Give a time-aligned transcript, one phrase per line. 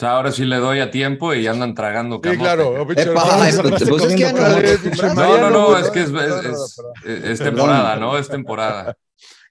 [0.00, 2.38] Sea, ahora sí le doy a tiempo y andan tragando Sí, camote.
[2.40, 2.82] claro.
[2.90, 7.24] Epa, es- pues es que ya no- No, no, es que es, Perdón, es- perdón,
[7.24, 8.18] es- es temporada, ¿no?
[8.18, 8.96] Es temporada.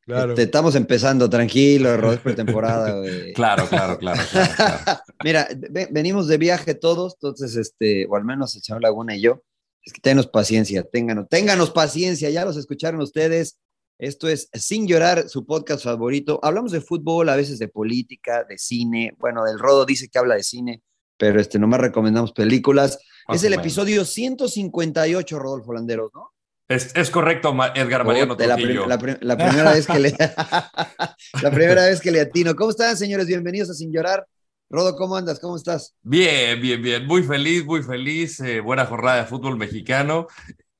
[0.05, 0.33] Claro.
[0.33, 3.31] Te estamos empezando, tranquilo, Rod, es pretemporada, güey.
[3.33, 4.19] Claro, claro, claro.
[4.31, 5.01] claro, claro.
[5.23, 9.21] Mira, ve- venimos de viaje todos, entonces, este, o al menos el señor Laguna y
[9.21, 9.43] yo.
[9.83, 13.57] Es que ténganos paciencia, ténganos, ténganos paciencia, ya los escucharon ustedes.
[13.99, 16.39] Esto es Sin Llorar, su podcast favorito.
[16.41, 19.13] Hablamos de fútbol, a veces de política, de cine.
[19.19, 20.81] Bueno, del Rodo dice que habla de cine,
[21.17, 22.97] pero este, nomás recomendamos películas.
[23.27, 26.31] Es el episodio 158, Rodolfo Landeros, ¿no?
[26.69, 30.11] Es, es correcto, Edgar Mariano De la, prim- la prim- la primera vez que le
[31.41, 32.55] la primera vez que le atino.
[32.55, 33.27] ¿Cómo están, señores?
[33.27, 34.25] Bienvenidos a Sin Llorar.
[34.69, 35.39] Rodo, ¿cómo andas?
[35.39, 35.95] ¿Cómo estás?
[36.03, 37.05] Bien, bien, bien.
[37.07, 38.39] Muy feliz, muy feliz.
[38.39, 40.27] eh, buena jornada de fútbol mexicano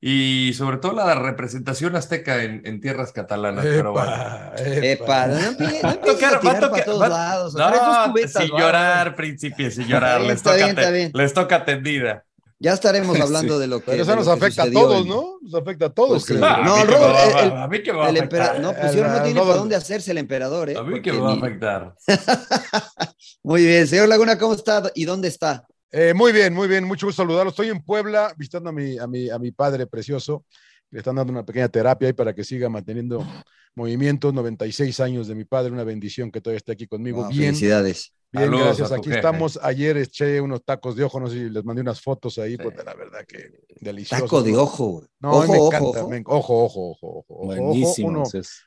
[0.02, 3.66] y sobre todo la representación azteca en, en tierras catalanas.
[3.66, 4.12] Pero bueno.
[4.58, 5.42] Epa, Epa, no, no
[8.28, 10.22] sin llorar, príncipe, sin llorar.
[10.22, 11.12] Está bien, les, está toca bien, está te- bien.
[11.14, 12.24] les toca tendida.
[12.62, 13.22] Ya estaremos Sí.
[13.22, 13.92] hablando de lo que.
[13.92, 15.38] Pero eso nos afecta a todos, ¿no?
[15.42, 16.34] Nos afecta a todos, Pues sí.
[16.36, 16.58] creo.
[16.64, 18.10] No, a mí que Rodo, me va- el- el- a mí que me va a
[18.10, 18.60] afectar.
[18.60, 20.76] No, pues yo no tiene para dónde hacerse el emperador, ¿eh?
[20.78, 21.96] A mí que me va a afectar.
[23.44, 25.66] Muy bien, señor Laguna, ¿cómo está y dónde está?
[25.92, 27.50] Eh, muy bien, muy bien, mucho gusto saludarlo.
[27.50, 30.46] Estoy en Puebla visitando a mi, a mi, a mi padre precioso.
[30.92, 33.26] Le están dando una pequeña terapia ahí para que siga manteniendo
[33.76, 34.34] movimientos.
[34.34, 37.28] 96 años de mi padre, una bendición que todavía esté aquí conmigo.
[37.30, 38.14] Bien, Felicidades.
[38.32, 38.92] bien, Saludos gracias.
[38.92, 39.16] Aquí jefe.
[39.18, 39.60] estamos.
[39.64, 42.58] Ayer eché unos tacos de ojo, no sé si les mandé unas fotos ahí, Sí.
[42.64, 43.52] pues la verdad que
[43.82, 44.24] delicioso.
[44.26, 44.86] Taco de ojo.
[44.88, 45.08] güey.
[45.20, 45.88] No, mí me ojo, encanta.
[45.88, 46.10] ojo.
[46.10, 47.46] me- Ojo, ojo, ojo, ojo, ojo, ojo.
[47.46, 48.08] Buenísimo.
[48.10, 48.24] Uno,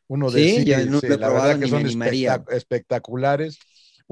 [0.09, 3.59] uno de Sí, sí, sí, la verdad que son espectac- espectaculares.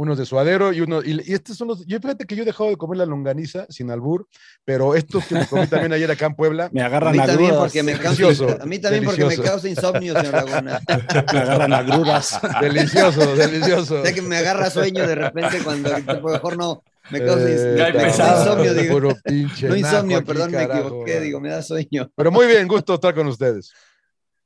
[0.00, 1.84] Unos de suadero y uno y, y estos son los.
[1.86, 4.26] Yo fíjate que yo he dejado de comer la longaniza sin albur,
[4.64, 6.70] pero estos que me comí también ayer acá en Puebla.
[6.72, 7.58] Me A agarran mí también agruras.
[7.58, 10.80] porque me Delicioso, causa, a mí también porque me causa insomnio, señor Laguna.
[11.32, 12.40] Me agarran agruras.
[12.62, 14.02] Delicioso, delicioso.
[14.02, 18.08] Sé que me agarra sueño de repente cuando a lo mejor no me causa, Eh,
[18.08, 18.94] insomnio, digo.
[18.94, 22.10] Puro pinche No insomnio, aquí, perdón, me equivoqué, digo, me da sueño.
[22.16, 23.70] Pero muy bien, gusto estar con ustedes.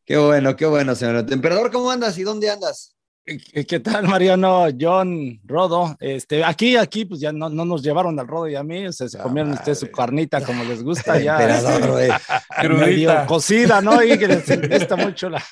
[0.04, 1.24] Qué bueno, qué bueno, señor.
[1.30, 2.93] Emperador, ¿cómo andas y dónde andas?
[3.26, 4.66] ¿Qué tal, Mariano?
[4.78, 5.96] John, Rodo.
[5.98, 8.86] Este, aquí, aquí, pues ya no, no nos llevaron al Rodo y a mí.
[8.86, 11.38] o sea, se La comieron ustedes su carnita como les gusta ya.
[12.68, 14.02] Medio cocida, ¿no?
[14.02, 15.42] Y que les gusta mucho la,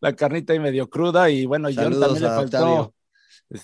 [0.00, 1.28] la carnita y medio cruda.
[1.28, 2.40] Y bueno, John también le faltó.
[2.40, 2.94] Octavio.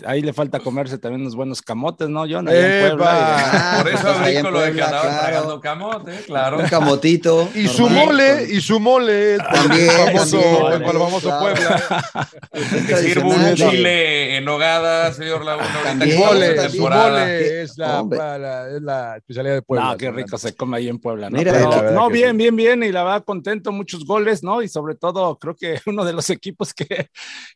[0.06, 2.46] Ahí le falta comerse también unos buenos camotes, ¿no, John?
[2.48, 2.88] ¡Epa!
[2.88, 3.06] Puebla.
[3.08, 5.26] Ah, Por eso pues en brinco lo de que Puebla, andaban claro.
[5.26, 6.58] tragando camote, claro.
[6.58, 7.48] Un camotito.
[7.54, 11.40] Y su normal, mole, con- y su mole, el También, famoso, también, el famoso claro.
[11.40, 13.00] Puebla.
[13.00, 15.68] sirva un chile en hogada, señor Laguna.
[15.84, 17.10] También, mole, temporada.
[17.20, 18.02] mole es la,
[18.38, 19.86] la- es la especialidad de Puebla.
[19.90, 21.38] no, qué rico se come ahí en Puebla, ¿no?
[21.38, 22.36] Mira, Pero, no, bien, sí.
[22.36, 24.62] bien, bien, y la verdad contento, muchos goles, ¿no?
[24.62, 27.08] Y sobre todo, creo que uno de los equipos que,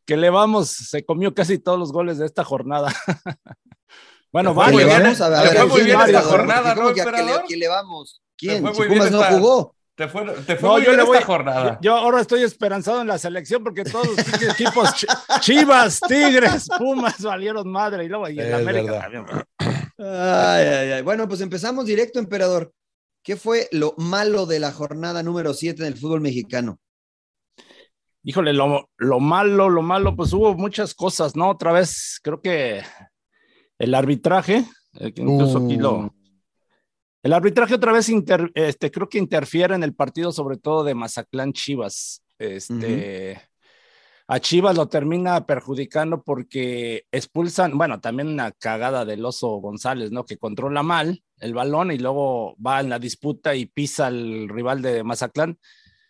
[0.06, 2.92] que le vamos, se comió casi todos los goles de esta jornada.
[4.32, 5.20] bueno, Le fue vale, muy ¿Le bien, vamos?
[5.20, 7.04] A ver, fue muy ¿quién bien esta jornada, ¿Cómo ¿no, que a
[7.46, 8.22] quién le- vamos?
[8.36, 8.62] ¿Quién?
[8.62, 9.74] fue Si muy Pumas bien no esta- jugó.
[9.94, 11.78] Te fue, te fue No, muy yo bien le esta voy- jornada.
[11.82, 14.18] Yo ahora estoy esperanzado en la selección porque todos los
[14.50, 19.00] equipos Ch- Chivas, Tigres, Pumas valieron madre y luego y en Es América verdad.
[19.02, 19.26] también.
[19.98, 21.02] Ay, ay, ay.
[21.02, 22.72] Bueno, pues empezamos directo, emperador.
[23.22, 26.80] ¿Qué fue lo malo de la jornada número 7 del fútbol mexicano?
[28.24, 31.50] Híjole, lo, lo malo, lo malo, pues hubo muchas cosas, ¿no?
[31.50, 32.82] Otra vez, creo que
[33.78, 34.64] el arbitraje,
[34.94, 35.92] eh, que incluso aquí lo.
[35.98, 36.10] Uh.
[37.24, 40.94] El arbitraje otra vez inter- este, creo que interfiere en el partido, sobre todo de
[40.94, 42.22] Mazatlán Chivas.
[42.38, 43.40] Este,
[44.28, 50.24] A Chivas lo termina perjudicando porque expulsan, bueno, también una cagada del oso González, ¿no?
[50.24, 54.80] Que controla mal el balón y luego va en la disputa y pisa al rival
[54.80, 55.58] de Mazatlán.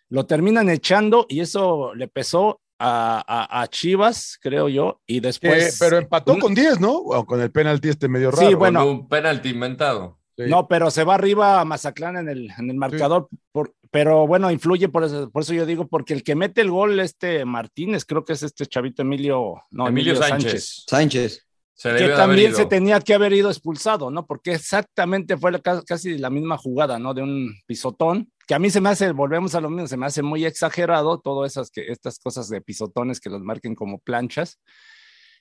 [0.09, 5.77] Lo terminan echando y eso le pesó a, a, Chivas, creo yo, y después...
[5.79, 6.93] pero empató con 10, ¿no?
[6.95, 8.47] O con el penalti este medio raro.
[8.47, 8.85] Sí, bueno.
[8.85, 10.19] un penalti inventado.
[10.37, 14.49] No, pero se va arriba a Mazatlán en el, en el marcador, por, pero bueno,
[14.49, 18.05] influye por eso, por eso yo digo, porque el que mete el gol, este Martínez,
[18.05, 20.85] creo que es este chavito Emilio, no, Emilio, Sánchez.
[20.87, 21.45] Sánchez.
[21.81, 24.25] Que también se tenía que haber ido expulsado, ¿no?
[24.25, 27.13] Porque exactamente fue casi la misma jugada, ¿no?
[27.13, 30.05] De un pisotón, que a mí se me hace, volvemos a lo mismo, se me
[30.05, 34.59] hace muy exagerado todas esas que, estas cosas de pisotones que los marquen como planchas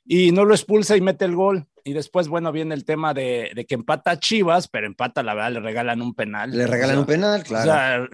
[0.04, 1.66] y no lo expulsa y mete el gol.
[1.84, 5.60] Y después, bueno, viene el tema de, que empata Chivas, pero empata, la verdad, le
[5.60, 6.50] regalan un penal.
[6.56, 8.08] Le regalan un penal, claro.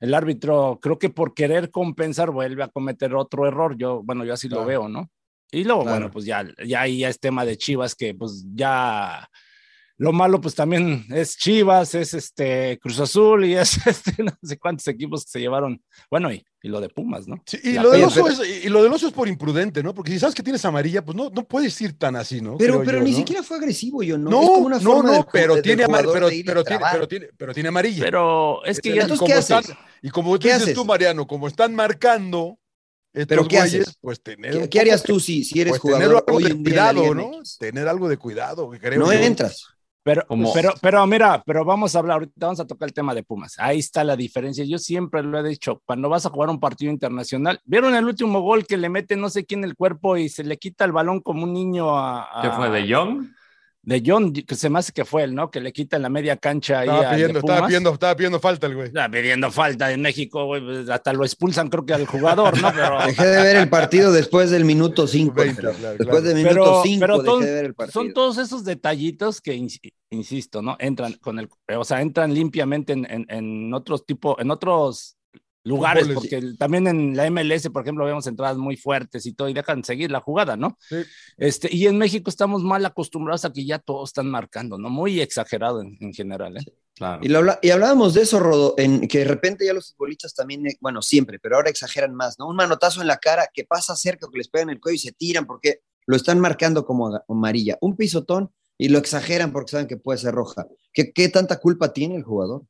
[0.00, 3.76] el árbitro, creo que por querer compensar, vuelve a cometer otro error.
[3.76, 5.10] Yo, bueno, yo así lo veo, ¿no?
[5.52, 9.28] Y luego, bueno, pues ya, ya ahí ya es tema de Chivas que pues ya
[10.02, 14.58] lo malo, pues también es Chivas, es este Cruz Azul y es este, no sé
[14.58, 15.80] cuántos equipos que se llevaron.
[16.10, 17.36] Bueno, y, y lo de Pumas, ¿no?
[17.46, 19.94] Sí, y, lo del oso es, y lo del oso es por imprudente, ¿no?
[19.94, 22.56] Porque si sabes que tienes amarilla, pues no, no puedes ir tan así, ¿no?
[22.56, 24.30] Pero, pero ni siquiera fue agresivo, yo no.
[24.30, 26.44] No, es como una no, no, pero, tiene pero, pero, tiene,
[26.90, 28.02] pero, tiene, pero tiene amarilla.
[28.02, 29.02] Pero es que ya.
[29.02, 29.72] Entonces, ¿qué haces?
[30.02, 32.58] y como tú dices tú, Mariano, como están marcando.
[33.12, 33.96] ¿Pero qué haces?
[34.00, 36.02] Pues tener ¿Qué, harías tú si, si eres pues jugador?
[36.02, 37.30] Tener algo de cuidado, ¿no?
[37.58, 38.70] Tener algo de cuidado.
[38.80, 39.66] Creo no entras.
[40.04, 43.22] Pero, pero, pero mira, pero vamos a hablar, ahorita vamos a tocar el tema de
[43.22, 43.54] Pumas.
[43.58, 44.64] Ahí está la diferencia.
[44.64, 48.40] Yo siempre lo he dicho, cuando vas a jugar un partido internacional, ¿vieron el último
[48.40, 51.20] gol que le mete no sé quién el cuerpo y se le quita el balón
[51.20, 52.40] como un niño a...
[52.42, 53.28] ¿Qué fue, de Young?
[53.84, 55.50] De John, que se me hace que fue él, ¿no?
[55.50, 56.88] Que le quita en la media cancha ahí.
[56.88, 58.86] Estaba pidiendo, estaba pidiendo, estaba pidiendo falta el güey.
[58.86, 60.64] Estaba pidiendo falta en México, güey.
[60.64, 62.72] Pues, hasta lo expulsan, creo que al jugador, ¿no?
[62.72, 62.98] Pero...
[63.06, 65.34] Dejé de ver el partido después del minuto 5.
[65.98, 67.92] Después del minuto 5 dejé de ver el partido.
[67.92, 69.68] Son todos esos detallitos que,
[70.10, 70.76] insisto, ¿no?
[70.78, 75.16] Entran con el, o sea, entran limpiamente en, en, en otros tipos, en otros
[75.64, 79.54] lugares, porque también en la MLS, por ejemplo, vemos entradas muy fuertes y todo, y
[79.54, 80.76] dejan seguir la jugada, ¿no?
[81.36, 84.90] Este, y en México estamos mal acostumbrados a que ya todos están marcando, ¿no?
[84.90, 86.64] Muy exagerado en, general, ¿eh?
[86.94, 87.20] Claro.
[87.22, 90.66] Y, lo, y, hablábamos de eso, Rodo, en que de repente ya los futbolistas también,
[90.66, 92.48] eh, bueno, siempre, pero ahora exageran más, ¿no?
[92.48, 95.12] Un manotazo en la cara que pasa cerca, que les pegan el cuello y se
[95.12, 97.78] tiran porque lo están marcando como amarilla.
[97.80, 100.66] Un pisotón y lo exageran porque saben que puede ser roja.
[100.92, 102.64] ¿Qué, qué tanta culpa tiene el jugador?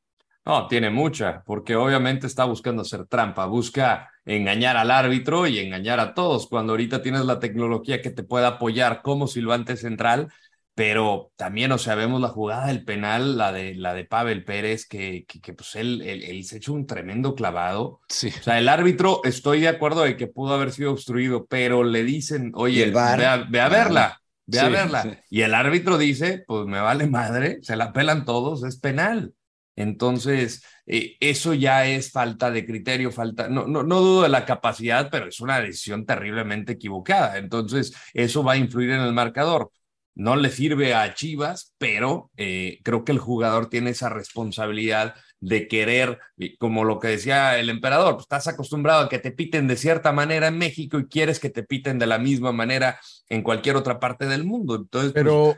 [0.45, 6.01] No, tiene mucha, porque obviamente está buscando hacer trampa, busca engañar al árbitro y engañar
[6.01, 10.31] a todos, cuando ahorita tienes la tecnología que te puede apoyar como silbante central,
[10.75, 14.87] pero también, o sea, vemos la jugada del penal, la de, la de Pavel Pérez,
[14.87, 18.01] que, que, pues él, él, se echó un tremendo clavado.
[18.09, 18.29] Sí.
[18.29, 22.03] O sea, el árbitro, estoy de acuerdo de que pudo haber sido obstruido, pero le
[22.03, 23.15] dicen, oye, ve, a,
[23.49, 25.21] ve, a, verla, ve a verla.
[25.29, 29.33] Y el árbitro dice, pues me vale madre, se la pelan todos, es penal.
[29.75, 34.45] Entonces, eh, eso ya es falta de criterio, falta, no, no, no dudo de la
[34.45, 37.37] capacidad, pero es una decisión terriblemente equivocada.
[37.37, 39.71] Entonces, eso va a influir en el marcador.
[40.15, 45.67] No le sirve a Chivas, pero eh, creo que el jugador tiene esa responsabilidad de
[45.67, 46.19] querer,
[46.59, 50.13] como lo que decía el emperador, pues estás acostumbrado a que te piten de cierta
[50.13, 53.99] manera en México y quieres que te piten de la misma manera en cualquier otra
[53.99, 54.75] parte del mundo.
[54.75, 55.57] Entonces, pues,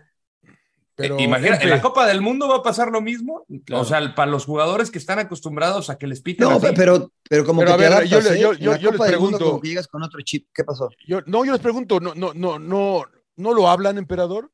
[0.95, 3.45] pero, pero, Imagina, ¿en la Copa del Mundo va a pasar lo mismo?
[3.71, 6.47] O sea, para los jugadores que están acostumbrados a que les piten.
[6.47, 9.61] No, pero, pero como que te adaptas, yo, yo, yo, yo les pregunto.
[9.61, 10.89] llegas con otro chip, ¿qué pasó?
[11.05, 13.03] Yo, no, yo les pregunto, no, no, no, no,
[13.35, 14.51] no lo hablan, emperador.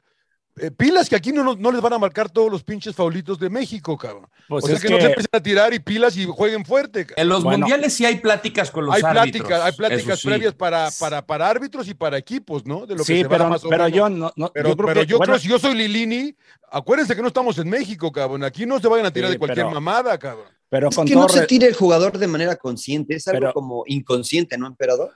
[0.57, 3.49] Eh, pilas que aquí no, no, les van a marcar todos los pinches faulitos de
[3.49, 4.27] México, cabrón.
[4.49, 7.07] Pues o sea que, no se empiecen a tirar y pilas y jueguen fuerte.
[7.15, 9.47] En los mundiales sí hay pláticas con los hay árbitros.
[9.47, 12.85] Plática, hay pláticas previas para, para, para árbitros y para equipos, ¿no?
[12.85, 15.01] De lo sí, que se pero, más pero yo no, no, pero, yo creo, pero
[15.01, 16.35] que, yo creo si yo soy Lilini,
[16.69, 18.43] acuérdense que no estamos en México, cabrón.
[18.43, 20.47] Aquí no se vayan a tirar de cualquier mamada, cabrón.
[20.67, 24.57] Pero es que no se tire el jugador de manera consciente, es algo como inconsciente,
[24.57, 25.11] ¿no, emperador?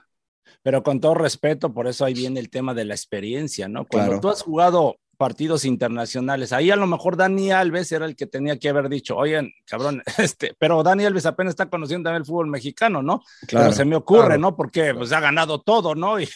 [0.62, 3.86] Pero con todo respeto, por eso ahí viene el tema de la experiencia, ¿no?
[3.86, 6.52] Cuando tú has jugado partidos internacionales.
[6.52, 10.02] Ahí a lo mejor Dani Alves era el que tenía que haber dicho, oigan, cabrón,
[10.18, 13.22] este, pero Dani Alves apenas está conociendo también el fútbol mexicano, ¿no?
[13.46, 14.56] Claro, se me ocurre, ¿no?
[14.56, 16.20] Porque pues ha ganado todo, ¿no?
[16.26, 16.28] Y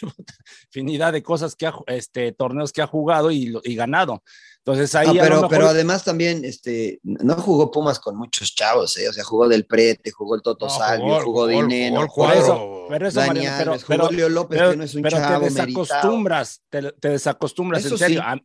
[0.67, 4.23] infinidad de cosas que ha, este, torneos que ha jugado y, y ganado.
[4.63, 5.17] Entonces ahí.
[5.19, 9.09] pero, pero además también, este, no jugó Pumas con muchos chavos, ¿eh?
[9.09, 12.07] O sea, jugó Del Prete, jugó el Toto Salvio, jugó, Dineno.
[12.07, 15.47] Por eso, pero eso, Dani Alves, jugó Leo López, que no es un pero chavo.
[15.47, 18.21] Te desacostumbras, te, te desacostumbras, en serio.
[18.21, 18.37] a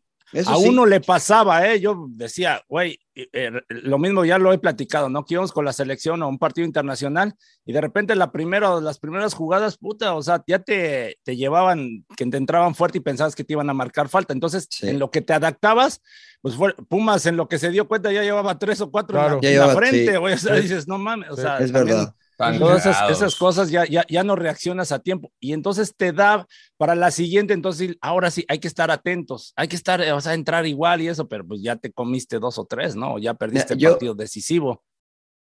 [0.58, 1.80] uno le pasaba, ¿eh?
[1.80, 5.24] Yo decía, güey, eh, lo mismo ya lo he platicado, ¿no?
[5.24, 8.98] Que íbamos con la selección a un partido internacional y de repente la primera, las
[8.98, 13.34] primeras jugadas, puta, o sea, ya te, te llevaban, que te entraban fuerte y pensabas
[13.34, 14.32] que te iban a marcar falta.
[14.32, 16.02] Entonces, en lo que te adaptabas,
[16.42, 19.58] pues fue, Pumas en lo que se dio cuenta ya llevaba tres o cuatro en,
[19.58, 20.34] la, frente, güey.
[20.34, 22.14] O sea, dices, no mames, o sea, es verdad.
[22.36, 26.94] Todas esas, cosas ya, ya, ya no reaccionas a tiempo y entonces te da para
[26.94, 30.66] la siguiente, entonces ahora sí hay que estar atentos, hay que estar, o sea, entrar
[30.66, 33.18] igual y eso, pero pues ya te comiste dos o tres, ¿no?
[33.18, 34.84] Ya perdiste el partido decisivo.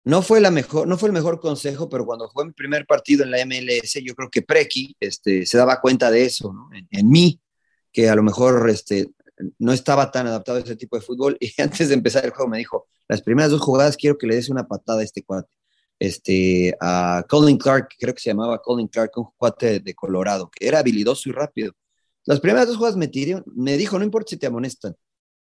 [0.05, 3.23] No fue, la mejor, no fue el mejor consejo, pero cuando fue mi primer partido
[3.23, 6.69] en la MLS, yo creo que Preki este, se daba cuenta de eso, ¿no?
[6.91, 7.41] En, mí,
[7.91, 9.09] que a lo mejor este,
[9.57, 12.49] no estaba tan adaptado a ese tipo de fútbol y antes de empezar el juego
[12.49, 15.49] me dijo, las primeras dos jugadas quiero que le des una patada a este cuate
[15.99, 20.67] este, a Colin Clark, creo que se llamaba Colin Clark, un cuate de Colorado, que
[20.67, 21.73] era habilidoso y rápido.
[22.25, 24.95] Las primeras dos jugadas me tiré, me dijo, no importa si te amonestan,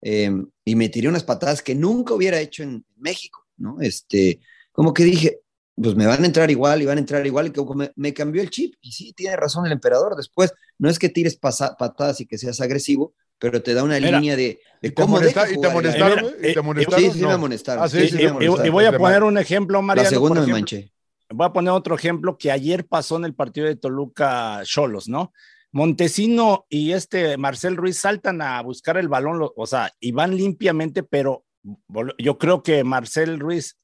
[0.01, 3.79] em, y me tiré unas patadas que nunca hubiera hecho en México, ¿no?
[3.81, 4.39] Este,
[4.71, 5.39] como que dije,
[5.75, 8.13] pues me van a entrar igual y van a entrar igual, y como me, me
[8.13, 12.19] cambió el chip, y sí, tiene razón el emperador, después, no es que tires patadas
[12.21, 14.59] y que seas agresivo, pero te da una línea de,
[14.95, 16.25] cómo ¿Y te amonestaron?
[16.43, 17.01] ¿Y te amonestaron?
[17.01, 17.89] Sí, sí me amonestaron.
[18.65, 20.05] y, voy a poner un ejemplo, Mariano.
[20.05, 20.91] La segunda me manché.
[21.27, 25.33] Voy a poner otro ejemplo que ayer pasó en el partido de Toluca Cholos, ¿no?
[25.71, 31.01] Montesino y este Marcel Ruiz saltan a buscar el balón, o sea, y van limpiamente,
[31.01, 31.43] pero
[32.19, 33.79] yo creo que Marcel Ruiz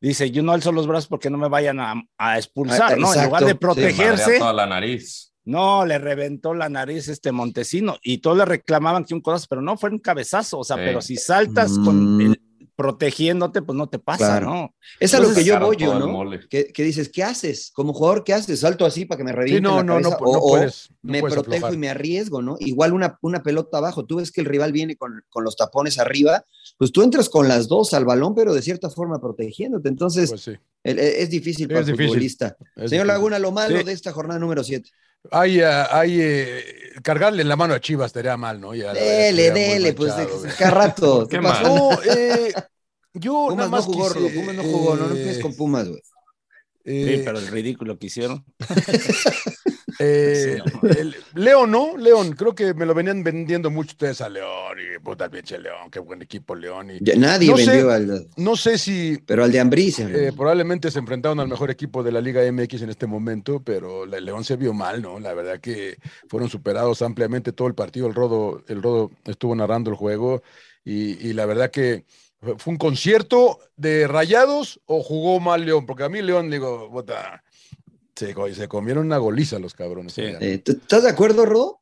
[0.00, 3.12] dice, yo no alzo los brazos porque no me vayan a, expulsar, ah, ¿no?
[3.12, 4.38] En lugar de protegerse.
[4.38, 5.33] toda la nariz.
[5.44, 9.60] No, le reventó la nariz este Montesino y todos le reclamaban que un codazo, pero
[9.60, 12.34] no fue un cabezazo, o sea, pero si saltas con mm.
[12.74, 14.74] protegiéndote, pues no te pasa, ¿no?
[14.98, 16.30] Es a lo que yo voy, yo, ¿no?
[16.48, 17.70] Que, dices, ¿qué haces?
[17.74, 18.60] Como jugador, ¿qué haces?
[18.60, 20.10] ¿Salto así para que me reviente no, la cabeza?
[20.10, 22.56] No, no, o, puedes, me protejo y me arriesgo, ¿no?
[22.60, 26.46] Igual una, una pelota abajo, tú ves que el rival viene con, los tapones arriba,
[26.78, 29.90] pues tú entras con las dos al balón, pero de cierta forma protegiéndote.
[29.90, 32.56] Entonces, pues es difícil para el futbolista.
[32.86, 34.88] Señor Laguna, lo malo de esta jornada número 7.
[35.30, 36.64] Hay, ah, hay eh,
[37.02, 38.74] cargarle en la mano a Chivas estaría mal, ¿no?
[38.74, 40.12] Ya, dele, dele, pues
[40.58, 41.26] cada rato.
[41.30, 41.64] ¿Qué pasó?
[41.64, 42.52] No, eh,
[43.14, 46.02] yo Pumas nada más no jugó, Pumas no jugó, no, no empieces con Pumas, güey.
[46.84, 48.44] Sí, pero el ridículo que hicieron.
[50.00, 50.60] Eh,
[51.34, 51.96] León, ¿no?
[51.96, 55.90] León, creo que me lo venían vendiendo mucho ustedes a León y puta pinche León,
[55.90, 56.90] qué buen equipo León.
[56.90, 58.28] Y, nadie vendió al.
[58.36, 59.18] No sé si.
[59.24, 60.00] Pero al de Ambriz.
[60.00, 64.06] Eh, probablemente se enfrentaron al mejor equipo de la Liga MX en este momento, pero
[64.06, 65.20] León se vio mal, ¿no?
[65.20, 65.96] La verdad que
[66.28, 68.06] fueron superados ampliamente todo el partido.
[68.06, 70.42] El Rodo, el Rodo estuvo narrando el juego
[70.84, 72.04] y, y la verdad que
[72.58, 77.42] fue un concierto de rayados o jugó mal León, porque a mí León, digo, puta
[78.14, 80.16] se, comieron una goliza los cabrones.
[80.18, 81.80] Eh, ¿Estás de acuerdo, Rodo?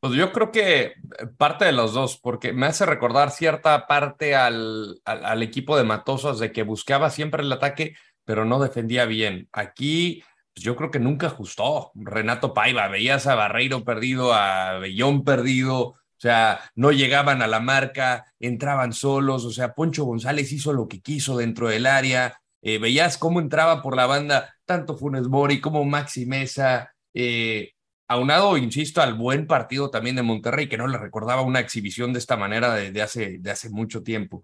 [0.00, 0.94] Pues yo creo que
[1.36, 6.38] parte de los dos, porque me hace recordar cierta parte al, al, equipo de Matosos
[6.38, 9.48] de que buscaba siempre el ataque, pero no defendía bien.
[9.52, 10.22] Aquí
[10.54, 11.92] pues yo creo que nunca ajustó.
[11.94, 17.60] Renato Paiva, veías a Barreiro perdido, a Bellón perdido, o sea, no llegaban a la
[17.60, 22.76] marca, entraban solos, o sea, Poncho González hizo lo que quiso dentro del área, eh,
[22.78, 27.72] veías cómo entraba por la banda tanto Funes Mori como Maxi Mesa, eh,
[28.06, 32.18] aunado, insisto, al buen partido también de Monterrey, que no le recordaba una exhibición de
[32.18, 34.42] esta manera de, hace, de hace mucho tiempo.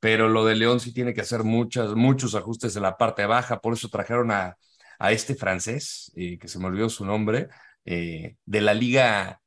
[0.00, 3.60] Pero lo de León sí tiene que hacer muchas, muchos ajustes en la parte baja,
[3.60, 4.56] por eso trajeron a,
[4.98, 7.48] a este francés, eh, que se me olvidó su nombre,
[7.84, 9.40] de la Liga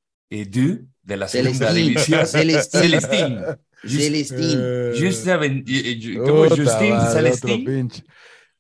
[1.04, 2.26] de la segunda división.
[2.26, 3.40] Celestín.
[3.86, 4.60] Celestín.
[5.00, 7.92] Justin, como Justin Celestín.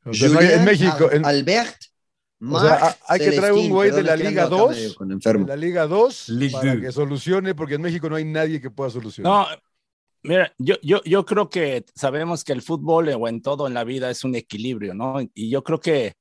[0.05, 1.09] en México.
[1.23, 1.77] Albert.
[3.07, 6.91] hay que traer un güey de la Liga 2, de la Liga 2, para que
[6.91, 9.31] solucione, porque en México no hay nadie que pueda solucionar.
[9.31, 9.47] No,
[10.23, 13.83] mira, yo, yo, yo creo que sabemos que el fútbol o en todo en la
[13.83, 15.21] vida es un equilibrio, ¿no?
[15.35, 16.13] Y yo creo que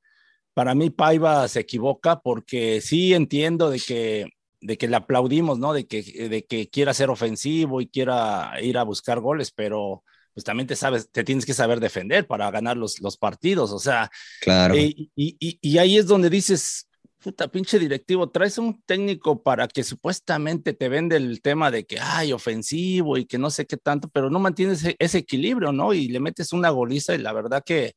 [0.52, 4.26] para mí Paiva se equivoca porque sí entiendo de que
[4.60, 5.72] de que le aplaudimos, ¿no?
[5.72, 10.44] De que, de que quiera ser ofensivo y quiera ir a buscar goles, pero pues
[10.44, 14.10] también te sabes, te tienes que saber defender para ganar los, los partidos, o sea.
[14.40, 14.76] Claro.
[14.76, 16.86] y, y, y, ahí es donde dices,
[17.18, 21.98] puta, pinche directivo, traes un técnico para que supuestamente te vende el tema de que,
[22.00, 25.92] ay, ofensivo y que no sé qué tanto, pero no mantienes ese, ese equilibrio, ¿no?
[25.92, 27.94] Y le metes una goliza y la verdad que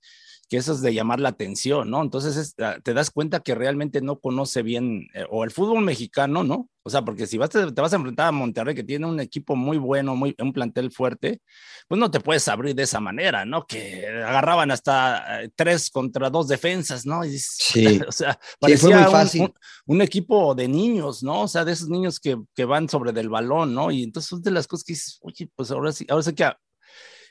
[0.54, 2.04] que eso es de llamar la atención, ¿no?
[2.04, 6.44] Entonces ah, te das cuenta que realmente no conoce bien, eh, o el fútbol mexicano,
[6.44, 6.70] ¿no?
[6.84, 9.56] O sea, porque si vas, te, vas a enfrentar a Monterrey, que tiene un equipo
[9.56, 11.42] muy bueno, muy, un plantel fuerte,
[11.88, 13.66] pues no te puedes abrir de esa manera, ¿no?
[13.66, 17.24] Que agarraban hasta eh, tres contra dos defensas, ¿no?
[17.24, 18.00] sí.
[18.08, 19.52] o sea, parecía muy fácil.
[19.88, 21.42] Un, equipo de niños, ¿no?
[21.42, 23.90] O sea, de esos niños que, que, van sobre del balón, ¿no?
[23.90, 26.52] Y entonces son de las cosas que dices, oye, pues ahora sí, ahora sí que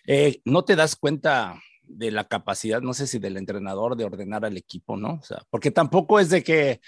[0.09, 1.55] eh, no te das cuenta
[1.93, 5.15] de la capacidad, no sé si del entrenador de ordenar al equipo, ¿no?
[5.15, 6.81] O sea, porque tampoco es de que,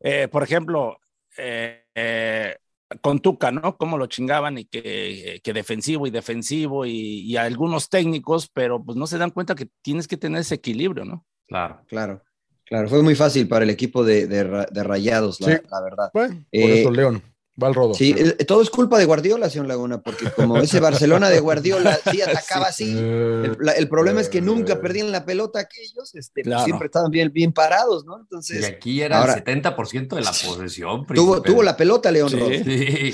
[0.00, 0.98] eh, por ejemplo,
[1.36, 2.56] eh, eh,
[3.00, 3.76] con Tuca, ¿no?
[3.76, 9.06] Cómo lo chingaban y que, que defensivo y defensivo y, algunos técnicos, pero pues no
[9.06, 11.26] se dan cuenta que tienes que tener ese equilibrio, ¿no?
[11.46, 11.82] Claro.
[11.88, 12.22] Claro.
[12.64, 14.44] Claro, fue muy fácil para el equipo de, de,
[14.82, 16.10] Rayados, la, verdad.
[16.14, 17.22] Bueno, por eso León.
[17.62, 17.92] Va al rodo.
[17.92, 18.14] Sí,
[18.46, 22.68] todo es culpa de Guardiola, señor Laguna, porque como ese Barcelona de Guardiola sí atacaba
[22.68, 27.30] así, el, problema es que nunca perdían la pelota aquellos, este, pues, siempre estaban bien,
[27.30, 28.18] bien parados, ¿no?
[28.18, 31.06] Entonces, y aquí era el 70% de la posesión.
[31.06, 32.32] Tuvo, tuvo, la pelota León,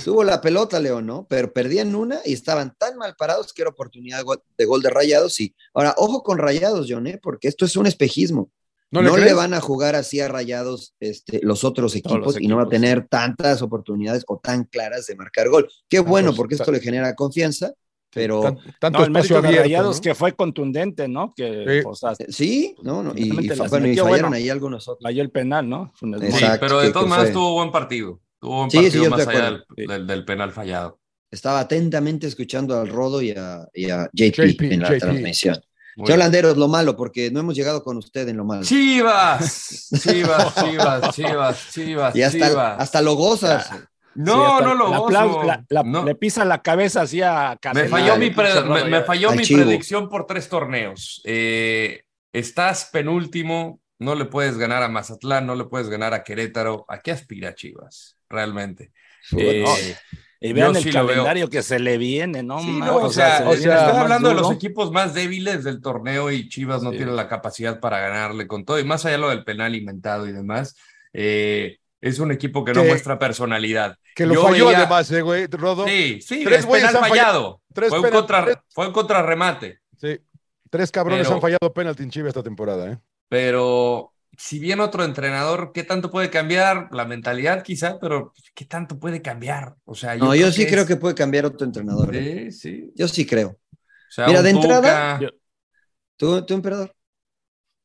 [0.04, 1.26] tuvo la pelota León, ¿no?
[1.28, 4.22] Pero perdían una y estaban tan mal parados que era oportunidad
[4.56, 5.40] de gol de Rayados.
[5.40, 7.18] Y ahora, ojo con Rayados, John, ¿eh?
[7.20, 8.50] porque esto es un espejismo.
[8.90, 12.62] No, le, van a jugar así a rayados este, los otros equipos, y no va
[12.62, 15.68] a tener tantas oportunidades o tan claras de marcar gol.
[15.88, 17.74] Qué bueno, porque esto le genera confianza,
[18.10, 21.34] pero tanto espacio de Rayados que fue contundente, ¿no?
[21.36, 21.82] Que,
[22.28, 22.74] sí.
[22.82, 25.02] no, no, y, bueno, y fallaron ahí algunos otros.
[25.02, 25.92] Falló el penal, ¿no?
[26.00, 28.20] sí, pero de todas maneras tuvo buen partido.
[28.40, 30.98] Tuvo buen partido más allá del, penal fallado.
[31.30, 35.60] Estaba atentamente escuchando al Rodo y a, JP, en la transmisión.
[36.04, 38.62] Señor Landeros, lo malo, porque no hemos llegado con usted en lo malo.
[38.62, 42.16] Chivas, Chivas, Chivas, Chivas, Chivas.
[42.16, 43.70] Y hasta, hasta lo gozas.
[44.14, 46.04] No, no lo gozo.
[46.04, 50.48] Le pisa la cabeza así a Me falló mi, me, falló mi predicción por tres
[50.48, 51.20] torneos.
[51.24, 52.02] Eh,
[52.32, 56.84] estás penúltimo, no le puedes ganar a Mazatlán, no le puedes ganar a Querétaro.
[56.88, 58.92] ¿A qué aspira Chivas, realmente?
[59.36, 59.64] Eh,
[60.40, 62.56] y vean el calendario que se le viene, ¿no?
[62.56, 67.12] o, sea, estoy hablando de los equipos más débiles del torneo y Chivas no tiene
[67.12, 68.78] la capacidad para ganarle con todo.
[68.78, 70.76] Y más allá de lo del penal inventado y demás,
[71.12, 73.96] eh, es un equipo que no muestra personalidad.
[74.14, 75.86] Que lo falló además, eh, güey, Rodo.
[75.86, 77.62] Sí, sí, tres penal fallado.
[77.74, 79.80] fue, un contra, fue un contrarremate.
[79.96, 80.20] Sí,
[80.70, 82.98] tres cabrones han fallado penalti en Chivas esta temporada, ¿eh?
[83.28, 86.88] Pero si bien otro entrenador, ¿qué tanto puede cambiar?
[86.92, 89.74] La mentalidad quizá, pero ¿qué tanto puede cambiar?
[89.84, 92.14] O sea, yo no, yo sí creo que puede cambiar otro entrenador.
[92.14, 92.52] ¿eh?
[92.52, 92.92] Sí, sí.
[92.94, 93.58] Yo sí creo.
[94.26, 95.20] Mira, de entrada,
[96.16, 96.94] ¿tú, ¿tú, emperador?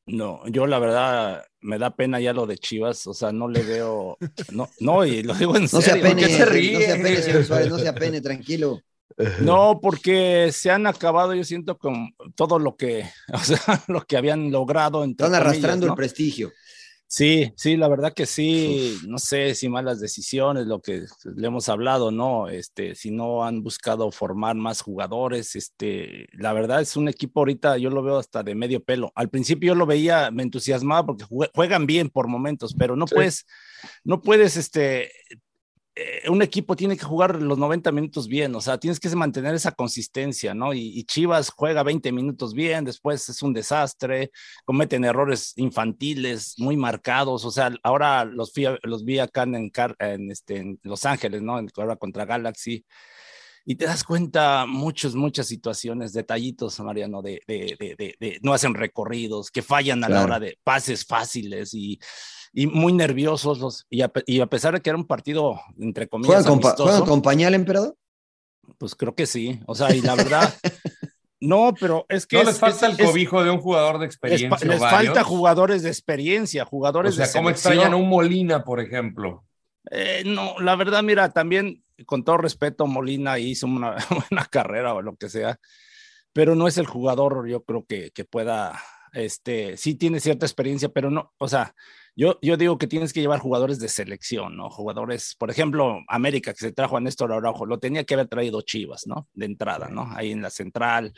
[0.06, 3.62] No, yo la verdad me da pena ya lo de Chivas, o sea, no le
[3.62, 4.16] veo,
[4.52, 6.04] no, no, y lo digo en no serio.
[6.04, 6.72] Se apene, se ríe?
[6.74, 8.80] No se apene, señor Suárez, no se apene, tranquilo.
[9.40, 14.16] No, porque se han acabado, yo siento, con todo lo que, o sea, lo que
[14.16, 15.04] habían logrado.
[15.04, 16.52] Están arrastrando el prestigio.
[17.06, 21.04] Sí, sí, la verdad que sí, no sé si malas decisiones, lo que
[21.36, 22.48] le hemos hablado, ¿no?
[22.48, 27.78] Este, si no han buscado formar más jugadores, este, la verdad es un equipo ahorita,
[27.78, 29.12] yo lo veo hasta de medio pelo.
[29.14, 33.46] Al principio yo lo veía, me entusiasmaba porque juegan bien por momentos, pero no puedes,
[34.02, 35.12] no puedes, este,
[35.96, 39.54] eh, un equipo tiene que jugar los 90 minutos bien, o sea, tienes que mantener
[39.54, 40.74] esa consistencia, ¿no?
[40.74, 44.32] Y, Chivas juega 20 minutos bien, después es un desastre,
[44.64, 48.52] cometen errores infantiles muy marcados, o sea, ahora los,
[48.82, 51.60] los vi acá en, en, este, en Los Ángeles, ¿no?
[51.76, 52.84] Ahora contra Galaxy.
[53.64, 58.74] Y te das cuenta muchas, muchas situaciones, detallitos, Mariano, de, de, de, de no hacen
[58.74, 61.98] recorridos, que fallan a la hora de pases fáciles y
[62.54, 63.58] y muy nerviosos.
[63.58, 67.20] Los, y, a, y, a, pesar de que era un partido, entre comillas, ¿Juegan con,
[67.20, 67.96] pañal, emperador?
[68.78, 69.60] Pues creo que sí.
[69.66, 70.54] O sea, y la verdad.
[71.40, 72.36] No, pero es que.
[72.36, 74.66] No les falta el cobijo de un jugador de experiencia.
[74.66, 79.44] Les, falta jugadores de experiencia, jugadores o sea, de ¿cómo extrañan un Molina, por ejemplo?
[79.90, 83.96] Eh, no, la verdad, mira, también, con todo respeto, Molina hizo una
[84.30, 85.58] buena carrera o lo que sea,
[86.32, 88.80] pero no es el jugador, yo creo que, que pueda.
[89.14, 91.74] Este, sí tiene cierta experiencia, pero no, o sea,
[92.16, 94.70] yo, yo digo que tienes que llevar jugadores de selección, ¿no?
[94.70, 98.62] Jugadores, por ejemplo, América, que se trajo a Néstor Araujo, lo tenía que haber traído
[98.62, 99.28] Chivas, ¿no?
[99.32, 100.08] De entrada, ¿no?
[100.14, 101.12] Ahí en la central,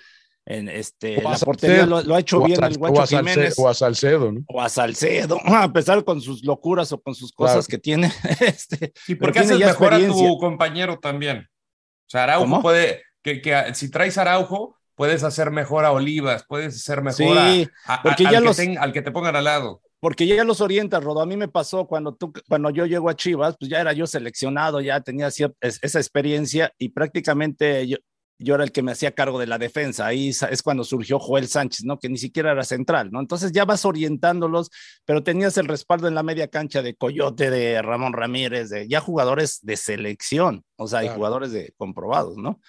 [0.46, 3.58] en este, la portería lo, ha hecho bien el Guacho Jiménez.
[3.58, 4.44] O a Salcedo, ¿no?
[4.46, 8.12] O a Salcedo, a pesar con sus locuras o con sus cosas que tiene.
[8.40, 11.38] Este, sí, porque haces mejor a tu compañero también.
[11.38, 16.74] O sea, Araujo puede, que, que si traes Araujo, puedes hacer mejor a Olivas, puedes
[16.74, 20.44] hacer mejor a, porque ya al, que al que te pongan al lado porque ya
[20.44, 21.20] los orientas, Rodo.
[21.20, 24.06] A mí me pasó cuando, tú, cuando yo llego a Chivas, pues ya era yo
[24.06, 27.96] seleccionado, ya tenía esa experiencia y prácticamente yo,
[28.38, 30.06] yo era el que me hacía cargo de la defensa.
[30.06, 31.98] Ahí es cuando surgió Joel Sánchez, ¿no?
[31.98, 33.20] Que ni siquiera era central, ¿no?
[33.20, 34.70] Entonces ya vas orientándolos,
[35.04, 39.00] pero tenías el respaldo en la media cancha de Coyote, de Ramón Ramírez, de ya
[39.00, 42.60] jugadores de selección, o sea, jugadores de comprobados, ¿no?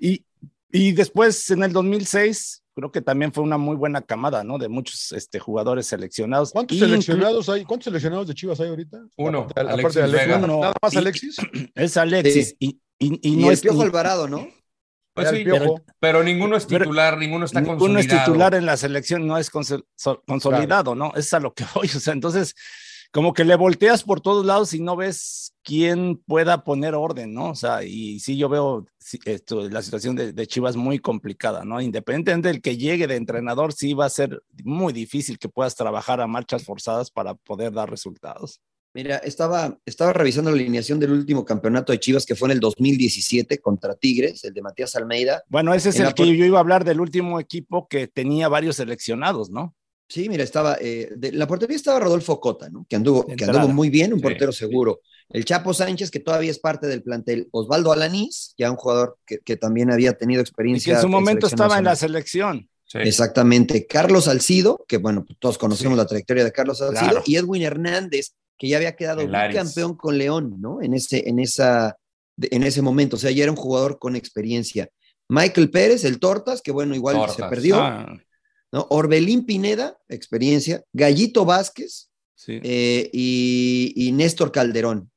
[0.00, 0.24] Y,
[0.74, 4.58] y después en el 2006 creo que también fue una muy buena camada, ¿no?
[4.58, 6.50] De muchos este, jugadores seleccionados.
[6.50, 7.64] ¿Cuántos seleccionados hay?
[7.64, 8.98] ¿Cuántos seleccionados de Chivas hay ahorita?
[9.16, 9.46] Uno.
[9.54, 11.36] Alexis, ¿Nada más Alexis?
[11.76, 12.56] Es Alexis.
[12.58, 14.48] Y, y, no es Piojo Alvarado, ¿no?
[15.14, 15.44] Pues sí,
[16.00, 18.02] pero, ninguno es titular, ninguno está ninguno consolidado.
[18.02, 19.48] Ninguno es titular en la selección, no es
[20.26, 21.12] consolidado, ¿no?
[21.14, 21.86] Es a lo que voy.
[21.86, 22.56] O sea, entonces,
[23.14, 27.50] como que le volteas por todos lados y no ves quién pueda poner orden, ¿no?
[27.50, 28.86] O sea, y sí, yo veo
[29.24, 31.80] esto, la situación de, de, Chivas muy complicada, ¿no?
[31.80, 36.20] Independientemente del que llegue de entrenador, sí va a ser muy difícil que puedas trabajar
[36.20, 38.60] a marchas forzadas para poder dar resultados.
[38.94, 42.60] Mira, estaba, estaba revisando la alineación del último campeonato de Chivas que fue en el
[42.60, 45.44] 2017 contra Tigres, el de Matías Almeida.
[45.48, 48.74] Bueno, ese es el que yo iba a hablar del último equipo que tenía varios
[48.74, 49.76] seleccionados, ¿no?
[50.14, 52.86] Sí, mira, estaba, eh, de, la portería estaba Rodolfo Cota, ¿no?
[52.88, 55.00] Que anduvo, que anduvo muy bien, un portero seguro.
[55.28, 57.48] El Chapo Sánchez, que todavía es parte del plantel.
[57.50, 60.92] Osvaldo Alanís, ya un jugador que, también había tenido experiencia.
[60.92, 62.68] Y que en su momento estaba en la selección.
[62.92, 63.88] Exactamente.
[63.88, 68.68] Carlos Alcido, que bueno, todos conocemos la trayectoria de Carlos Alcido, y Edwin Hernández, que
[68.68, 70.80] ya había quedado campeón con León, ¿no?
[70.80, 71.96] En ese, en, esa,
[72.40, 74.88] en ese momento, o sea, ya era un jugador con experiencia.
[75.28, 77.80] Michael Pérez, el Tortas, que bueno, igual se perdió.
[77.80, 78.16] Ah.
[78.74, 78.88] ¿No?
[78.90, 80.82] Orbelín Pineda, experiencia.
[80.92, 82.10] Gallito Vázquez
[82.48, 85.12] eh, y, Néstor Calderón.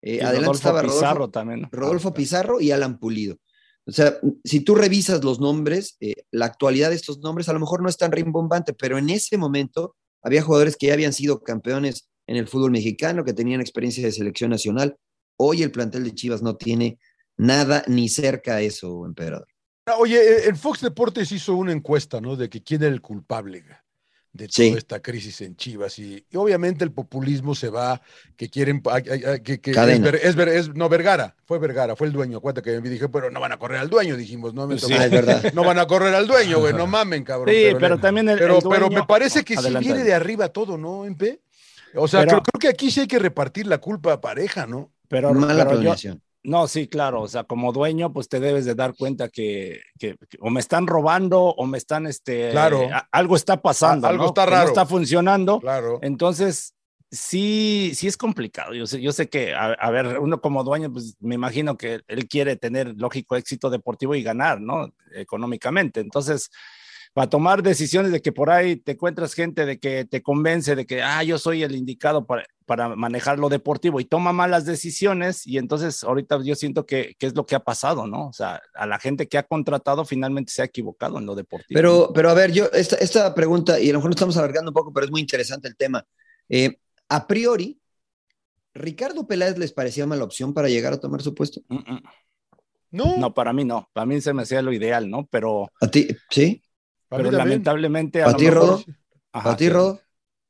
[0.00, 1.68] Eh, adelante estaba Rodolfo Pizarro también.
[1.72, 3.38] Rodolfo Pizarro y Alan Pulido.
[3.86, 7.58] O sea, si tú revisas los nombres, eh, la actualidad de estos nombres a lo
[7.58, 11.40] mejor no es tan rimbombante, pero en ese momento había jugadores que ya habían sido
[11.40, 14.96] campeones en el fútbol mexicano, que tenían experiencia de selección nacional.
[15.36, 17.00] Hoy el plantel de Chivas no tiene
[17.36, 19.48] nada ni cerca a eso, emperador.
[19.98, 22.34] Oye, el Fox Deportes hizo una encuesta, ¿no?
[22.34, 23.64] De que quién era el culpable
[24.36, 25.98] de toda esta crisis en Chivas.
[25.98, 28.00] Y, obviamente el populismo se va,
[28.36, 29.60] que quieren, que,
[30.22, 32.38] es, no, Vergara, fue Vergara, fue el dueño.
[32.38, 34.92] Acuérdate que me dije, pero no van a correr al dueño, dijimos, no, me sí,
[34.92, 35.42] es verdad.
[35.54, 37.54] no van a correr al dueño, güey, no mamen, cabrón.
[37.54, 41.04] Sí, pero, también el, pero, pero me parece que si viene de arriba todo, ¿no,
[41.04, 41.40] Empe?
[41.94, 44.90] O sea, creo, que aquí sí hay que repartir la culpa a pareja, ¿no?
[45.08, 45.94] Pero, Mala pero
[46.46, 50.16] no, sí, claro, o sea, como dueño, pues te debes de dar cuenta que, que,
[50.38, 52.88] o me están robando o me están, este, claro.
[53.10, 55.58] algo está pasando, algo está raro, no está funcionando.
[55.58, 55.98] Claro.
[56.02, 56.74] Entonces,
[57.10, 58.74] sí, sí es complicado.
[58.74, 62.02] Yo sé, yo sé que, a, a, ver, uno como dueño, pues me imagino que
[62.06, 64.92] él quiere tener lógico éxito deportivo y ganar, ¿no?
[65.14, 65.98] Económicamente.
[65.98, 66.50] Entonces,
[67.16, 70.84] para tomar decisiones de que por ahí te encuentras gente de que te convence de
[70.84, 75.46] que, ah, yo soy el indicado para, para manejar lo deportivo y toma malas decisiones
[75.46, 78.28] y entonces ahorita yo siento que, que, es lo que ha pasado, ¿no?
[78.28, 81.78] O sea, a la gente que ha contratado finalmente se ha equivocado en lo deportivo.
[81.78, 84.74] Pero, pero a ver, yo, esta, esta pregunta, y a lo mejor estamos alargando un
[84.74, 86.04] poco, pero es muy interesante el tema.
[86.50, 86.76] Eh,
[87.08, 87.80] a priori,
[88.74, 91.62] ¿Ricardo Peláez les parecía mala opción para llegar a tomar su puesto?
[92.90, 93.16] No.
[93.16, 93.88] No, para mí no.
[93.94, 95.26] Para mí se me hacía lo ideal, ¿no?
[95.30, 95.70] Pero.
[95.80, 96.08] ¿A ti?
[96.28, 96.62] ¿Sí?
[97.08, 98.22] Pero lamentablemente.
[98.22, 98.82] ¿A, ti, Rodo?
[99.32, 100.00] ¿A ti, Rodo?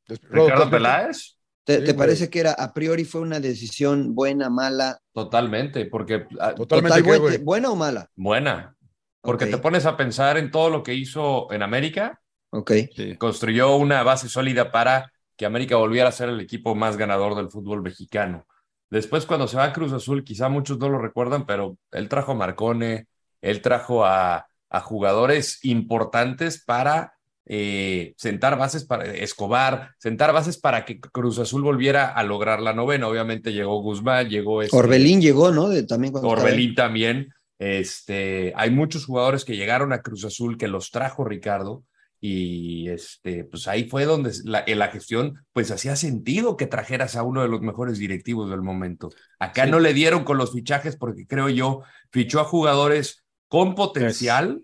[0.07, 1.37] ¿Ricardo Peláez?
[1.64, 5.01] ¿Te, parece que era a priori fue una decisión buena, mala?
[5.12, 6.27] Totalmente, porque.
[6.38, 7.38] Ah, Totalmente.
[7.38, 8.09] ¿Buena o mala?
[8.14, 8.77] Buena.
[9.21, 12.23] Porque te pones a pensar en todo lo que hizo en América.
[12.51, 12.73] Ok.
[13.19, 17.51] Construyó una base sólida para que América volviera a ser el equipo más ganador del
[17.51, 18.47] fútbol mexicano.
[18.88, 22.33] Después, cuando se va a Cruz Azul, quizá muchos no lo recuerdan, pero él trajo
[22.33, 23.09] a Marcone,
[23.40, 27.17] él trajo a a jugadores importantes para
[27.49, 32.73] eh, sentar bases para Escobar, sentar bases para que Cruz Azul volviera a lograr la
[32.73, 33.07] novena.
[33.07, 35.69] Obviamente llegó Guzmán, llegó este, Orbelín llegó, ¿no?
[35.87, 37.29] también Orbelín también.
[37.59, 41.85] Este, hay muchos jugadores que llegaron a Cruz Azul que los trajo Ricardo
[42.21, 47.15] y este, pues ahí fue donde la, en la gestión pues hacía sentido que trajeras
[47.15, 49.11] a uno de los mejores directivos del momento.
[49.39, 54.63] Acá no le dieron con los fichajes porque creo yo fichó a jugadores con potencial,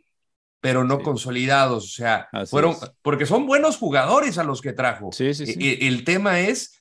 [0.61, 1.85] pero no consolidados.
[1.85, 5.11] O sea, fueron, porque son buenos jugadores a los que trajo.
[5.13, 5.59] Sí, sí, sí.
[5.61, 6.81] E, el, tema es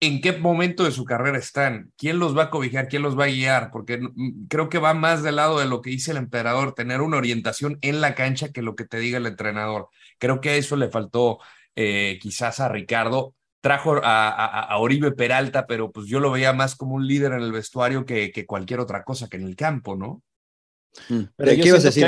[0.00, 3.24] en qué momento de su carrera están, quién los va a cobijar, quién los va
[3.24, 4.00] a guiar, porque
[4.48, 7.78] creo que va más del lado de lo que dice el emperador, tener una orientación
[7.82, 9.88] en la cancha que lo que te diga el entrenador.
[10.18, 11.38] Creo que a eso le faltó
[11.76, 13.34] eh, quizás a Ricardo.
[13.60, 17.52] Trajo a, Oribe Peralta, pero pues yo lo veía más como un líder en el
[17.52, 20.22] vestuario que, que cualquier otra cosa que en el campo, ¿no?
[21.08, 21.22] Mm.
[21.36, 22.04] Pero ¿Qué ibas a decir,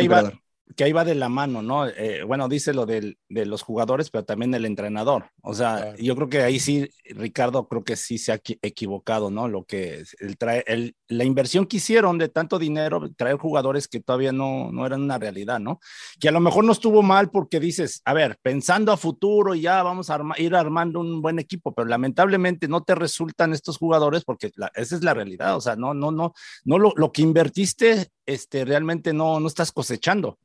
[0.74, 1.86] que ahí va de la mano, ¿no?
[1.86, 5.26] Eh, bueno, dice lo de los jugadores, pero también el entrenador.
[5.42, 9.48] O sea, yo creo que ahí sí, Ricardo, creo que sí se ha equivocado, ¿no?
[9.48, 14.00] Lo que el trae, el, la inversión que hicieron de tanto dinero, traer jugadores que
[14.00, 15.80] todavía no, no eran una realidad, ¿no?
[16.18, 19.82] Que a lo mejor no estuvo mal porque dices, a ver, pensando a futuro, ya
[19.82, 24.50] vamos a ir armando un buen equipo, pero lamentablemente no te resultan estos jugadores porque
[24.74, 25.56] esa es la realidad.
[25.56, 26.32] O sea, no, no, no,
[26.64, 30.38] no lo, lo que invertiste, este, realmente no, no estás cosechando.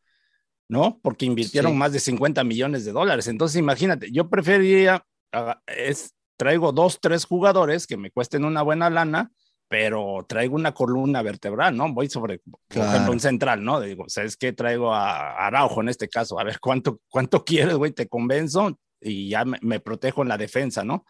[0.70, 1.00] ¿no?
[1.02, 3.28] Porque invirtieron más de 50 millones de dólares.
[3.28, 8.90] Entonces, imagínate, yo preferiría, ah, es, traigo dos, tres jugadores que me cuesten una buena
[8.90, 9.32] lana,
[9.70, 11.92] pero traigo una columna vertebral, ¿no?
[11.94, 13.82] Voy sobre, por ejemplo, un central, ¿no?
[13.82, 14.54] Digo, ¿sabes qué?
[14.54, 19.30] Traigo a Araujo en este caso, a ver cuánto, cuánto quieres, güey, te convenzo y
[19.30, 21.06] ya me, me protejo en la defensa, ¿no?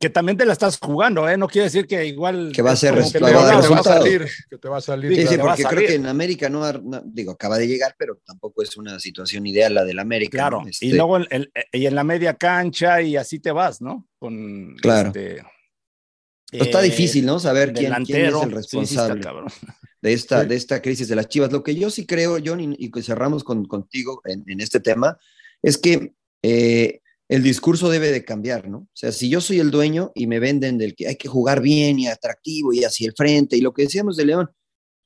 [0.00, 1.36] Que también te la estás jugando, ¿eh?
[1.36, 2.52] No quiere decir que igual...
[2.54, 5.12] Que va a ser que te, va, a salir, que te va a salir.
[5.12, 6.62] Sí, sí, porque creo que en América no,
[7.04, 10.38] digo, acaba de llegar, pero tampoco es una situación ideal la del América.
[10.38, 14.06] Claro, y este luego en, y en la media cancha y así te vas, ¿no?
[14.20, 15.08] Con, claro.
[15.08, 15.42] Este,
[16.52, 17.40] está eh, difícil, ¿no?
[17.40, 19.20] Saber quién, quién, es el responsable
[20.00, 21.50] de, esta, de esta crisis de las Chivas.
[21.50, 25.18] Lo que yo sí creo, John, y, y cerramos con, contigo en, en, este tema,
[25.60, 26.12] es que...
[26.42, 28.78] Eh, el discurso debe de cambiar, ¿no?
[28.78, 31.60] O sea, si yo soy el dueño y me venden del que hay que jugar
[31.60, 34.50] bien y atractivo y hacia el frente y lo que decíamos de León,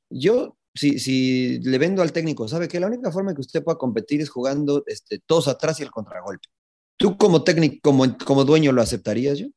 [0.09, 3.79] yo si, si le vendo al técnico, sabe que la única forma que usted pueda
[3.79, 6.49] competir es jugando este, todos atrás y el contragolpe.
[6.97, 9.49] ¿Tú como técnico, como, como dueño lo aceptarías yo?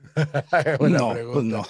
[0.80, 1.62] no, pues no.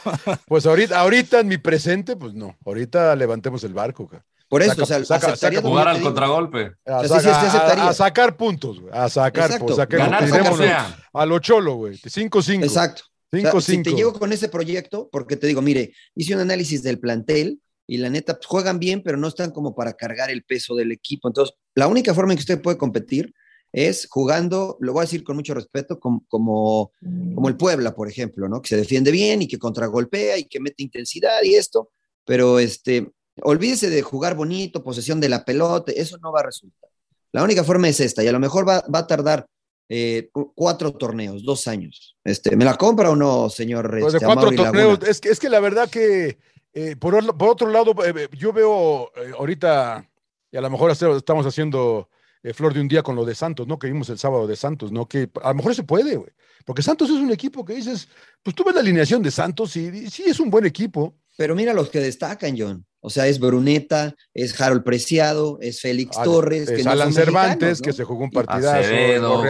[0.46, 2.56] pues ahorita, ahorita en mi presente, pues no.
[2.64, 4.08] Ahorita levantemos el barco.
[4.08, 4.24] Cara.
[4.50, 6.72] Por eso, o sea, saca, saca, jugar al contragolpe.
[6.84, 8.92] A, saca, a, sacar puntos, güey.
[8.92, 10.98] A sacar, pues, Ganar sea.
[11.12, 11.94] A lo cholo, güey.
[11.96, 12.64] 5-5.
[12.64, 13.04] Exacto.
[13.32, 13.54] 5-5.
[13.54, 16.82] O sea, si te llego con ese proyecto, porque te digo, mire, hice un análisis
[16.82, 20.42] del plantel y la neta, pues, juegan bien, pero no están como para cargar el
[20.42, 21.28] peso del equipo.
[21.28, 23.32] Entonces, la única forma en que usted puede competir
[23.70, 26.90] es jugando, lo voy a decir con mucho respeto, como, como,
[27.36, 28.60] como el Puebla, por ejemplo, ¿no?
[28.60, 31.92] Que se defiende bien y que contragolpea y que mete intensidad y esto,
[32.24, 36.90] pero este, Olvídese de jugar bonito, posesión de la pelota, eso no va a resultar.
[37.32, 39.46] La única forma es esta, y a lo mejor va, a tardar
[39.88, 42.16] eh, cuatro torneos, dos años.
[42.24, 43.88] Este, ¿Me la compra o no, señor?
[43.88, 46.38] Pues de este, cuatro torneos, es que, es que la verdad que,
[46.72, 50.08] eh, por, otro lado, eh, yo veo ahorita,
[50.50, 52.08] y a lo mejor estamos haciendo
[52.54, 53.78] flor de un día con lo de Santos, ¿no?
[53.78, 55.06] Que vimos el sábado de Santos, ¿no?
[55.06, 56.30] Que a lo mejor se puede, güey.
[56.64, 58.08] Porque Santos es un equipo que dices,
[58.42, 61.14] pues tú ves la alineación de Santos y sí es un buen equipo.
[61.40, 62.84] Pero mira los que destacan, John.
[63.00, 66.68] O sea, es Bruneta, es Harold Preciado, es Félix Torres.
[66.68, 68.78] Es Alan Cervantes, que se jugó un partidazo.
[68.78, 69.42] Acevedo,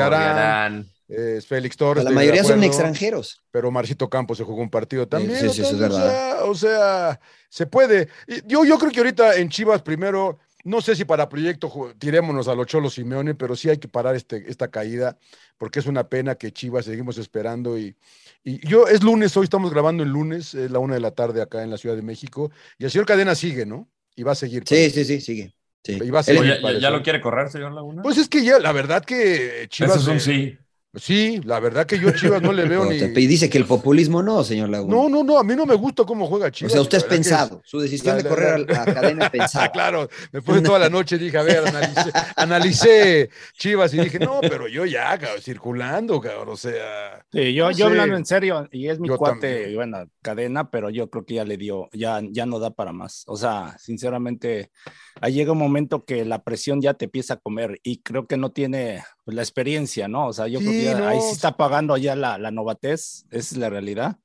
[1.08, 2.04] es Félix Torres.
[2.04, 3.42] La mayoría son extranjeros.
[3.50, 5.40] Pero Marcito Campos se jugó un partido también.
[5.40, 6.48] Sí, sí, es verdad.
[6.48, 8.06] O sea, se puede.
[8.46, 12.54] Yo, yo creo que ahorita en Chivas primero no sé si para proyecto tirémonos a
[12.54, 15.18] los Cholos Simeone, pero sí hay que parar este, esta caída,
[15.58, 17.76] porque es una pena que Chivas seguimos esperando.
[17.76, 17.96] Y,
[18.42, 21.42] y yo, es lunes, hoy estamos grabando el lunes, es la una de la tarde
[21.42, 23.88] acá en la Ciudad de México, y el señor Cadena sigue, ¿no?
[24.16, 24.64] Y va a seguir.
[24.66, 25.54] Sí, sí, sí, sigue.
[25.86, 28.02] Y va a seguir, ya, lo quiere correr, señor Laguna?
[28.02, 29.96] Pues es que ya, la verdad que Chivas.
[29.96, 30.58] Eso es un sí.
[30.94, 32.96] Sí, la verdad que yo a Chivas no le veo ni.
[32.96, 34.96] Y dice que el populismo no, señor Laguna.
[34.96, 36.72] No, no, no, a mí no me gusta cómo juega Chivas.
[36.72, 37.62] O sea, usted es pensado.
[37.64, 39.70] Su decisión de correr a la cadena pensada.
[39.70, 41.62] claro, después de toda la noche dije, a ver,
[42.36, 47.24] analicé, Chivas y dije, no, pero yo ya, cabrón, circulando, cabrón, o sea.
[47.30, 51.24] Sí, yo, yo hablando en serio, y es mi cuate, bueno, cadena, pero yo creo
[51.24, 53.22] que ya le dio, ya, ya no da para más.
[53.28, 54.72] O sea, sinceramente,
[55.20, 58.36] ahí llega un momento que la presión ya te empieza a comer y creo que
[58.36, 60.26] no tiene pues, la experiencia, ¿no?
[60.26, 63.56] O sea, yo creo que ahí sí está pagando ya la, la novatez, esa es
[63.56, 64.16] la realidad.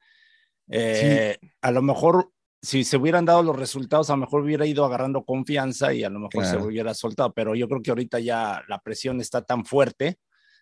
[0.68, 4.84] Eh, a lo mejor si se hubieran dado los resultados, a lo mejor hubiera ido
[4.84, 8.64] agarrando confianza y a lo mejor se hubiera soltado, pero yo creo que ahorita ya
[8.68, 10.18] la presión está tan fuerte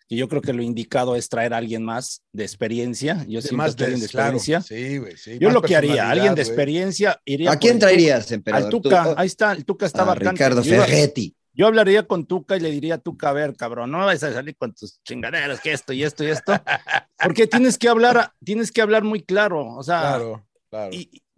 [0.06, 3.24] que yo creo que lo indicado es traer a alguien más de experiencia.
[3.26, 4.60] Yo sí, más de, alguien de experiencia.
[4.60, 7.52] Sí, sí, yo lo que haría, alguien de experiencia iría.
[7.52, 8.66] ¿A quién traerías, emperador?
[8.66, 11.34] Al Tuca, ahí está, el Tuca estaba Ricardo Ferretti.
[11.54, 14.56] Yo hablaría con Tuca y le diría, Tuca, a ver, cabrón, no vas a salir
[14.56, 16.52] con tus chingaderas, que esto y esto y esto,
[17.22, 20.90] porque tienes que hablar, tienes que hablar muy claro, o sea, claro, claro.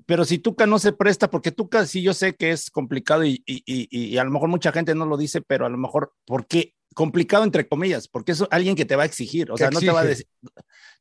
[0.06, 3.42] pero si Tuca no se presta, porque Tuca sí yo sé que es complicado y,
[3.44, 6.46] y, y, a lo mejor mucha gente no lo dice, pero a lo mejor, ¿por
[6.46, 6.72] qué?
[6.94, 9.90] Complicado entre comillas, porque es alguien que te va a exigir, o sea, no te
[9.90, 10.26] va a decir,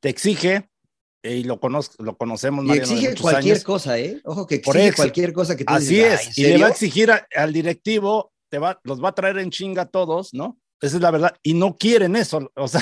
[0.01, 0.69] te exige,
[1.23, 2.65] y lo, conozco, lo conocemos.
[2.65, 4.21] Y exige cualquier cosa, ¿eh?
[4.25, 7.53] Ojo que exige cualquier cosa que tú Así es, y le va a exigir al
[7.53, 10.59] directivo te va, los va a traer en chinga a todos, ¿no?
[10.81, 11.35] Esa es la verdad.
[11.41, 12.51] Y no quieren eso.
[12.55, 12.81] O sea,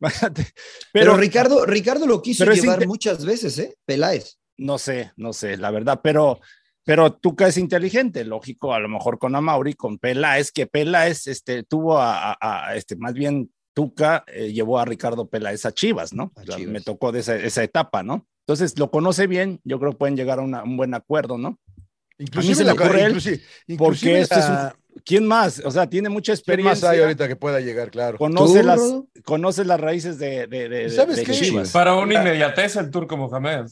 [0.00, 0.52] imagínate.
[0.92, 3.76] Pero, Ricardo, Ricardo lo quiso llevar muchas veces, ¿eh?
[3.84, 4.38] Peláez.
[4.56, 6.00] No sé, no sé, la verdad.
[6.02, 6.40] Pero
[6.88, 11.62] pero Tuca es inteligente, lógico, a lo mejor con Amauri, con Peláez, que Peláez este,
[11.62, 12.38] tuvo a,
[12.74, 16.32] este, más bien Tuca eh, llevó a Ricardo Peláez a Chivas, ¿no?
[16.66, 18.26] me tocó de esa, esa, etapa, ¿no?
[18.46, 21.58] Entonces lo conoce bien, yo creo que pueden llegar a un buen acuerdo, ¿no?
[22.18, 23.42] Inclusive, ocurre él,
[23.78, 24.72] porque este es un,
[25.04, 25.62] ¿Quién más?
[25.64, 26.72] O sea, tiene mucha experiencia.
[26.74, 28.18] ¿Quién más hay ahorita que pueda llegar, claro?
[28.18, 28.80] Conoce, las,
[29.24, 31.32] conoce las raíces de, de, de, ¿Sabes qué?
[31.32, 31.70] Chivas.
[31.70, 33.66] Para una inmediatez el turco Mohamed.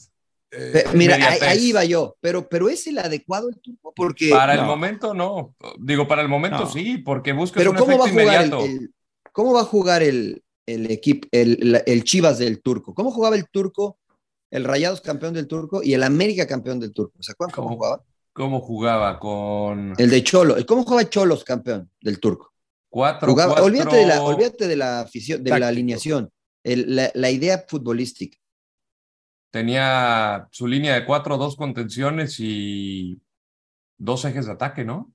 [0.49, 4.29] Eh, mira, ahí, iba yo, pero, pero es el adecuado el turco porque...
[4.29, 8.05] Para el momento no, digo, para el momento sí, porque busca pero un ¿cómo va
[8.05, 8.93] a jugar El,
[9.33, 12.95] ¿Cómo va a jugar el, el equipo, el, el, Chivas del turco?
[12.95, 13.97] ¿Cómo jugaba el turco,
[14.49, 17.21] el Rayados campeón del turco y el América campeón del turco?
[17.21, 18.01] ¿Se acuerdan cómo jugaba?
[18.37, 19.17] ¿Cómo jugaba?
[19.17, 19.95] Con.
[19.97, 20.57] El de Cholo.
[20.67, 22.53] ¿Cómo jugaba Cholos, campeón del turco?
[22.87, 23.65] Cuatro, cuatro...
[23.65, 26.31] Olvídate, de la, olvídate de la afición, de la alineación.
[26.63, 28.37] la, idea futbolística.
[29.49, 33.19] Tenía su línea de cuatro, dos contenciones y
[33.97, 35.11] dos ejes de ataque, ¿no?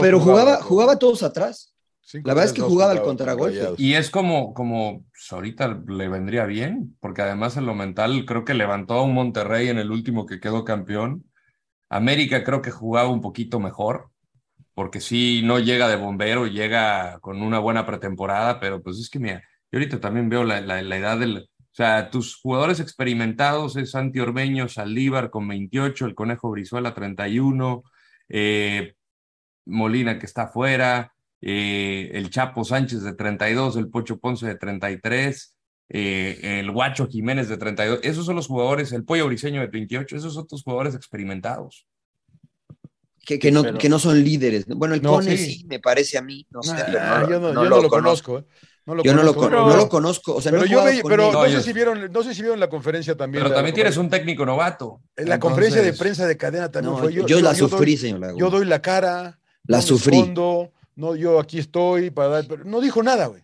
[0.00, 1.74] pero jugaba, jugaba todos atrás.
[2.10, 3.74] la verdad es que jugaba el contragolpe.
[3.76, 8.46] Y es como, como pues, ahorita le vendría bien, porque además en lo mental creo
[8.46, 11.29] que levantó a un Monterrey en el último que quedó campeón
[11.90, 14.10] América creo que jugaba un poquito mejor,
[14.74, 19.18] porque sí, no llega de bombero, llega con una buena pretemporada, pero pues es que
[19.18, 21.48] mira, yo ahorita también veo la, edad del...
[21.58, 27.82] O sea, tus jugadores experimentados es Santi Ormeño, Saldívar con 28, el Conejo Brizuela 31,
[28.28, 28.94] eh,
[29.66, 35.56] Molina que está afuera, eh, el Chapo Sánchez de 32, el Pocho Ponce de 33,
[35.92, 40.16] eh, el Guacho Jiménez de 32, esos son los jugadores, el Pollo Briseño de 28,
[40.16, 41.88] esos son tus jugadores experimentados.
[43.26, 44.66] Que, que, no, que no son líderes.
[44.66, 45.64] Bueno, el Cone sí.
[45.68, 46.46] me parece a mí.
[46.50, 48.38] No sé, no, yo no, lo, conozco.
[48.38, 48.44] ¿eh?
[49.04, 50.36] yo no lo, no lo conozco.
[50.36, 53.16] O sea, pero yo pero no, sé si vieron, no sé si vieron la conferencia
[53.16, 53.42] también.
[53.42, 55.02] Pero también tienes un técnico novato.
[55.16, 57.26] En la conferencia de prensa de cadena también fue yo.
[57.26, 58.40] Yo, la sufrí, señor Laguna.
[58.40, 59.38] Yo doy la cara.
[59.64, 60.32] La sufrí.
[60.96, 62.46] no, yo aquí estoy para dar.
[62.48, 63.42] Pero no dijo nada, güey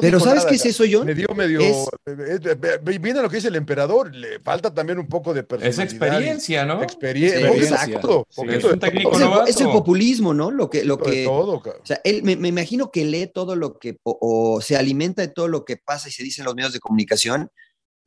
[0.00, 1.06] pero ¿sabes qué es eso, John?
[1.06, 1.60] Me dio medio.
[1.60, 1.88] Es...
[2.06, 5.44] Eh, eh, eh, viene lo que dice el emperador, le falta también un poco de
[5.44, 5.84] personalidad.
[5.84, 6.82] Es experiencia, ¿no?
[6.82, 7.48] Experiencia.
[7.48, 8.26] Exacto.
[8.48, 10.50] es un técnico Es el populismo, ¿no?
[10.50, 10.84] Lo que.
[10.84, 13.98] Lo que todo, o sea, él me, me, imagino que lee todo lo que.
[14.02, 16.80] O, se alimenta de todo lo que pasa y se dice en los medios de
[16.80, 17.50] comunicación.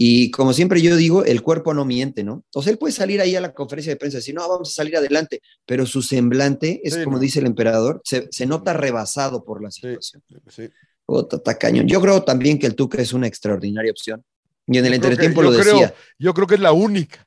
[0.01, 2.45] Y como siempre yo digo, el cuerpo no miente, ¿no?
[2.55, 4.69] O sea, él puede salir ahí a la conferencia de prensa y decir, no, vamos
[4.69, 9.43] a salir adelante, pero su semblante es como dice el emperador, se, se, nota rebasado
[9.43, 10.23] por la situación.
[10.47, 10.69] Sí,
[11.09, 11.85] sí.
[11.85, 14.23] Yo creo también que el Tuca es una extraordinaria opción.
[14.67, 15.93] Y en el entretiempo lo decía.
[16.17, 17.25] yo creo que es la única.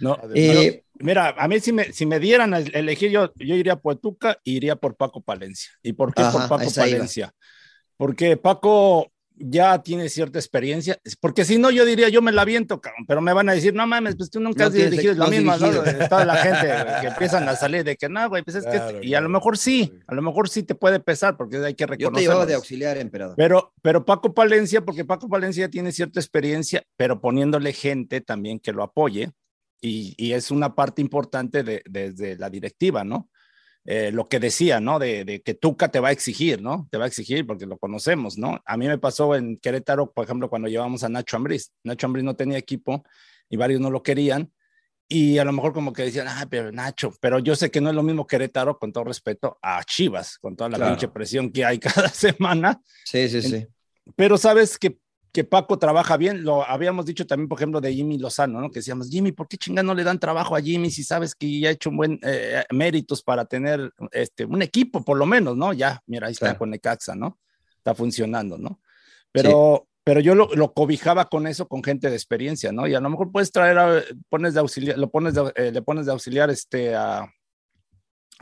[0.00, 3.76] No, eh, mira, a mí si me, si me dieran a elegir, yo, yo iría
[3.76, 5.70] por Tuca y iría por Paco Palencia.
[5.82, 7.32] ¿Y por qué por Paco Palencia?
[7.96, 12.80] Porque Paco ya tiene cierta experiencia, porque si no yo diría, yo me la viento,
[13.06, 15.70] pero me van a decir, no mames, pues tú nunca has dirigido la misma, ¿no?
[16.08, 16.66] Toda la gente
[17.00, 19.58] que empiezan a salir de que no, güey, pues es que, y a lo mejor
[19.58, 22.24] sí, a lo mejor sí te puede pesar, porque hay que reconocer.
[22.24, 23.34] Yo te de auxiliar, emperador.
[23.36, 28.72] Pero, pero Paco Palencia, porque Paco Palencia tiene cierta experiencia, pero poniéndole gente también que
[28.72, 29.32] lo apoye,
[29.80, 33.28] y, y es una parte importante de, desde la directiva, ¿no?
[33.84, 35.00] Eh, lo que decía, ¿no?
[35.00, 36.86] De, que Tuca te va a exigir, ¿no?
[36.90, 38.60] Te va a exigir porque lo conocemos, ¿no?
[38.64, 41.72] A mí me pasó en Querétaro, por ejemplo, cuando llevamos a Nacho Ambriz.
[41.82, 43.04] Nacho Ambriz no tenía equipo
[43.48, 44.52] y varios no lo querían.
[45.08, 47.90] Y a lo mejor como que decían, ah, pero Nacho, pero yo sé que no
[47.90, 51.64] es lo mismo Querétaro, con todo respeto, a Chivas, con toda la pinche presión que
[51.64, 52.80] hay cada semana.
[53.04, 53.66] Sí, sí, sí.
[54.16, 54.98] Pero sabes que
[55.32, 56.44] que Paco trabaja bien.
[56.44, 58.70] Lo habíamos dicho también, por ejemplo, de Jimmy Lozano, ¿no?
[58.70, 61.60] Que decíamos, Jimmy, ¿por qué chingada no le dan trabajo a Jimmy si sabes que
[61.60, 65.56] ya ha hecho un buen eh, méritos para tener este, un equipo, por lo menos,
[65.56, 65.72] ¿no?
[65.72, 67.38] Ya, mira, ahí está con Necaxa, ¿no?
[67.78, 68.80] Está funcionando, ¿no?
[69.32, 72.86] Pero, pero yo lo, lo, cobijaba con eso, con gente de experiencia, ¿no?
[72.86, 76.04] Y a lo mejor puedes traer, a, pones de auxiliar, lo pones eh, le pones
[76.04, 77.32] de auxiliar este, a,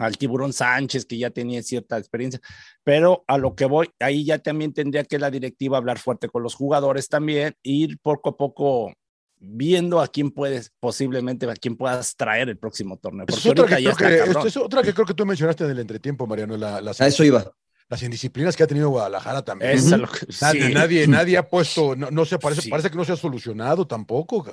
[0.00, 2.40] al tiburón Sánchez, que ya tenía cierta experiencia,
[2.82, 6.42] pero a lo que voy, ahí ya también tendría que la directiva hablar fuerte con
[6.42, 8.92] los jugadores también, ir poco a poco
[9.38, 13.26] viendo a quién puedes, posiblemente a quién puedas traer el próximo torneo.
[13.28, 13.96] es otra, que creo
[14.42, 16.56] que, es otra que creo que tú mencionaste en el entretiempo, Mariano.
[16.56, 17.52] La, a eso iba
[17.90, 19.76] las indisciplinas que ha tenido Guadalajara también.
[20.72, 24.46] nadie, nadie, ha puesto, no, se parece, parece que no se ha solucionado tampoco.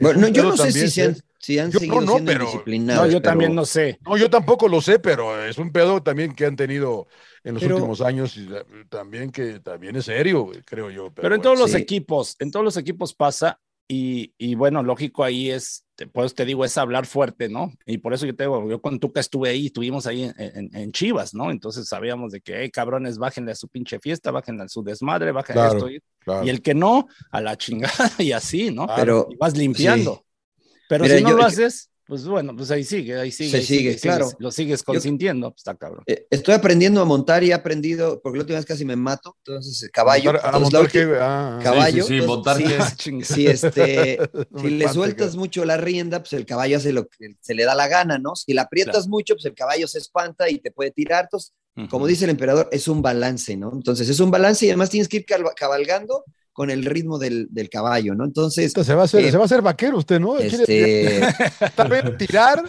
[0.00, 3.22] Bueno, yo no sé si, se han, si han seguido no, siendo pero, No, yo
[3.22, 4.00] también no sé.
[4.04, 7.06] No, yo tampoco lo sé, pero es un pedo también que han tenido
[7.44, 8.48] en los últimos años y
[8.88, 11.12] también que también es serio, creo yo.
[11.14, 15.84] Pero, en todos los equipos, en todos los equipos pasa y, bueno, lógico ahí es,
[16.06, 17.72] pues te digo, es hablar fuerte, ¿no?
[17.86, 21.34] Y por eso yo te digo, yo con Tuca estuve ahí, estuvimos ahí en, Chivas,
[21.34, 21.50] ¿no?
[21.50, 25.32] Entonces sabíamos de que, hey, cabrones, bájenle a su pinche fiesta, bájenle a su desmadre,
[25.32, 25.90] bájenle a esto.
[25.90, 26.00] Y,
[26.48, 28.86] el que no, a la chingada y así, ¿no?
[28.96, 30.24] Pero y vas limpiando.
[30.88, 33.50] Pero si no lo haces, pues bueno, pues ahí sigue, ahí sigue.
[33.52, 34.30] Se ahí sigue, claro.
[34.38, 36.04] lo sigues consintiendo, pues está cabrón.
[36.06, 39.34] Eh, estoy aprendiendo a montar y he aprendido, porque la última vez casi me mato,
[39.38, 40.28] entonces caballo.
[40.28, 41.62] A montar- a entonces, montar ah, ah.
[41.62, 42.02] caballo.
[42.04, 43.24] Sí, sí, sí, entonces, montar sí, qué Ah, chinga.
[43.24, 44.18] si este,
[44.60, 47.74] si le sueltas mucho la rienda, pues el caballo hace lo que se le da
[47.74, 48.36] la gana, ¿no?
[48.36, 51.24] Si la aprietas mucho, pues el caballo se espanta y te puede tirar.
[51.24, 51.54] Entonces,
[51.88, 53.72] como dice el emperador, es un balance, ¿no?
[53.72, 55.24] Entonces, es un balance y además tienes que ir
[55.56, 58.24] cabalgando con el ritmo del, del caballo, ¿no?
[58.24, 60.38] Entonces, Se va, a hacer, eh, se va a hacer vaquero usted, ¿no?
[60.38, 61.20] Este,
[61.74, 62.62] Tal vez tirar.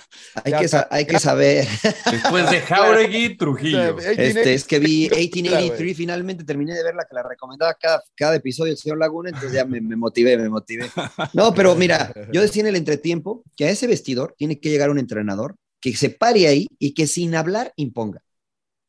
[0.44, 1.68] hay, que, hay que saber.
[2.10, 4.00] Después de Jauregui, Trujillo.
[4.00, 8.36] Este, es que vi Claro, 1883, finalmente terminé de verla, que la recomendaba cada, cada
[8.36, 10.90] episodio del señor Laguna, entonces ya me, me motivé, me motivé.
[11.34, 14.90] No, pero mira, yo decía en el entretiempo que a ese vestidor tiene que llegar
[14.90, 18.22] un entrenador que se pare ahí y que sin hablar imponga.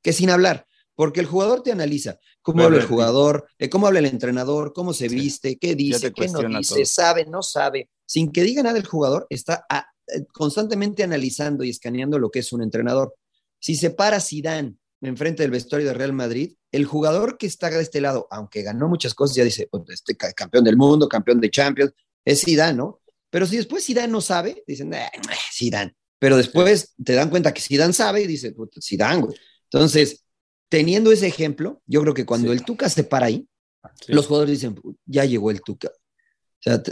[0.02, 3.98] Que sin hablar, porque el jugador te analiza cómo habla el jugador, eh, cómo habla
[4.00, 6.84] el entrenador, cómo se viste, qué dice, qué no dice, todo.
[6.86, 7.90] sabe, no sabe.
[8.06, 12.40] Sin que diga nada el jugador, está ah, eh, constantemente analizando y escaneando lo que
[12.40, 13.14] es un entrenador.
[13.58, 17.82] Si se para Zidane enfrente del vestuario de Real Madrid, el jugador que está de
[17.82, 21.40] este lado, aunque ganó muchas cosas, ya dice, pues, este ca- campeón del mundo, campeón
[21.40, 21.92] de Champions,
[22.24, 23.00] es Zidane, ¿no?
[23.30, 25.10] Pero si después Zidane no sabe, dicen, "Eh,
[25.52, 25.94] Zidane.
[26.18, 29.36] Pero después te dan cuenta que Zidane sabe y dice, "Puta, Zidane, güey.
[29.64, 30.23] Entonces,
[30.68, 33.46] teniendo ese ejemplo, yo creo que cuando el Tuca se para ahí,
[34.00, 34.12] Sí.
[34.12, 35.88] los jugadores dicen, ya llegó el Tuca.
[35.88, 35.92] O
[36.58, 36.82] sea,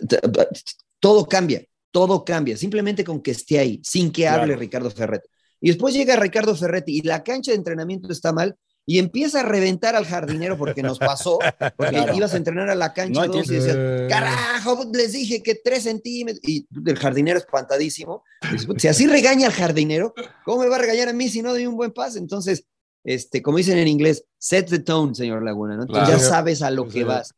[1.01, 4.61] todo cambia, todo cambia, simplemente con que esté ahí, sin que hable Claro.
[4.61, 5.29] Ricardo Ferretti.
[5.61, 9.43] Y después llega Ricardo Ferretti y la cancha de entrenamiento está mal y empieza a
[9.45, 11.39] reventar al jardinero porque nos pasó,
[11.77, 12.15] porque Claro.
[12.17, 13.77] ibas a entrenar a la cancha No, dos y decías,
[14.09, 16.41] carajo, les dije que tres centímetros.
[16.47, 18.23] Y el jardinero espantadísimo.
[18.51, 20.13] dices, Si así regaña al jardinero,
[20.45, 22.19] ¿cómo me va a regañar a mí si no doy un buen pase?
[22.19, 22.65] Entonces,
[23.05, 25.83] este, como dicen en inglés, set the tone, señor Laguna, ¿no?
[25.83, 26.23] Entonces Claro.
[26.23, 27.33] ya sabes a lo Sí, que vas.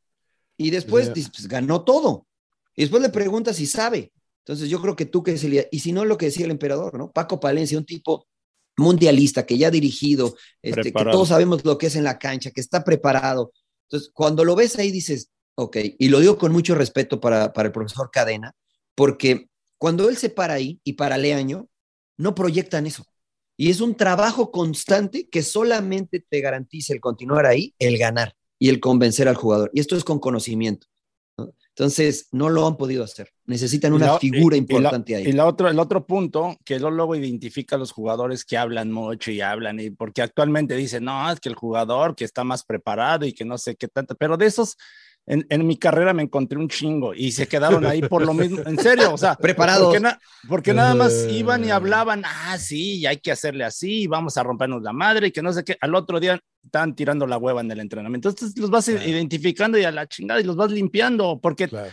[0.57, 1.27] Y después Sí.
[1.35, 2.27] pues, ganó todo.
[2.77, 4.13] Y después le preguntas si sabe.
[4.45, 5.67] Entonces yo creo que tú que es el...
[5.71, 7.11] Y si no, lo que decía el emperador, ¿no?
[7.11, 8.27] Paco Palencia, un tipo
[8.77, 12.51] mundialista que ya ha dirigido, este, que todos sabemos lo que es en la cancha,
[12.51, 13.53] que está preparado.
[13.89, 17.69] Entonces, cuando lo ves ahí dices, ok, y lo digo con mucho respeto para, para
[17.69, 18.53] el profesor Cadena,
[18.97, 19.49] porque
[19.79, 21.69] cuando él se para ahí y para Leaño,
[22.17, 23.07] no proyectan eso.
[23.57, 28.69] Y es un trabajo constante que solamente te garantiza el continuar ahí, el ganar y
[28.69, 29.71] el convencer al jugador.
[29.73, 30.87] Y esto es con conocimiento.
[31.39, 31.53] ¿no?
[31.69, 33.31] Entonces, no lo han podido hacer.
[33.47, 35.25] Necesitan una la- figura y- y importante la- ahí.
[35.29, 38.91] Y la otro, el otro punto, que luego, luego identifica a los jugadores que hablan
[38.93, 42.65] mucho y hablan, y porque actualmente dicen, no, es que el jugador que está más
[42.65, 44.77] preparado y que no sé qué tanto, pero de esos,
[45.27, 48.61] en, en mi carrera me encontré un chingo y se quedaron ahí por lo mismo,
[48.67, 49.87] en serio, o sea, Preparados.
[49.87, 50.19] Porque, na-
[50.49, 51.33] porque nada más Eh.
[51.33, 55.31] iban y hablaban, ah, sí, hay que hacerle así, vamos a rompernos la madre y
[55.33, 58.29] que no sé qué, al otro día estaban tirando la hueva en el entrenamiento.
[58.29, 59.03] Entonces los vas Claro.
[59.09, 61.91] identificando y a la chingada y los vas limpiando, porque Claro.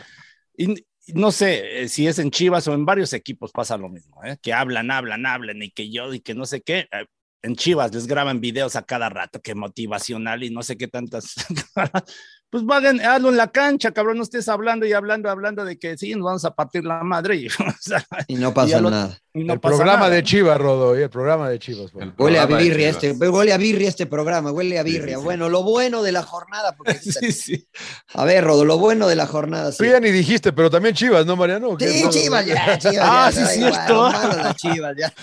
[0.58, 0.74] y
[1.14, 4.38] no sé eh, si es en Chivas o en varios equipos pasa lo mismo, ¿eh?
[4.42, 6.88] que hablan, hablan, hablan y que yo y que no sé qué.
[6.92, 7.06] eh,
[7.44, 11.34] En Chivas les graban videos a cada rato que motivacional y no sé qué tantas.
[12.52, 15.98] pues vayan, hazlo en la cancha, cabrón, no estés hablando y hablando, hablando de que
[15.98, 19.18] sí, nos vamos a partir la madre y, o sea, Y no y pasa nada.
[19.34, 20.16] y no el pasa programa nada.
[20.16, 21.92] de Chivas, Rodo, y el programa de Chivas.
[21.92, 22.06] pues.
[22.06, 25.16] El Huele a birria este, huele a birria este programa, huele a birria.
[25.16, 25.24] sí, sí.
[25.24, 27.68] Bueno, lo bueno de la jornada, porque Sí, sí.
[28.14, 29.72] a ver, Rodo, lo bueno de la jornada.
[29.72, 31.70] Tú Sí, ya ni dijiste, pero también Chivas, ¿no, Mariano?
[31.70, 32.10] ¿O qué, sí?
[32.10, 32.98] Chivas, ya, Chivas.
[33.02, 33.94] Ah, ya, sí, da cierto.
[33.94, 35.14] igual, Chivas, ya.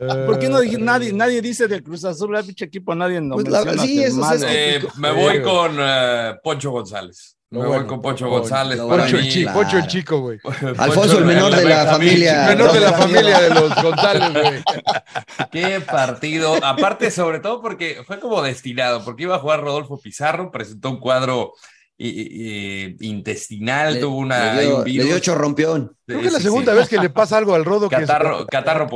[0.00, 3.20] Eh, ¿Por qué no dije, nadie, nadie dice del Cruz Azul, el pinche equipo, nadie
[3.20, 4.26] nos Pues la- es- ¿no?
[4.46, 7.34] Eh, me voy con eh, Poncho González.
[7.50, 8.78] Me voy bueno, con Poncho González.
[8.78, 9.58] Para Poncho el, mí, chi- Claro.
[9.60, 10.38] Poncho el chico, güey.
[10.76, 12.44] Alfonso, el menor de la familia.
[12.48, 14.62] Menor de la familia de los González, güey.
[15.50, 16.62] Qué partido.
[16.62, 21.00] Aparte, sobre todo porque fue como destinado, porque iba a jugar Rodolfo Pizarro, presentó un
[21.00, 21.54] cuadro
[23.00, 25.06] intestinal, Le- tuvo una, le hay dio, un le virus.
[25.08, 25.96] dio chorrompión.
[26.06, 26.78] Creo que es la segunda sí.
[26.78, 27.88] vez que le pasa algo al Rodo.
[27.88, 28.86] que es- Catarro, catarro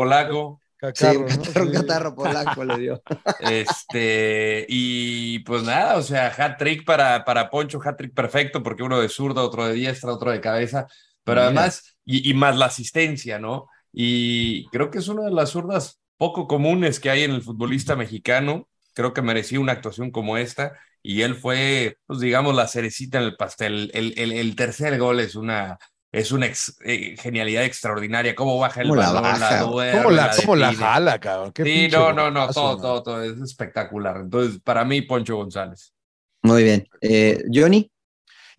[0.91, 0.95] polaco.
[0.95, 1.43] Sí, Cacarro, un ¿no?
[1.43, 3.03] catarro, un catarro polaco le dio.
[3.39, 8.83] Este, y pues nada, o sea, hat trick para, para Poncho, hat trick perfecto, porque
[8.83, 10.87] uno de zurda, otro de diestra, otro de cabeza,
[11.25, 11.45] pero Mira.
[11.45, 13.69] además, y, y más la asistencia, ¿no?
[13.93, 17.97] Y creo que es una de las zurdas poco comunes que hay en el futbolista
[17.97, 18.69] mexicano.
[18.95, 20.73] Creo que merecía una actuación como esta,
[21.03, 23.91] y él fue, pues digamos, la cerecita en el pastel.
[23.95, 25.79] El, el, el tercer gol es una.
[26.13, 28.35] Es una ex- eh, genialidad extraordinaria.
[28.35, 29.63] Cómo baja el ¿Cómo la balón, la, baja?
[29.63, 31.53] duerme, ¿Cómo la, cómo la jala, cabrón?
[31.53, 34.19] Qué Sí, no, no, no, todo, todo, todo es espectacular.
[34.19, 35.95] Entonces, para mí, Poncho González.
[36.43, 36.87] Muy bien.
[37.01, 37.91] Eh, Johnny,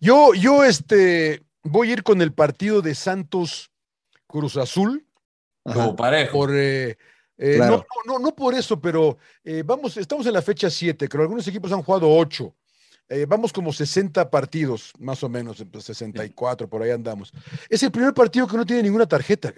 [0.00, 3.70] Yo, yo, este, voy a ir con el partido de Santos
[4.26, 5.06] Cruz Azul.
[5.62, 6.32] Como parejo.
[6.32, 6.98] Por, eh,
[7.38, 7.86] eh, Claro.
[8.06, 11.22] no, no, no, no por eso, pero eh, vamos, estamos en la fecha 7, creo
[11.22, 12.52] algunos equipos han jugado 8.
[13.08, 17.32] Eh, vamos como 60 partidos, más o menos, pues, 64, por ahí andamos.
[17.68, 19.52] Es el primer partido que no tiene ninguna tarjeta.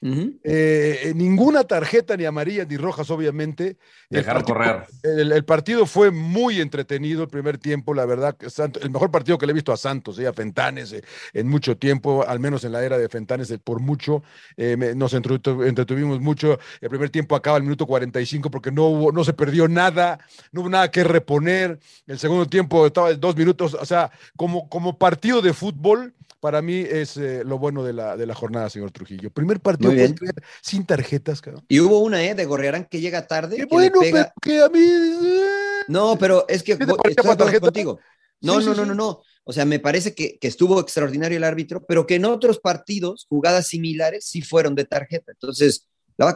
[0.00, 0.08] Ca.
[0.44, 3.76] Eh, ninguna tarjeta, ni amarilla, ni rojas, obviamente.
[4.08, 4.86] Dejaron correr.
[5.02, 8.36] El, partido fue muy entretenido el primer tiempo, la verdad.
[8.80, 11.76] El mejor partido que le he visto a Santos, eh, a Fentanes, eh, en mucho
[11.76, 14.22] tiempo, al menos en la era de Fentanes, por mucho.
[14.56, 16.58] nos entretuvimos mucho.
[16.80, 20.18] El primer tiempo acaba el minuto 45 porque no, hubo, no se perdió nada,
[20.52, 21.78] no hubo nada que reponer.
[22.06, 26.78] El segundo tiempo estaba dos minutos, o sea, como, como partido de fútbol para mí
[26.78, 29.30] es eh, lo bueno de la, de la jornada, señor Trujillo.
[29.30, 29.92] Primer partido
[30.62, 31.64] sin tarjetas, cabrón.
[31.68, 32.34] Y hubo una, ¿eh?
[32.34, 33.56] De Gorriarán que llega tarde.
[33.56, 34.80] Qué bueno, pero que a mí.
[34.80, 38.00] Eh, no, pero es que estoy contigo.
[38.40, 39.22] No, no, no, no, no.
[39.44, 43.26] O sea, me parece que, que, estuvo extraordinario el árbitro, pero que en otros partidos,
[43.28, 45.32] jugadas similares, sí fueron de tarjeta.
[45.32, 45.88] Entonces,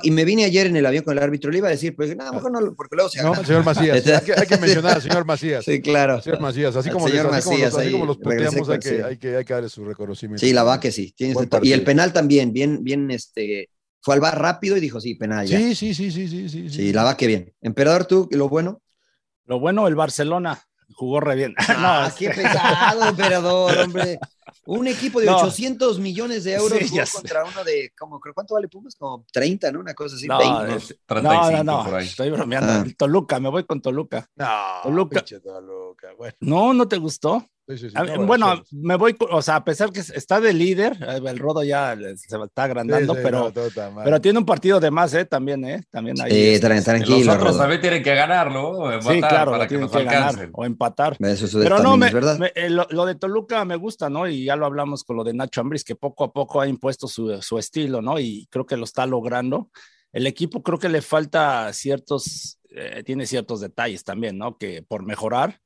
[0.03, 2.14] y me vine ayer en el avión con el árbitro, le iba a decir, pues
[2.16, 4.07] nada, mejor no, porque luego se No, señor Macías,
[4.37, 5.64] hay que, mencionar al señor Macías.
[5.64, 6.20] Sí, claro.
[6.22, 9.37] Señor Macías, así como, señor los, Macías, así como los, puteamos, hay que, hay, que,
[9.37, 10.45] hay que darle su reconocimiento.
[10.45, 11.14] Sí, la va que sí.
[11.18, 13.70] y el penal también, bien, bien, este,
[14.01, 15.59] fue al bar rápido y dijo, sí, penal ya.
[15.59, 16.70] Sí, sí, sí, sí, sí, sí.
[16.70, 17.53] Sí, la va que bien.
[17.61, 18.80] Emperador, tú, lo bueno.
[19.47, 20.62] Lo bueno, el Barcelona
[20.93, 21.55] jugó re bien.
[21.68, 24.18] Ah, qué pesado, emperador, hombre.
[24.66, 26.80] Un equipo de 800 millones de euros
[27.12, 28.95] contra uno de, como, ¿cuánto vale Pumas?
[28.95, 29.80] Como 30, ¿no?
[29.80, 30.26] Una cosa así.
[30.26, 30.97] No, 20.
[31.22, 32.72] no, no, no, estoy bromeando.
[32.72, 32.85] Ah.
[32.97, 34.26] Toluca, me voy con Toluca.
[34.37, 34.47] No,
[34.82, 35.22] Toluca.
[35.22, 36.14] Toluca.
[36.16, 36.37] Bueno.
[36.41, 37.47] No, ¿no te gustó?
[38.27, 41.97] Bueno, me voy, o sea, a pesar que está de líder, eh, el Rodo ya
[41.97, 43.53] se está agrandando, pero,
[44.05, 45.25] pero tiene un partido de más, ¿eh?
[45.25, 45.83] También, ¿eh?
[45.91, 46.57] También ahí.
[46.57, 47.19] Sí, tranquilo.
[47.19, 49.01] Los otros también tienen que ganarlo.
[49.01, 51.17] Sí, claro, para que, que ganar o empatar.
[51.19, 52.11] pero no, me,
[52.55, 54.29] eh, lo, de Toluca me gusta, ¿no?
[54.29, 57.09] Y ya lo hablamos con lo de Nacho Ambris, que poco a poco ha impuesto
[57.09, 58.19] su, su estilo, ¿no?
[58.19, 59.71] Y creo que lo está logrando.
[60.12, 64.59] El equipo creo que le falta ciertos, eh, tiene ciertos detalles también, ¿no?
[64.59, 65.61] Que por mejorar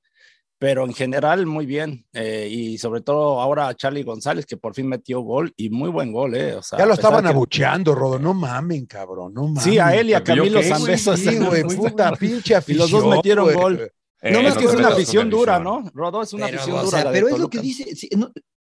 [0.58, 2.04] pero en general muy bien.
[2.12, 5.88] Eh, y sobre todo ahora a Charlie González, que por fin metió gol y muy
[5.88, 6.54] buen gol, ¿eh?
[6.54, 8.18] O sea, ya lo estaban abucheando, Rodo.
[8.18, 9.32] No mamen, cabrón.
[9.32, 9.62] No mamen.
[9.62, 11.16] Sí, a él y a Camilo Zambeso.
[11.16, 12.76] Sí, güey, puta pinche afición.
[12.76, 13.92] Y los dos metieron gol.
[14.20, 15.88] no más que es una afición dura, ¿no?
[15.94, 17.08] Rodo es una afición dura.
[17.12, 17.84] pero es lo que dice.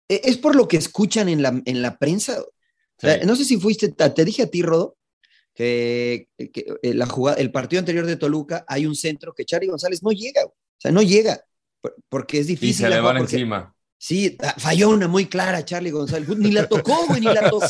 [0.08, 2.44] E, es por lo que escuchan en la, en la prensa.
[3.24, 4.96] no sé si fuiste, te dije a ti, Rodo,
[5.54, 9.68] que, que eh, la jugada, el partido anterior de Toluca hay un centro que Charlie
[9.68, 10.44] González no llega.
[10.44, 11.40] O sea, no llega
[12.08, 12.70] porque es difícil.
[12.70, 13.74] Y se le van encima.
[13.98, 16.28] Sí, ah, falló una muy clara, Charlie González.
[16.36, 17.66] Ni la tocó, güey, ni la tocó.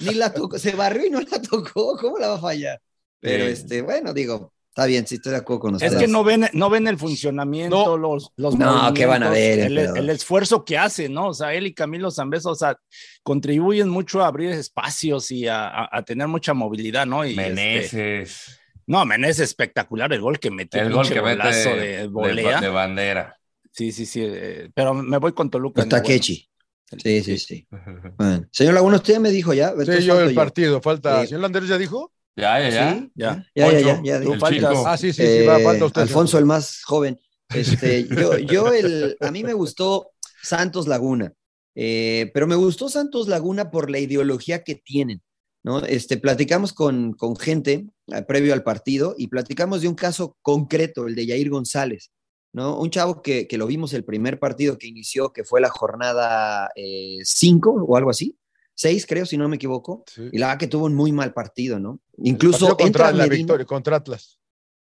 [0.00, 0.58] Ni la tocó.
[0.58, 1.96] Se barrió y no la tocó.
[1.96, 2.80] ¿Cómo la va a fallar?
[3.20, 5.92] Pero, este, bueno, digo, está bien, sí estoy de acuerdo con ustedes.
[5.92, 9.60] Es que no ven, no ven el funcionamiento, los, los No, ¿qué van a ver?
[9.60, 11.28] El, esfuerzo que hace, ¿no?
[11.28, 12.76] O sea, él y Camilo Zambeso, o sea,
[13.22, 17.24] contribuyen mucho a abrir espacios y a, tener mucha movilidad, ¿no?
[17.24, 17.94] Y Meneses.
[17.94, 20.80] Este, no, Menés espectacular el gol que metió.
[20.80, 22.60] El gol que mete de volea.
[22.60, 23.38] De, bandera.
[23.70, 24.22] Sí, sí, sí.
[24.24, 25.82] Eh, pero me voy con Toluca.
[25.82, 26.48] Está Kechi.
[27.02, 27.66] Sí, sí, sí.
[28.50, 29.72] Señor Laguna, usted me dijo ya.
[29.84, 30.80] Sí, yo el partido.
[30.80, 31.24] Falta.
[31.26, 32.12] ¿Señor Landeros ya dijo?
[32.36, 32.94] Ya, ya, ya.
[32.94, 36.02] Sí, ya, ya, ya, ya, ya Ah, sí, sí, sí, va, falta eh, usted.
[36.02, 37.20] Alfonso, el más joven.
[37.54, 40.12] Este, yo, yo el, a mí me gustó
[40.42, 41.34] Santos Laguna,
[41.74, 45.22] eh, pero me gustó Santos Laguna por la ideología que tienen.
[45.64, 45.80] ¿No?
[45.84, 51.06] Este, platicamos con, con gente eh, previo al partido y platicamos de un caso concreto,
[51.06, 52.10] el de Yair González,
[52.52, 52.78] ¿no?
[52.78, 56.68] Un chavo que, que lo vimos el primer partido que inició, que fue la jornada
[56.74, 58.36] 5 eh, o algo así,
[58.74, 61.78] 6 creo, si no me equivoco, y la verdad que tuvo un muy mal partido,
[61.78, 62.00] ¿no?
[62.18, 64.38] Incluso contra la victoria, contra Atlas.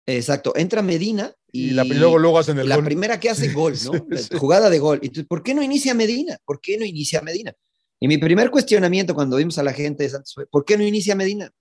[0.06, 3.92] Exacto, entra Medina y, la, luego, luego hacen el la primera que hace gol, ¿no?
[4.38, 4.98] Jugada de gol.
[5.02, 6.38] Entonces, ¿por qué no inicia Medina?
[6.44, 7.52] ¿Por qué no inicia Medina?
[8.00, 10.84] Y mi primer cuestionamiento cuando vimos a la gente de Santos fue, ¿por qué no
[10.84, 11.52] inicia Medina?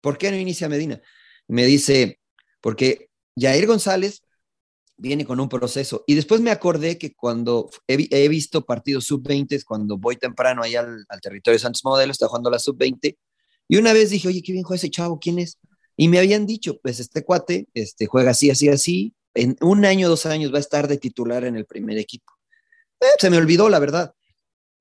[0.00, 1.00] ¿Por qué no inicia Medina?
[1.46, 2.18] Me dice,
[2.62, 4.22] porque Jair González
[4.96, 6.02] viene con un proceso.
[6.06, 11.20] Y después me acordé que cuando he, visto partidos sub-20, cuando voy temprano allá al,
[11.20, 13.18] territorio de Santos Modelo, está jugando la sub-20,
[13.68, 15.58] y una vez dije, oye, qué bien juega ese chavo, ¿quién es?
[15.96, 20.08] Y me habían dicho, pues este cuate este, juega así, así, así, en un año,
[20.08, 22.32] dos años va a estar de titular en el primer equipo.
[23.00, 24.14] Eh, se me olvidó, la verdad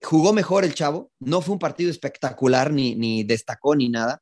[0.02, 4.22] jugó mejor el chavo, no fue un partido espectacular, ni, ni destacó, ni nada,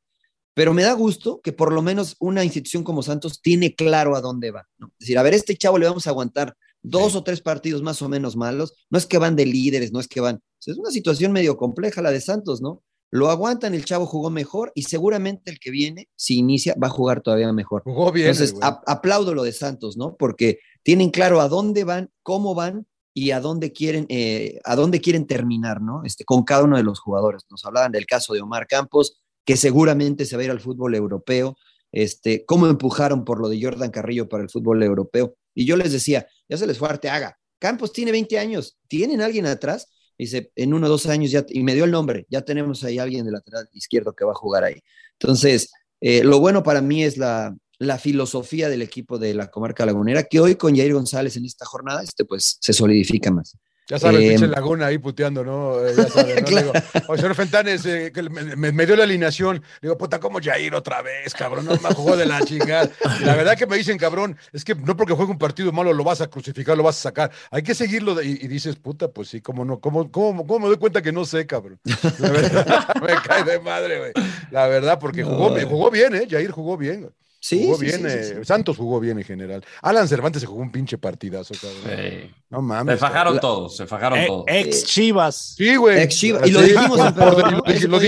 [0.54, 4.20] pero me da gusto que por lo menos una institución como Santos tiene claro a
[4.20, 4.68] dónde va.
[4.78, 4.88] ¿no?
[4.88, 8.02] Es decir, a ver, este chavo le vamos a aguantar dos o tres partidos más
[8.02, 10.90] o menos malos, no es que van de líderes, no es que van, es una
[10.90, 12.82] situación medio compleja la de Santos, ¿no?
[13.12, 16.90] Lo aguantan, el chavo jugó mejor y seguramente el que viene, si inicia, va a
[16.90, 17.82] jugar todavía mejor.
[17.82, 18.28] Jugó bien.
[18.28, 20.14] Entonces, aplaudo lo de Santos, ¿no?
[20.16, 25.00] Porque tienen claro a dónde van, cómo van y a dónde quieren, eh, a dónde
[25.00, 26.02] quieren terminar, ¿no?
[26.04, 27.44] Este, con cada uno de los jugadores.
[27.50, 30.94] Nos hablaban del caso de Omar Campos, que seguramente se va a ir al fútbol
[30.94, 31.56] europeo,
[31.92, 35.34] este, cómo empujaron por lo de Jordan Carrillo para el fútbol europeo.
[35.54, 37.36] Y yo les decía, ya se les fue Arteaga.
[37.58, 39.88] Campos tiene 20 años, ¿tienen alguien atrás?
[40.16, 42.98] Dice, en uno o dos años ya, y me dio el nombre, ya tenemos ahí
[42.98, 44.80] alguien de lateral izquierdo que va a jugar ahí.
[45.18, 49.86] Entonces, eh, lo bueno para mí es la, la filosofía del equipo de la comarca
[49.86, 53.56] lagunera, que hoy con Jair González en esta jornada, este, pues se solidifica más.
[53.88, 55.84] Ya sabes, eh, pinche Laguna ahí puteando, ¿no?
[55.84, 56.48] Eh, ya sabes, ¿no?
[56.60, 56.72] Digo,
[57.08, 59.62] o señor Fentanes, eh, que me, me, dio la alineación.
[59.80, 61.64] Digo, puta, ¿cómo Jair otra vez, cabrón?
[61.64, 62.88] No me jugó de la chingada.
[63.24, 66.04] La verdad que me dicen, cabrón, es que no porque juegue un partido malo lo
[66.04, 67.32] vas a crucificar, lo vas a sacar.
[67.50, 68.22] Hay que seguirlo.
[68.22, 69.80] y, y, dices, puta, pues sí, ¿cómo no?
[69.80, 71.80] ¿Cómo, cómo, cómo me doy cuenta que no sé, cabrón?
[72.18, 74.12] La verdad, me cae de madre, güey.
[74.52, 76.28] La verdad, porque jugó, no, jugó bien, ¿eh?
[76.30, 77.12] Jair jugó bien, güey.
[77.42, 78.44] Sí, jugó sí, bien, sí, eh, sí, sí.
[78.44, 79.64] Santos jugó bien en general.
[79.80, 82.30] Alan Cervantes se jugó un pinche partidazo, cabrón.
[82.50, 82.94] No mames.
[82.94, 84.44] Se fajaron todos, se fajaron Eh, todos.
[84.46, 85.54] Ex Chivas.
[85.56, 86.02] Sí, güey.
[86.02, 86.46] Ex Chivas.
[86.46, 87.98] Y lo dijimos, emperador, lo, dijimos, lo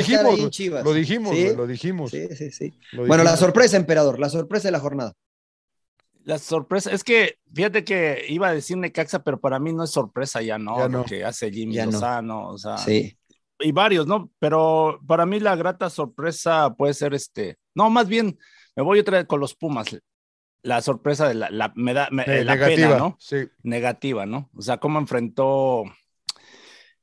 [0.93, 2.11] dijimos, lo dijimos.
[2.11, 2.75] Sí, sí, sí.
[2.93, 5.15] Bueno, la sorpresa, emperador, la sorpresa de la jornada.
[6.25, 9.91] La sorpresa es que, fíjate que iba a decir Necaxa, pero para mí no es
[9.91, 10.77] sorpresa ya, ¿no?
[10.77, 11.05] Ya Lo no.
[11.05, 11.93] que hace Jimmy Ya no.
[11.93, 13.17] Lozano, o sea, Sí.
[13.59, 14.31] y varios, ¿no?
[14.39, 18.39] Pero para mí la grata sorpresa puede ser este, no, más bien
[18.77, 19.97] me voy otra vez con los Pumas.
[20.63, 23.17] La sorpresa de la, la me da me- Eh, la negativa, pena, ¿no?
[23.19, 23.49] sí.
[23.63, 24.49] Negativa, ¿no?
[24.55, 25.85] O sea, cómo enfrentó.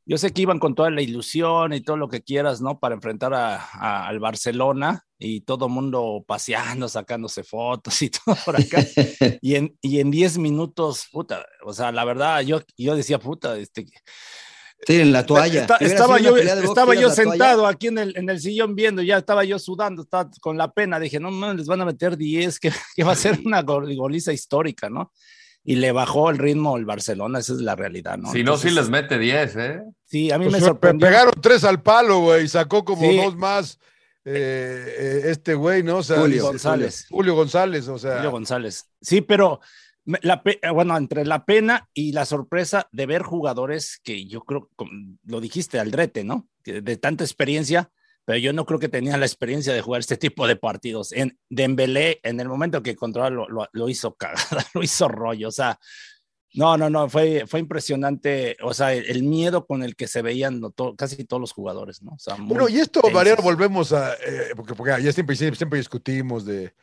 [0.05, 2.79] Yo sé que iban con toda la ilusión y todo lo que quieras, ¿no?
[2.79, 8.55] Para enfrentar a, a- al Barcelona y todo mundo paseando, sacándose fotos y todo por
[8.59, 8.81] acá.
[9.41, 13.55] y en y en 10 minutos, puta, o sea, la verdad, yo, yo decía, puta,
[13.57, 13.85] este,
[14.85, 15.61] Tiren la toalla.
[15.61, 17.09] Está- estaba yo, box, estaba toalla.
[17.09, 20.71] sentado aquí en el, en el sillón viendo, ya estaba yo sudando, estaba con la
[20.73, 20.99] pena.
[20.99, 23.93] Dije, no mames, les van a meter 10, que, que va a ser una gol-
[23.95, 25.11] goliza histórica, ¿no?
[25.63, 28.31] Y le bajó el ritmo el Barcelona, esa es la realidad, ¿no?
[28.31, 29.81] si no, sí les mete 10, ¿eh?
[30.05, 31.05] Sí, a mí Pues, me sorprendió.
[31.07, 33.17] pegaron tres al palo, güey, y sacó como Sí.
[33.17, 33.77] dos más
[34.25, 35.97] eh, eh, este güey, ¿no?
[35.97, 37.05] O sea, Julio González.
[37.09, 38.15] Julio González, o sea.
[38.17, 38.85] Julio González.
[39.01, 39.59] Sí, pero
[40.05, 44.69] la eh, bueno, entre la pena y la sorpresa de ver jugadores que yo creo,
[44.75, 44.91] como
[45.25, 46.47] lo dijiste, Aldrete, ¿no?
[46.63, 47.91] De tanta experiencia,
[48.25, 51.11] pero yo no creo que tenían la experiencia de jugar este tipo de partidos.
[51.13, 55.47] En Dembélé, en el momento que controla, lo, lo- lo hizo cagada, lo hizo rollo,
[55.47, 55.79] o sea,
[56.53, 60.23] no, no, no, fue, fue impresionante, o sea, el, el miedo con el que se
[60.23, 60.59] veían
[60.97, 62.13] casi todos los jugadores, ¿no?
[62.13, 63.01] O sea, Bueno, y esto.
[63.11, 66.73] Mariano, volvemos a, eh, porque, porque ya siempre, siempre discutimos de,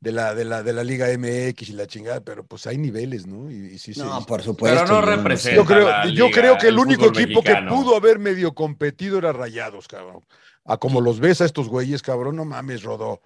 [0.00, 3.26] de, la, de, la, de la Liga MX y la chingada, pero pues hay niveles,
[3.26, 3.50] ¿no?
[3.50, 4.00] Y, y sí, sí.
[4.00, 4.78] No, por supuesto.
[4.84, 5.56] Pero no yo representa.
[5.56, 7.70] Yo creo, la yo creo que el, el único equipo mexicano.
[7.70, 10.24] que pudo haber medio competido era Rayados, cabrón.
[10.64, 13.22] A como los ves a estos güeyes, cabrón, no mames, Rodó.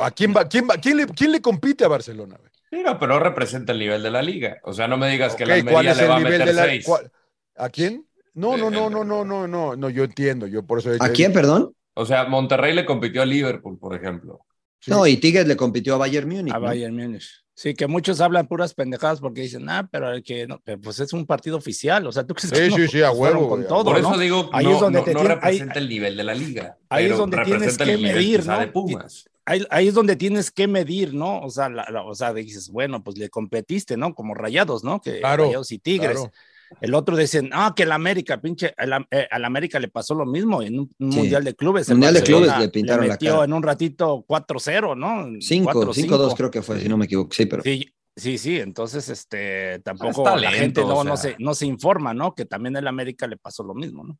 [0.00, 2.36] ¿A quién va, quién va, quién le, quién le compite a Barcelona?
[2.38, 2.50] güey?
[2.70, 4.58] Sí, no, pero no representa el nivel de la liga.
[4.64, 6.32] O sea, no me digas que la ¿cuál Almería es le el va a nivel
[6.38, 6.84] meter de la 6.
[6.86, 7.12] cuál-
[7.56, 8.06] ¿A quién?
[8.34, 10.90] No, no, Eh, no, eh, no, no, no, no, no, yo entiendo, yo por eso
[11.00, 11.74] ¿A quién, perdón?
[11.94, 14.46] O sea, Monterrey le compitió a Liverpool, por ejemplo.
[14.82, 14.90] Sí.
[14.90, 16.52] No, y Tigres le compitió a Bayern Múnich.
[16.52, 16.66] A ¿no?
[16.66, 17.24] Bayern Múnich.
[17.54, 20.98] Sí, que muchos hablan puras pendejadas porque dicen, ah, pero el que no, pero pues
[20.98, 22.76] es un partido oficial, o sea, tú crees Sí, que no?
[22.76, 24.10] sí, sí, a huevo, con todo, Por ¿no?
[24.10, 26.24] eso digo, Ahí no, es donde no- te no tiene- representa ahí- el nivel de
[26.24, 26.78] la liga.
[26.88, 28.58] ahí es donde tienes que medir, ¿no?
[28.58, 29.28] de Pumas.
[29.44, 31.40] Ahí, ahí es donde tienes que medir, ¿no?
[31.40, 34.14] O sea, la- la- o sea, dices, bueno, pues le competiste, ¿no?
[34.14, 35.00] Como Rayados, ¿no?
[35.00, 36.12] Que Claro, Rayados y Tigres.
[36.12, 36.32] claro.
[36.80, 40.62] El otro dicen, ah, que el América, pinche, al, eh, América le pasó lo mismo
[40.62, 41.18] en un, un Sí.
[41.18, 41.88] Mundial de Clubes.
[41.88, 43.44] el Mundial de Clubes le pintaron la metió cara.
[43.44, 45.40] en un ratito 4-0, ¿no?
[45.40, 46.08] 5, 4-5.
[46.08, 47.32] 5-2 creo que fue, si no me equivoco.
[47.34, 47.62] Sí, pero.
[47.62, 52.14] Sí, sí, sí, entonces este tampoco la gente no, o no, se, no se informa,
[52.14, 52.34] ¿no?
[52.34, 54.18] Que también el América le pasó lo mismo, ¿no?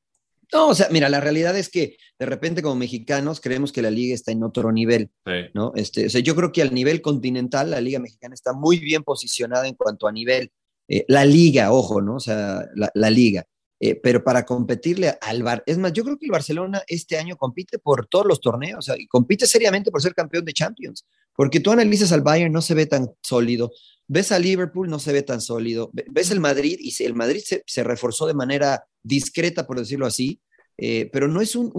[0.52, 3.90] No, o sea, mira, la realidad es que de repente como mexicanos creemos que la
[3.90, 5.32] liga está en otro nivel, Sí.
[5.54, 5.72] ¿no?
[5.76, 9.02] Este, o sea, yo creo que al nivel continental la liga mexicana está muy bien
[9.02, 10.50] posicionada en cuanto a nivel.
[10.92, 12.16] Eh, la liga, ojo, ¿no?
[12.16, 13.46] O sea, la, liga.
[13.80, 17.38] Eh, pero para competirle al Bar, es más, yo creo que el Barcelona este año
[17.38, 21.70] compite por todos los torneos, y compite seriamente por ser campeón de Champions, porque tú
[21.70, 23.72] analizas al Bayern, no se ve tan sólido,
[24.06, 27.40] ves a Liverpool, no se ve tan sólido, Ve- ves el Madrid y el Madrid
[27.42, 30.42] se, reforzó de manera discreta, por decirlo así,
[30.76, 31.72] eh, pero no es un,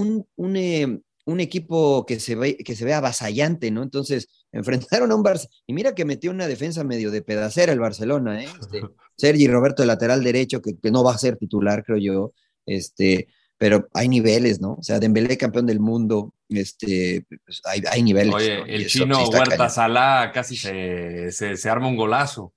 [1.25, 3.83] un equipo que se, ve, que se ve avasallante, ¿no?
[3.83, 7.79] Entonces, enfrentaron a un Barça, y mira que metió una defensa medio de pedacera el
[7.79, 8.47] Barcelona, ¿eh?
[8.61, 8.81] Este,
[9.17, 12.31] Sergi Roberto, de lateral derecho, que, que no va a ser titular, creo yo,
[12.65, 13.27] este,
[13.57, 14.73] pero hay niveles, ¿no?
[14.73, 18.33] O sea, Dembélé campeón del mundo, este, pues, hay, hay niveles.
[18.33, 19.69] Oye, el eso chino sí Huerta.
[19.69, 22.53] Salá casi se, se, se arma un golazo.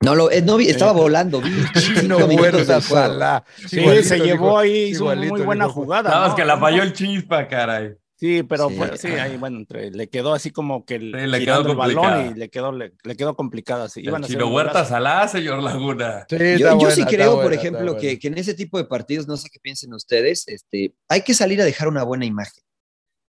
[0.00, 2.80] No, lo, eh, no vi, estaba volando, vi Chino Huerta.
[2.80, 3.44] Salá.
[3.66, 6.08] Sí, Igualito, se llevó ahí, hizo una igualito, muy buena dijo, jugada.
[6.08, 6.36] Nada más ¿no?
[6.36, 7.96] que la falló el chispa, caray.
[8.18, 9.22] Sí, pero Sí, fue- sí, ah.
[9.22, 12.26] ahí, bueno, entre, le quedó así como que el, Sí, le girando quedó el balón
[12.26, 13.88] y le quedó, le, le quedó complicada.
[13.88, 14.84] Sí, iban a chino un Huerta.
[14.84, 16.26] Salá, señor Laguna.
[16.28, 18.54] Sí, Yo, está yo buena, sí creo, por buena, está ejemplo, que, que en ese
[18.54, 22.02] tipo de partidos, no sé qué piensen ustedes, este, hay que salir a dejar una
[22.02, 22.64] buena imagen.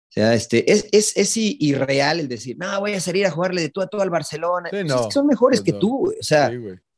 [0.09, 3.61] O sea, este, es, es, es irreal el decir, no, voy a salir a jugarle
[3.61, 4.69] de tú a tú al Barcelona.
[4.69, 6.51] Sí, Pues no, es que son mejores pues que tú, o sea.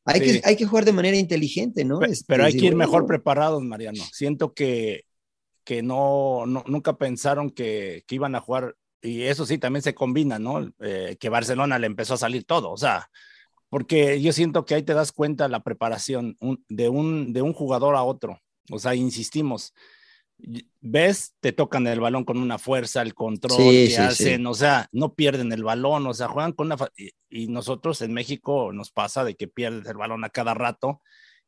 [0.04, 2.00] Hay, que, hay que jugar de manera inteligente, ¿no?
[2.00, 4.02] Pero, este, hay que ir mejor preparados, Mariano.
[4.12, 5.04] Siento que,
[5.64, 10.40] que no, nunca pensaron que, que, iban a jugar, y eso sí, también se combina,
[10.40, 10.72] ¿no?
[10.80, 13.10] Eh, que Barcelona le empezó a salir todo, o sea,
[13.72, 16.38] porque yo siento que ahí te das cuenta la preparación
[16.68, 18.38] de, un, de un jugador a otro.
[18.70, 19.74] O sea, insistimos,
[20.82, 25.14] ves, te tocan el balón con una fuerza, el control que hacen, o sea, no
[25.14, 26.76] pierden el balón, o sea, juegan con una...
[27.30, 31.02] Y, nosotros en México nos pasa de que pierdes el balón a cada rato.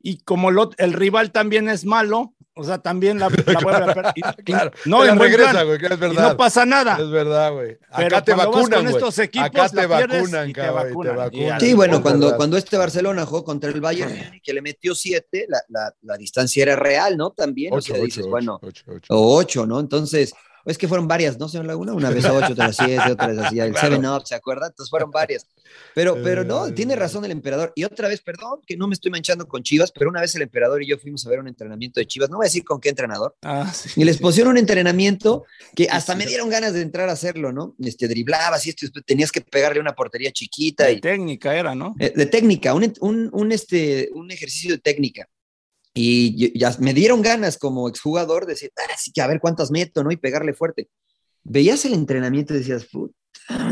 [0.05, 4.13] Y como el rival también es malo, o sea, también la, la vuelve a perder.
[4.43, 6.31] claro, no, en regresa, güey, que es verdad.
[6.31, 6.97] no pasa nada.
[6.99, 7.77] Es verdad, güey.
[7.89, 8.93] Acá te vacunan, güey.
[8.93, 11.59] Estos equipos, Acá te vacunan, te vacunan.
[11.59, 15.61] Sí, bueno, cuando, cuando este Barcelona jugó contra el Bayern, que le metió siete, la,
[15.69, 17.31] la, la distancia era real, ¿no?
[17.31, 18.59] También, ocho, o sea, dices, bueno,
[19.09, 19.79] o ocho, ¿no?
[19.79, 20.33] Entonces,
[20.65, 21.93] es que fueron varias, ¿no, señor Laguna?
[21.93, 24.67] Una vez a ocho, otra a siete, otra vez así, el Seven Up, ¿se acuerda?
[24.67, 25.47] Entonces fueron varias.
[25.93, 27.73] Pero, pero no, tiene razón el emperador.
[27.75, 30.43] Y otra vez, perdón, que no me estoy manchando con Chivas, pero una vez el
[30.43, 32.79] emperador y yo fuimos a ver un entrenamiento de Chivas, no voy a decir con
[32.79, 35.45] qué entrenador, ah, y les pusieron un entrenamiento
[35.75, 37.75] que hasta me dieron ganas de entrar a hacerlo, ¿no?
[37.79, 40.85] Este, driblabas y esto, tenías que pegarle una portería chiquita.
[40.85, 41.95] De y, técnica era, ¿no?
[41.99, 45.27] Eh, de técnica, un, un, un, este, un ejercicio de técnica.
[45.93, 49.69] Y ya me dieron ganas como exjugador de decir, ah, sí, que a ver cuántas
[49.69, 50.11] meto, ¿no?
[50.11, 50.89] Y pegarle fuerte
[51.43, 52.87] veías el entrenamiento y decías,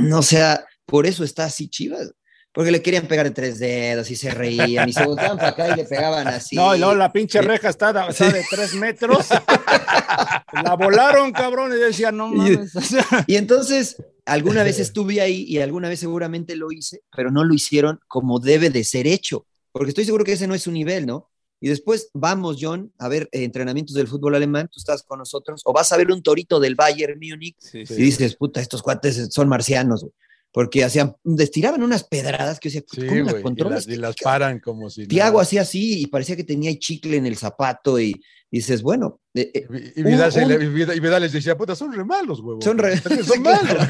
[0.02, 2.12] no, o sea, por eso está así Chivas.
[2.54, 5.70] Porque le querían pegar de tres dedos y se reían y se volteaban para acá
[5.70, 6.58] y le pegaban así.
[6.58, 9.30] No, luego la pinche reja está, de tres metros.
[10.66, 12.74] la volaron, cabrón, y decían, no mames.
[13.28, 17.54] Y, entonces, alguna vez estuve ahí y alguna vez seguramente lo hice, pero no lo
[17.54, 19.46] hicieron como debe de ser hecho.
[19.72, 21.31] Porque estoy seguro que ese no es su nivel, ¿no?
[21.64, 25.62] Y después vamos, John, a ver eh, entrenamientos del fútbol alemán, tú estás con nosotros,
[25.64, 29.48] o vas a ver un torito del Bayern Múnich y dices, puta, estos cuates son
[29.48, 30.08] marcianos,
[30.52, 33.88] porque hacían, destiraban unas pedradas que decía, sí, ¿cómo las controlas?
[33.88, 35.06] Y las, paran como si.
[35.06, 39.20] Tiago hacía así y parecía que tenía chicle en el zapato y, dices, bueno.
[39.36, 42.66] Eh, eh, y, Vidal, les decía, puta, son re malos, huevos.
[42.66, 43.88] Son re son malos.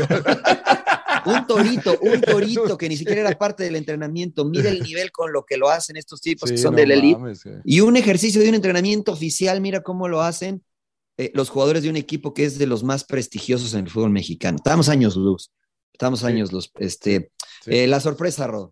[1.26, 4.46] Un torito, un torito que ni siquiera era parte del entrenamiento.
[4.46, 7.20] Mira el nivel con lo que lo hacen estos tipos que son del elite.
[7.64, 10.64] Y un ejercicio de un entrenamiento oficial, mira cómo lo hacen
[11.18, 14.12] eh, los jugadores de un equipo que es de los más prestigiosos en el fútbol
[14.12, 14.58] mexicano.
[14.58, 15.52] Estamos años luz.
[15.92, 16.72] Estamos años luz.
[16.80, 17.32] Este,
[17.66, 18.72] eh, la sorpresa, Rod.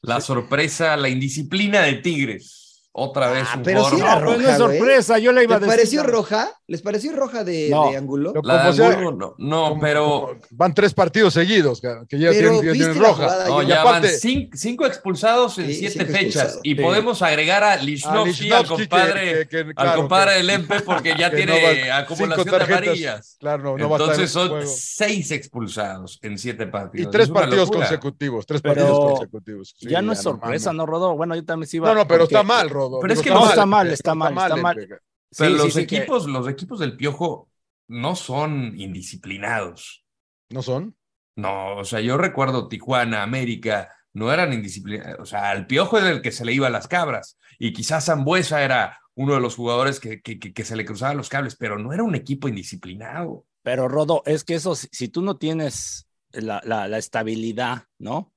[0.00, 2.61] La sorpresa, la indisciplina de Tigres.
[2.94, 5.74] Otra vez ah, pero si era roja, no, sorpresa, yo le iba a decir.
[5.74, 6.50] pareció roja?
[6.66, 8.34] ¿Les pareció roja de, no, de Angulo?
[8.42, 10.36] La de Angulo no, no pero...
[10.50, 13.48] Van tres partidos seguidos que ya tienen, tienen roja.
[13.48, 16.60] No, ya van cinco, expulsados en siete fechas.
[16.62, 22.58] Y podemos agregar a Lichnowsky, al compadre, al compadre del Empe, porque ya tiene acumulación
[22.58, 23.36] de amarillas.
[23.40, 27.08] Claro, no, Entonces son seis expulsados en siete partidos.
[27.08, 29.74] Y tres partidos consecutivos, tres partidos consecutivos.
[29.80, 31.16] ya no es sorpresa, ¿no, Rodó?
[31.16, 31.88] Bueno, yo también sí iba...
[31.88, 32.81] No, no, pero está mal, Rodó.
[33.00, 35.00] Pero es que no está mal, está mal, está mal.
[35.36, 37.48] Pero los equipos, los equipos del Piojo
[37.88, 40.04] no son indisciplinados.
[40.50, 40.96] ¿No son?
[41.36, 45.20] No, o sea, yo recuerdo Tijuana, América, no eran indisciplinados.
[45.20, 47.38] O sea, al Piojo era el que se le iba a las cabras.
[47.58, 51.28] Y quizás Zambuesa era uno de los jugadores que, que, que, se le cruzaban los
[51.28, 53.46] cables, pero no era un equipo indisciplinado.
[53.62, 58.32] Pero Rodo, es que eso, si, tú no tienes la, la, la estabilidad, ¿no?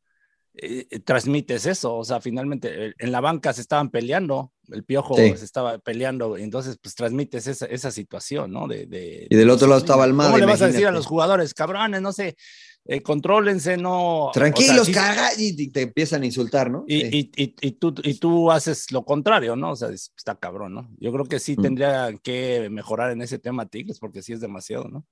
[0.58, 5.16] Eh, eh, transmites eso, o sea, finalmente en la banca se estaban peleando, el piojo
[5.16, 8.66] se estaba peleando, entonces pues transmites esa, esa situación, ¿no?
[8.68, 10.28] De, y del otro lado estaba el mal.
[10.28, 12.38] ¿Cómo le vas a decir a los jugadores, cabrones, no sé,
[12.86, 14.30] eh, contrólense, no...
[14.34, 16.86] Tranquilos, caga, y te empiezan a insultar, ¿no?
[16.88, 19.72] Y, y, y, tú, y tú haces lo contrario, ¿no?
[19.72, 20.89] O sea, está cabrón, ¿no?
[20.99, 21.62] Yo creo que sí mm.
[21.62, 25.06] tendría que mejorar en ese tema Tigres, porque sí es demasiado, ¿no?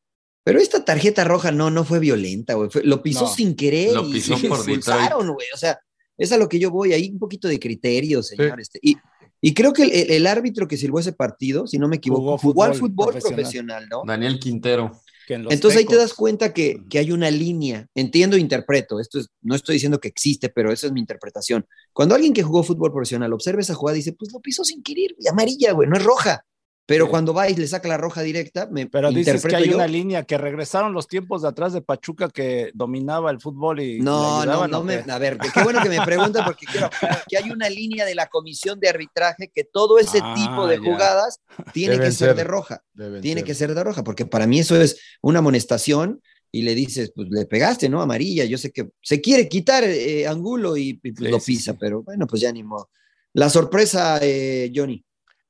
[0.43, 2.69] Pero esta tarjeta roja no, no fue violenta, güey.
[2.83, 3.93] Lo pisó sin querer.
[3.93, 5.47] Lo pisó y por expulsaron, güey.
[5.53, 5.79] O sea,
[6.17, 6.93] es a lo que yo voy.
[6.93, 8.59] Hay un poquito de criterio, señor.
[8.59, 8.97] Este, y,
[9.39, 12.63] y, creo que el, el, árbitro que silbó ese partido, si no me equivoco, jugó,
[12.65, 13.87] al fútbol profesional.
[13.89, 14.03] ¿no?
[14.05, 14.91] Daniel Quintero.
[15.27, 17.87] Entonces ahí te das cuenta que, que, hay una línea.
[17.95, 18.99] Entiendo, interpreto.
[18.99, 21.65] Esto es, no estoy diciendo que existe, pero esa es mi interpretación.
[21.93, 24.83] Cuando alguien que jugó fútbol profesional observa esa jugada y dice, pues lo pisó sin
[24.83, 26.45] querer, y amarilla, güey, no es roja.
[26.85, 29.87] Pero cuando va y le saca la roja directa, me Pero dices que hay una
[29.87, 34.45] línea que regresaron los tiempos de atrás de Pachuca que dominaba el fútbol y No,
[34.45, 36.89] no, no me, a ver, qué bueno que me preguntan porque quiero
[37.29, 40.77] que hay una línea de la comisión de arbitraje que todo ese ah, tipo de
[40.77, 41.39] jugadas
[41.71, 42.83] tiene que ser, de roja.
[43.21, 46.21] Tiene que ser de roja porque para mí eso es una amonestación
[46.51, 48.01] y le dices, pues le pegaste, ¿no?
[48.01, 52.27] Amarilla, yo sé que se quiere quitar eh, Angulo y, pues, lo pisa, pero bueno,
[52.27, 52.89] pues ya ni modo.
[53.33, 55.03] La sorpresa, eh, Johnny.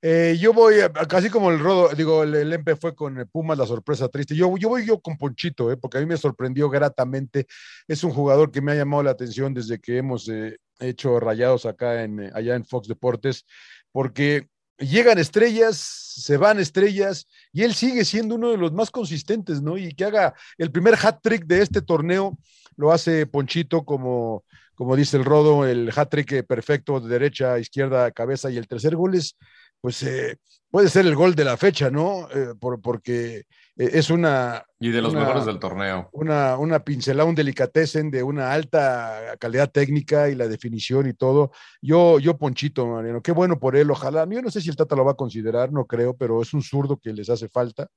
[0.05, 0.75] Eh, yo voy,
[1.07, 4.35] casi como el Rodo, digo, el, el MP fue con Pumas la sorpresa triste.
[4.35, 7.47] Yo, yo voy yo con Ponchito, eh, porque a mí me sorprendió gratamente.
[7.87, 11.65] Es un jugador que me ha llamado la atención desde que hemos eh, hecho rayados
[11.65, 13.45] acá en, allá en Fox Deportes,
[13.93, 19.61] porque llegan estrellas, se van estrellas, y él sigue siendo uno de los más consistentes,
[19.61, 19.77] ¿no?
[19.77, 22.37] Y que haga el primer hat trick de este torneo,
[22.75, 24.43] lo hace Ponchito como,
[24.75, 28.97] como dice el Rodo, el hat trick perfecto de derecha, izquierda, cabeza, y el tercer
[28.97, 29.37] gol es,
[29.83, 30.37] pues, eh,
[30.71, 32.29] puede ser el gol de la fecha, ¿no?
[32.33, 33.43] Eh, por, porque eh,
[33.75, 34.63] es una...
[34.79, 36.09] Y de los una, mejores del torneo.
[36.13, 41.51] Una, una pincelada, un delicatessen de una alta calidad técnica y la definición y todo.
[41.81, 44.25] Yo, yo Ponchito, Mariano, qué bueno por él, ojalá.
[44.29, 46.61] Yo no sé si el Tata lo va a considerar, no creo, pero es un
[46.61, 47.89] zurdo que les hace falta,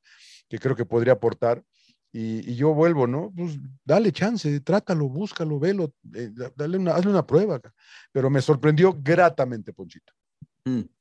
[0.48, 1.62] que creo que podría aportar.
[2.12, 3.32] Y, y yo vuelvo, ¿no?
[3.36, 7.60] Pues dale chance, trátalo, búscalo, velo, eh, dale una, hazle una prueba.
[8.10, 10.12] Pero me sorprendió gratamente, Ponchito.
[10.64, 10.95] Mm.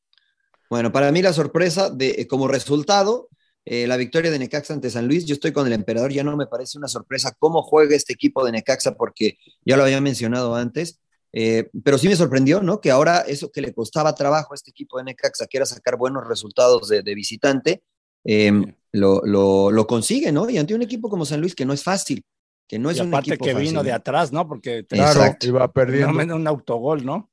[0.75, 3.29] Bueno, para mí la sorpresa de como resultado,
[3.63, 6.35] eh, la victoria de Necaxa ante San Luis, yo estoy con el emperador, ya no
[6.35, 10.53] me parece una sorpresa cómo juega este equipo de Necaxa, porque ya lo había mencionado
[10.53, 10.99] antes,
[11.31, 12.81] eh, pero sí me sorprendió, ¿no?
[12.81, 15.95] Que ahora eso que le costaba trabajo a este equipo de Necaxa, que era sacar
[15.95, 17.83] buenos resultados de, de visitante,
[18.25, 18.51] eh,
[18.91, 20.49] lo, lo, lo, consigue, ¿no?
[20.49, 22.21] Y ante un equipo como San Luis, que no es fácil,
[22.67, 23.69] que no es y un aparte equipo que fácil.
[23.69, 24.45] vino de atrás, ¿no?
[24.45, 26.35] Porque claro, iba perdiendo.
[26.35, 27.31] un autogol, ¿no?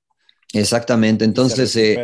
[0.52, 1.96] Exactamente, entonces eh,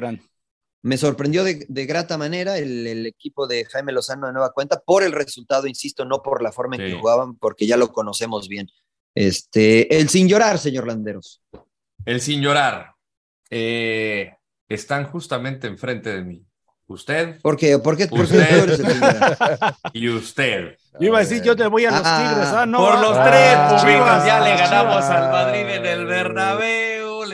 [0.82, 4.80] me sorprendió de, de grata manera el, el, equipo de Jaime Lozano de nueva cuenta
[4.80, 6.88] por el resultado, insisto, no por la forma en sí.
[6.92, 8.68] que jugaban, porque ya lo conocemos bien.
[9.14, 11.42] Este, el sin llorar, señor Landeros.
[12.04, 12.92] El sin llorar.
[13.50, 14.32] Eh,
[14.68, 16.44] están justamente enfrente de mí.
[16.86, 17.38] ¿Usted?
[17.42, 17.78] ¿Por qué?
[17.78, 18.06] ¿Por qué?
[18.06, 18.80] ¿Por usted,
[19.92, 20.78] y usted.
[20.98, 22.48] Yo iba a decir, yo te voy a los Ah, Tigres.
[22.48, 22.78] Ah, no.
[22.78, 26.87] Por los ah, tres, Pumas, ya le ganamos al Madrid en el Bernabéu,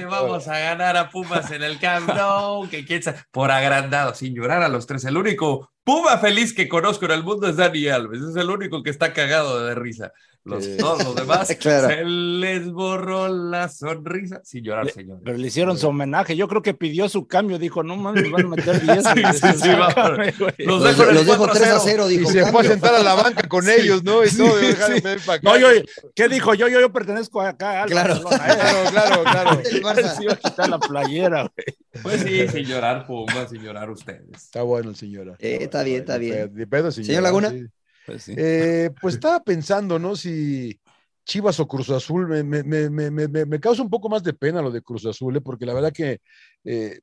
[0.05, 4.35] vamos a ganar a Pumas en el Camp Nou, que quién sabe, por agrandado, sin
[4.35, 5.05] llorar a los tres.
[5.05, 8.83] El único Puma feliz que conozco en el mundo es Dani Alves, es el único
[8.83, 10.13] que está cagado de risa.
[10.47, 11.89] Los, todos los demás Claro.
[11.89, 15.21] se les borró la sonrisa sin llorar, señor.
[15.25, 16.37] Pero le hicieron su homenaje.
[16.37, 17.59] Yo creo que pidió su cambio.
[17.59, 19.05] Dijo, no mames, van a meter 10.
[19.05, 19.69] Sí, sí, sí.
[19.71, 21.81] Los Los, dejo en el los dejo 3 a 4-0.
[21.85, 22.31] 0, Y dijo.
[22.31, 24.23] se fue a sentar a la banca con ellos, ¿no?
[24.23, 24.63] Y todo.
[24.63, 25.49] y dejaron ven pa' acá.
[25.51, 25.69] No, yo,
[26.15, 26.53] ¿qué dijo?
[26.53, 28.21] Yo, yo, yo pertenezco acá al Claro.
[28.23, 28.57] Barcelona, ¿eh?
[28.91, 30.15] Claro, claro, claro.
[30.15, 32.03] Se iba a quitar la playera, güey.
[32.03, 34.27] Pues sí, sin llorar Pumas, sin llorar ustedes.
[34.35, 35.37] Está bueno el señor.
[35.39, 36.53] Eh, está bien, está bien.
[36.71, 37.57] Pedo, sin Señor llorar, Laguna.
[37.57, 37.67] sí.
[38.05, 38.37] Pues sí.
[38.37, 40.17] Eh, pues estaba pensando, ¿no?
[40.17, 40.81] Si
[41.25, 44.35] Chivas o Cruz Azul, me, me, me, me, me- me causa un poco más de
[44.35, 45.41] pena lo de Cruz Azul, ¿eh?
[45.41, 46.21] porque la verdad que
[46.65, 47.01] eh,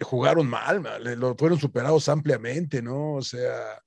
[0.00, 3.14] jugaron mal, mal, lo fueron superados ampliamente, ¿no?
[3.16, 3.80] O sea,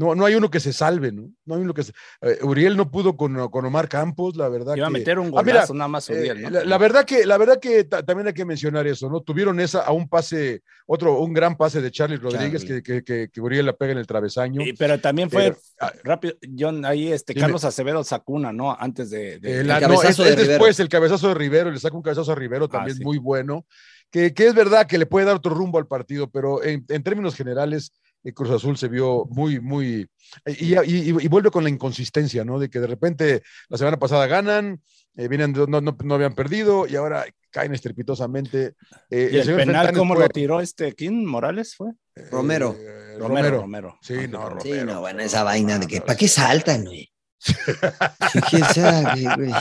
[0.00, 1.30] no, no hay uno que se salve, ¿no?
[1.44, 1.92] No hay uno que se...
[2.22, 4.98] eh, Uriel no pudo con, con Omar Campos, la verdad Iba a que...
[4.98, 6.50] meter un Ah, mira, golazo nada más Uriel, Eh, ¿no?
[6.50, 9.20] la, la verdad que, la verdad que ta- también hay que mencionar eso, ¿no?
[9.20, 12.82] Tuvieron esa a un pase, otro, un gran pase de Charlie Rodríguez Charlie.
[12.82, 14.62] que, que, que, que Uriel la pega en el travesaño.
[14.62, 17.42] Y- pero también fue Pero, ah, rápido, John, ahí este Dime.
[17.42, 18.74] Carlos Acevedo Sacuna, ¿no?
[18.78, 19.38] Antes de.
[19.38, 22.32] de- la- El no, es, es después el cabezazo de Rivero, le saca un cabezazo
[22.32, 23.04] a Rivero Ah, también sí.
[23.04, 23.66] muy bueno,
[24.10, 27.02] que, que es verdad que le puede dar otro rumbo al partido, pero en, en
[27.02, 27.92] términos generales,
[28.34, 30.06] Cruz Azul se vio muy, muy,
[30.46, 32.58] y, y- y- y vuelve con la inconsistencia, ¿no?
[32.58, 34.80] De que de repente la semana pasada ganan,
[35.16, 38.74] eh, vienen, no, no, no habían perdido y ahora caen estrepitosamente.
[39.10, 40.94] Eh, y el señor penal, ¿cómo fue- lo tiró este?
[40.94, 41.24] ¿Quién?
[41.24, 41.90] ¿Morales fue?
[42.16, 42.76] eh, Romero.
[42.78, 43.60] eh, Romero, Romero.
[43.60, 43.98] Romero.
[44.02, 44.60] Sí, no, Romero.
[44.62, 47.10] Sí, no, bueno, esa vaina de que, no, ¿para qué saltan, güey?
[48.50, 49.52] ¿Quién sabe, güey?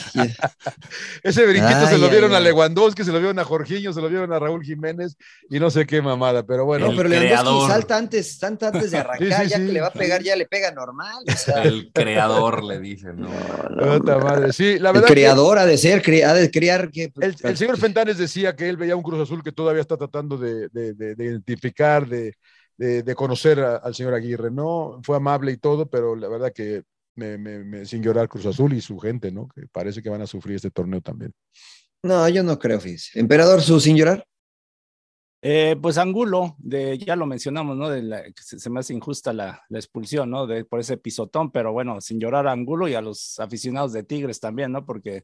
[1.24, 2.40] Ese brinquito Ay, se lo ay, vieron a.
[2.40, 5.16] Lewandowski, se lo vieron a Jorginho, se lo vieron a Raúl Jiménez
[5.50, 6.86] y no sé qué mamada, pero bueno.
[6.88, 7.72] No, El pero Lewandowski creador.
[7.72, 9.66] salta antes, salta antes de arrancar, Sí, sí, ya sí.
[9.66, 11.24] que le va a pegar, ya le pega normal.
[11.28, 13.30] O sea, El creador le dicen, ¿no?
[13.30, 14.52] Puta madre.
[14.54, 17.12] Sí, la el verdad que creador ha de ser, cre- ha de criar que.
[17.22, 20.38] el, el señor Fentanes decía que él veía un Cruz Azul que todavía está tratando
[20.38, 22.34] de, de- de- de identificar, de,
[22.78, 25.00] de- de conocer a- al señor Aguirre, ¿no?
[25.04, 26.84] Fue amable y todo, pero la verdad que
[27.20, 29.48] me, me- me- sin llorar Cruz Azul y su gente, ¿no?
[29.50, 31.34] Que parece que van a sufrir este torneo también.
[32.02, 33.20] No, yo no creo, fíjese.
[33.20, 34.26] Emperador, su sin llorar.
[35.42, 37.90] Eh, pues Angulo, de, ya lo mencionamos, ¿no?
[37.90, 40.48] De la- se, se me hace injusta la, la expulsión, ¿no?
[40.48, 44.04] De, por ese pisotón, pero bueno, sin llorar a Angulo y a los aficionados de
[44.04, 44.86] Tigres también, ¿no?
[44.86, 45.24] Porque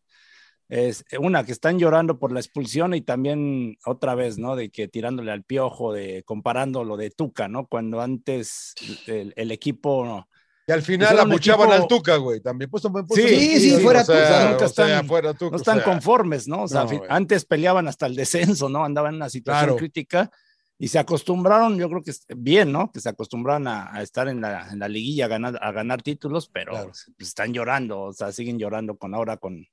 [0.70, 4.56] es una que están llorando por la expulsión y también otra vez, ¿no?
[4.56, 7.68] De que tirándole al piojo, de comparando lo de Tuca, ¿no?
[7.68, 8.74] Cuando antes
[9.08, 10.28] el, el equipo
[10.68, 12.70] Y al final un abuchaban equipo- al Tuca, güey, también.
[12.72, 15.52] Pues, pues, Sí, sí, sí, fuera o sea, Tuca, nunca o sea, están- fuera Tuca,
[15.52, 16.64] no o están sea, conformes, ¿no?
[16.64, 18.84] O sea, no, antes peleaban hasta el descenso, ¿no?
[18.84, 19.76] Andaban en una situación Claro.
[19.78, 20.32] crítica
[20.80, 22.92] y se acostumbraron, yo creo que bien, ¿no?
[22.92, 26.02] Que se acostumbraron a, a estar en la, en la liguilla a ganar, a ganar
[26.02, 26.88] títulos, pero Claro.
[26.88, 29.68] pues, están llorando, o sea, siguen llorando con ahora con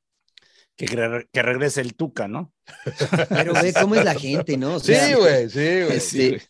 [0.76, 2.53] que, re- que regrese el Tuca, ¿no?
[3.28, 4.76] Pero ve cómo es la gente, ¿no?
[4.76, 5.97] O Sí, güey, sí, güey.
[5.97, 6.43] este,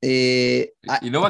[0.00, 0.74] eh,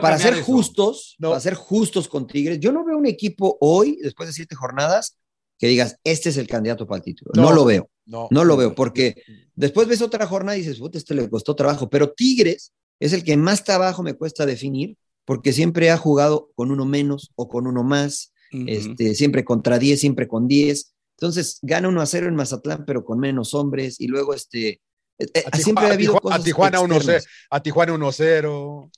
[0.01, 4.29] para ser justos, para ser justos con Tigres, yo no veo un equipo hoy, después
[4.29, 5.19] de siete jornadas,
[5.59, 7.33] que digas, este es el candidato para el título.
[7.35, 7.89] No, lo veo.
[8.05, 9.23] No, lo veo, porque
[9.55, 11.89] después ves otra jornada y dices, puta, este le costó trabajo.
[11.89, 16.71] Pero Tigres es el que más trabajo me cuesta definir, porque siempre ha jugado con
[16.71, 20.95] uno menos o con uno más, este, siempre contra 10, siempre con 10.
[21.19, 24.81] Entonces gana 1 a 0 en Mazatlán, pero con menos hombres, y luego este.
[25.19, 26.41] Eh, eh, siempre ha habido cosas.
[26.41, 27.25] A Tijuana 1-0.
[27.51, 28.91] A Tijuana 1-0.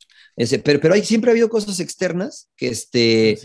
[0.62, 3.38] Pero, pero hay, siempre ha habido cosas externas que, este,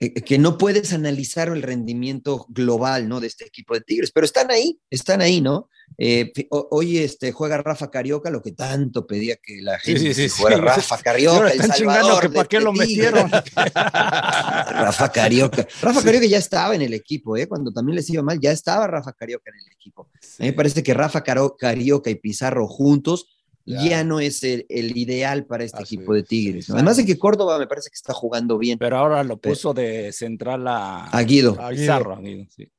[0.00, 3.20] que no puedes analizar el rendimiento global ¿no?
[3.20, 5.68] de este equipo de Tigres, pero están ahí, están ahí, ¿no?
[5.98, 10.42] Eh, hoy este, juega Rafa Carioca, lo que tanto pedía que la gente sí, sí,
[10.56, 11.50] Rafa Carioca.
[11.50, 13.30] El Salvador que para qué lo metieron.
[13.54, 15.68] Rafa Carioca.
[15.82, 17.46] Rafa Carioca ya estaba en el equipo, ¿eh?
[17.46, 20.08] cuando también les iba mal, ya estaba Rafa Carioca en el equipo.
[20.14, 23.26] A mí me parece que Rafa Carioca y Pizarro juntos
[23.70, 26.70] ya, no es el, ideal para este equipo de Tigres.
[26.70, 28.78] Además de que Córdoba me parece que está jugando bien.
[28.78, 31.56] Pero ahora lo puso de central a, a Guido.
[31.70, 32.20] Pizarro,
[32.54, 32.70] sí.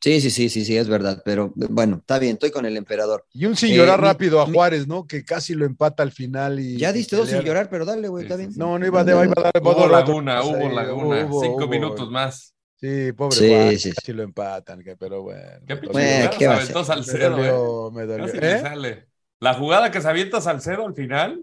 [0.00, 3.26] Sí, sí, sí, sí, sí, es verdad, pero bueno, está bien, estoy con el emperador.
[3.32, 5.08] Y un sin llorar eh, rápido a Juárez, ¿no?
[5.08, 6.76] Que casi lo empata al final y...
[6.76, 8.52] Ya diste dos sin llorar, pero dale, güey, está bien.
[8.54, 9.26] No, no iba, a dar...
[9.60, 12.54] Hubo laguna, hubo laguna, cinco minutos más.
[12.76, 15.64] Sí, pobre sí, Juárez, sí, casi lo empatan, pero bueno.
[15.66, 18.26] ¿Qué pinche ¿qué va Me dolió, me dolió.
[18.34, 18.60] ¿Eh?
[18.60, 19.07] sale.
[19.40, 21.42] La jugada que se avienta Salcedo al final.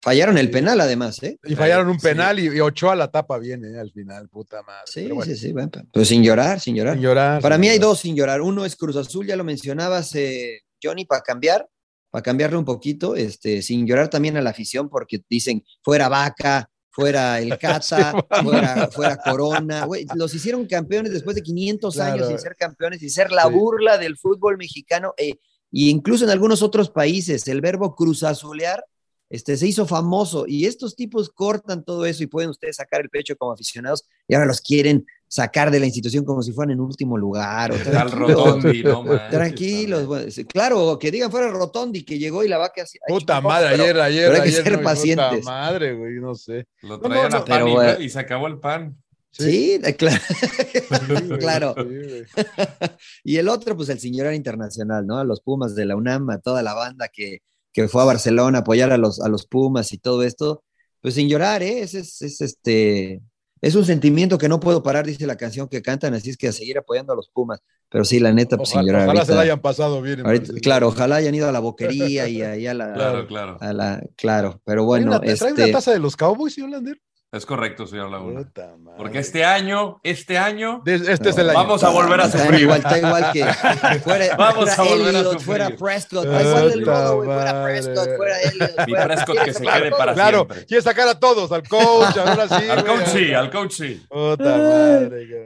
[0.00, 1.38] Fallaron el penal, además, ¿eh?
[1.44, 3.78] Y fallaron un penal y, Ochoa la tapa bien, ¿eh?
[3.78, 4.82] Al final, puta madre.
[4.86, 6.94] Sí, sí, sí, bueno, pero sin llorar, sin llorar.
[6.94, 7.40] Sin llorar.
[7.40, 8.40] Para mí hay dos sin llorar.
[8.40, 11.68] Uno es Cruz Azul, ya lo mencionabas, eh, Johnny, para cambiar,
[12.10, 16.68] para cambiarle un poquito, este, sin llorar también a la afición, porque dicen, fuera vaca,
[16.90, 18.12] fuera el Cata,
[18.42, 19.86] fuera, fuera, Corona.
[20.16, 24.16] los hicieron campeones después de 500 años sin ser campeones y ser la burla del
[24.18, 25.14] fútbol mexicano.
[25.16, 25.36] Eh,
[25.72, 28.84] y incluso en algunos otros países, el verbo cruzazulear
[29.32, 33.08] este, se hizo famoso y estos tipos cortan todo eso y pueden ustedes sacar el
[33.08, 36.80] pecho como aficionados y ahora los quieren sacar de la institución como si fueran en
[36.80, 37.72] último lugar.
[38.10, 40.06] Rotondi, no Tranquilos,
[40.46, 42.98] claro, que digan fuera Rotondi que llegó y la va que así.
[43.08, 45.38] Puta madre, ayer, ayer, pero hay que ser pacientes.
[45.38, 46.66] Puta madre, güey, no sé.
[46.82, 49.01] Lo traían a pan y, se acabó el pan.
[49.32, 50.20] Sí, claro.
[51.38, 51.74] claro.
[53.24, 55.18] y el otro, pues el señor internacional, ¿no?
[55.18, 57.38] A los Pumas de la UNAM, a toda la banda que,
[57.72, 60.62] que fue a Barcelona a apoyar a los, a los Pumas y todo esto,
[61.00, 61.80] pues sin llorar, ¿eh?
[61.80, 63.22] Es, es, este,
[63.62, 66.48] es un sentimiento que no puedo parar, dice la canción que cantan, así es que
[66.48, 67.60] a seguir apoyando a los Pumas.
[67.88, 69.04] Pero sí, la neta, pues sin llorar.
[69.04, 70.22] Ojalá se la hayan pasado bien.
[70.62, 72.92] claro, ojalá hayan ido a la boquería y ahí a la.
[72.94, 73.58] claro, claro.
[73.60, 75.20] A la, claro, pero bueno.
[75.20, 75.64] ¿Trae una, este...
[75.64, 77.00] una taza de los Cowboys, señor Lander?
[77.32, 78.46] Es correcto, señor Laguna.
[78.98, 81.60] Porque este año, este año, este es el año.
[81.60, 82.60] Vamos a volver a sufrir.
[82.60, 83.44] Igual, está igual que
[84.04, 85.40] fuera, vamos a volver a sufrir.
[85.40, 88.86] Fuera Prescott, igual del logo, fuera Prescott, fuera Elliot.
[88.86, 90.56] Mi Prescott que se quede para claro, siempre.
[90.56, 92.68] Claro, quiere sacar a todos, al coach, ahora sí.
[92.68, 94.06] al coach sí, al coach sí.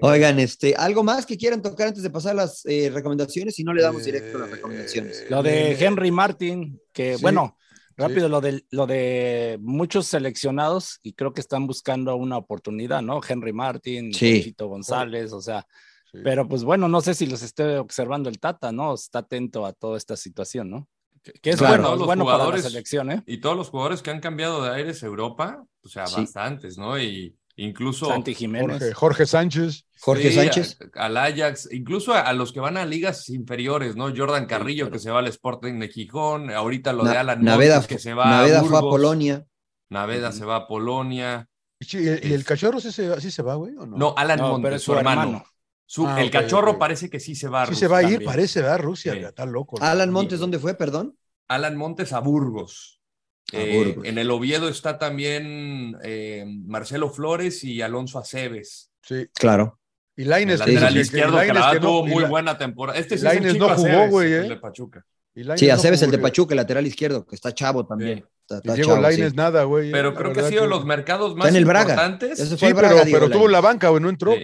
[0.00, 3.72] Oigan, este, algo más que quieran tocar antes de pasar las eh, recomendaciones, si no
[3.72, 5.26] le damos directo las recomendaciones.
[5.30, 7.56] Lo de Henry Martin, que bueno
[7.96, 13.20] Rápido, lo, de, lo de muchos seleccionados y creo que están buscando una oportunidad, ¿no?
[13.26, 14.54] Henry Martin, sí.
[14.58, 15.66] González, o sea,
[16.22, 18.94] pero pues bueno, no sé si los esté observando el Tata, ¿no?
[18.94, 20.88] Está atento a toda esta situación, ¿no?
[21.42, 23.22] Que es bueno, es bueno para la selección, ¿eh?
[23.26, 27.00] Y todos los jugadores que han cambiado de aires a Europa, o sea, bastantes, ¿no?
[27.00, 28.92] Y, Incluso Santi Jiménez.
[28.94, 29.86] Jorge, Sánchez.
[29.98, 30.78] Jorge Sánchez.
[30.94, 34.14] Al Ajax, incluso a, los que van a ligas inferiores, ¿no?
[34.14, 37.98] Jordan Carrillo que se va al Sporting de Gijón, ahorita lo de Alan Naveda, que
[37.98, 39.46] se va Naveda fue a Polonia.
[39.88, 41.48] Naveda se va a Polonia.
[41.80, 43.74] ¿Y, el, cachorro sí se, sí se va, güey?
[43.76, 43.96] ¿o no?
[43.96, 45.44] no, Alan Montes, su, hermano.
[45.98, 47.74] Ah, el cachorro parece que sí se va a Rusia.
[47.74, 48.80] Sí se va a ir, parece, ¿verdad?
[48.80, 49.76] Rusia, está loco.
[49.80, 51.16] Alan Montes, ¿dónde fue, perdón?
[51.48, 53.00] Alan Montes a Burgos.
[53.52, 58.90] Eh, en el Oviedo está también eh, Marcelo Flores y Alonso Aceves.
[59.02, 59.26] Sí.
[59.34, 59.78] Claro.
[60.16, 62.98] Y Laines, el lateral izquierdo, que, tuvo muy buena temporada.
[62.98, 64.32] Este sí Laines no jugó, güey.
[64.32, 64.58] El de eh.
[64.58, 65.04] Pachuca.
[65.56, 68.24] Sí, Aceves, el de Pachuca, el lateral izquierdo, que está chavo también.
[68.48, 69.92] Está, Diego Laines nada, güey.
[69.92, 72.38] Pero creo que ha sido los mercados más importantes.
[72.38, 74.34] Sí, pero, pero tuvo la banca, güey, no entró.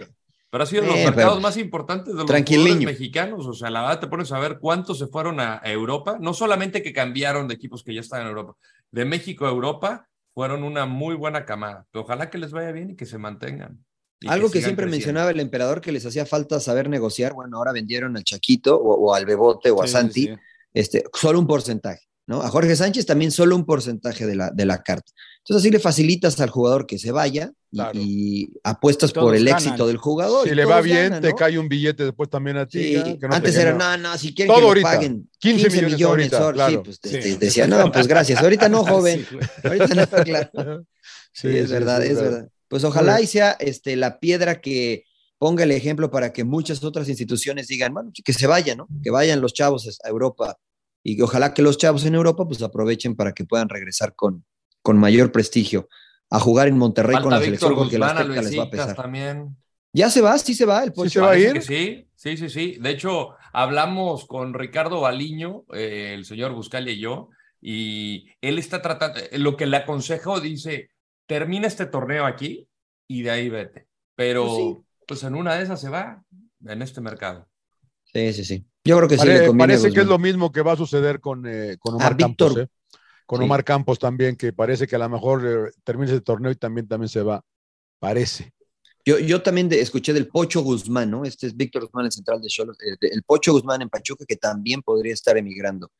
[0.50, 3.46] Pero ha sido los mercados más importantes de los jugadores mexicanos.
[3.46, 6.18] O sea, la verdad te pones a ver cuántos se fueron a Europa.
[6.20, 8.54] No solamente que cambiaron de equipos que ya estaban en Europa,
[8.92, 11.86] de México a Europa fueron una muy buena camada.
[11.92, 13.84] Ojalá que les vaya bien y que se mantengan.
[14.28, 17.32] Algo que, siempre mencionaba el emperador que les hacía falta saber negociar.
[17.34, 20.30] Bueno, ahora vendieron al Chaquito o, al Bebote o a Santi.
[20.72, 22.06] Este, solo un porcentaje.
[22.26, 22.40] ¿no?
[22.40, 25.10] A Jorge Sánchez también solo un porcentaje de la, de la carta.
[25.44, 27.52] Entonces así le facilitas al jugador que se vaya
[27.94, 30.48] y, apuestas por el éxito del jugador.
[30.48, 32.94] Si le va bien, te cae un billete después también a ti.
[33.28, 37.00] Antes era, no, no, si quieren que le paguen 15, millones, sí, pues
[37.40, 38.40] decía, no, pues gracias.
[38.40, 39.26] Ahorita no, joven.
[39.64, 40.86] Ahorita no, claro.
[41.34, 42.48] Sí, es verdad, es verdad.
[42.68, 45.04] Pues ojalá y sea este, la piedra que
[45.38, 48.88] ponga el ejemplo para que muchas otras instituciones digan, bueno, que se vayan, ¿no?
[49.02, 50.58] Que vayan los chavos a Europa
[51.02, 54.44] y ojalá que los chavos en Europa pues aprovechen para que puedan regresar con,
[54.82, 55.88] con mayor prestigio
[56.30, 58.96] a jugar en Monterrey con la selección porque la les va a pesar.
[58.96, 59.56] También.
[59.92, 61.62] Ya se va, sí se va el ¿Sí se va a ir?
[61.62, 62.78] Sí, sí, sí, sí.
[62.80, 67.28] De hecho, hablamos con Ricardo Baliño, eh, el señor Buscalia y yo,
[67.60, 70.90] y él está tratando, eh, lo que le aconsejó, dice,
[71.26, 72.66] termina este torneo aquí
[73.06, 73.86] y de ahí vete.
[74.14, 74.76] Pero pues,
[75.06, 76.22] pues en una de esas se va
[76.64, 77.46] en este mercado.
[78.04, 78.66] Sí, sí, sí.
[78.84, 79.26] Yo creo que sí.
[79.26, 82.56] Le parece que es lo mismo que va a suceder con, eh, con Omar Campos.
[82.56, 82.68] ¿eh?
[83.32, 86.54] Con Omar Campos también, que parece que a lo mejor eh, termina ese torneo y
[86.54, 87.42] también, también se va.
[87.98, 88.52] Parece.
[89.06, 91.24] Yo, yo también escuché del Pocho Guzmán, ¿no?
[91.24, 94.82] Este es Víctor Guzmán, el central de Cholos, el Pocho Guzmán en Pachuca, que también
[94.82, 95.90] podría estar emigrando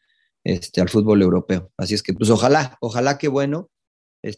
[0.45, 1.73] este, al fútbol europeo.
[1.79, 3.71] Así es que, pues ojalá, ojalá que bueno.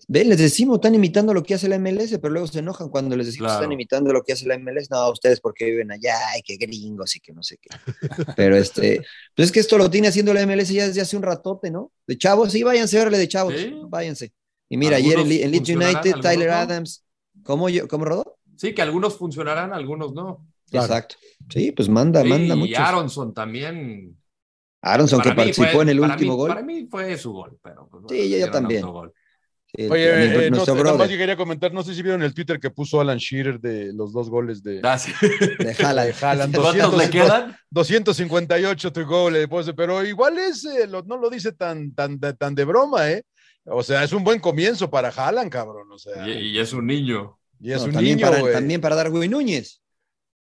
[0.09, 3.17] Ven, les decimos, están imitando lo que hace la MLS, pero luego se enojan cuando
[3.17, 4.91] les decimos, que están imitando lo que hace la MLS.
[4.91, 7.69] No, ustedes porque viven allá, y que gringos y que no sé qué.
[8.35, 9.05] Pero este,
[9.37, 11.93] pues es que esto lo tiene haciendo la MLS ya desde hace un ratote, ¿no?
[12.07, 13.55] De chavos, sí, váyanse, órale, de chavos,
[13.89, 14.33] váyanse.
[14.71, 17.05] Y mira, ayer en, Leeds United, Tyler Adams,
[17.43, 18.39] ¿cómo, yo, ¿cómo rodó?
[18.57, 20.47] Sí, que algunos funcionarán, algunos no.
[20.73, 21.17] Exacto.
[21.51, 22.73] Sí, pues manda, manda mucho.
[22.73, 24.17] Y Aronson también.
[24.81, 26.49] Aronson que participó en el último gol.
[26.49, 27.87] Para mí fue su gol, pero.
[27.89, 28.85] Pues, sí, yo, yo también.
[29.77, 30.65] Oye, eh, no,
[30.97, 33.93] más yo quería comentar, no sé si vieron el Twitter que puso Alan Shearer de
[33.93, 34.97] los dos goles de, ah,
[35.59, 35.77] de
[36.21, 36.55] Haaland.
[36.57, 37.57] ¿Cuántos le quedan?
[37.71, 43.11] 258 tu goles, pero igual es, eh, no lo dice tan, tan, tan de broma,
[43.11, 43.25] ¿eh?
[43.65, 45.91] O sea, es un buen comienzo para Haaland, cabrón.
[45.91, 47.39] O sea, y, es un niño.
[47.61, 49.81] Y es un también niño, para, También para Darwin Núñez.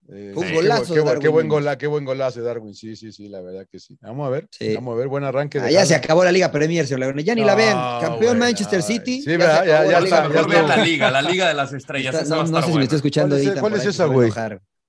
[0.08, 0.94] Eh, un golazo.
[0.94, 2.74] Qué, qué, buen gola, qué buen golazo de Darwin.
[2.74, 3.96] Sí, sí, sí, la verdad que sí.
[4.00, 4.48] Vamos a ver.
[4.74, 5.60] Vamos a ver, buen arranque.
[5.60, 7.22] De ya se acabó la Liga Premier, señor Laguna.
[7.22, 7.76] Ya ni la ven.
[8.00, 9.22] Campeón Manchester City.
[9.22, 10.28] Sí, ya, ya, ya, está.
[10.32, 12.28] Ya la Liga, la Liga de las Estrellas.
[12.28, 14.32] no, sé si me está escuchando ¿Cuál es, ¿cuál es esa, güey?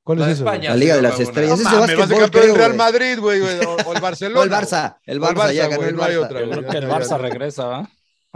[0.03, 0.45] ¿Cuál es eso?
[0.45, 1.59] La Liga de las Estrellas.
[1.59, 4.39] No, mames, vas a campeón el Real Madrid, güey, o, el Barcelona.
[4.41, 4.97] o el Barça.
[5.05, 6.28] El Barça, ya ganó el Barça.
[6.28, 7.88] Creo que el Barça regresa,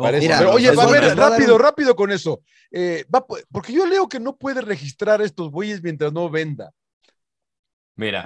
[0.01, 0.11] ¿va?
[0.11, 2.41] Pero, oye, va a ver, rápido, rápido con eso.
[2.71, 6.71] Eh, va, porque yo leo que no puede registrar estos bueyes mientras no venda.
[7.97, 8.25] Mira,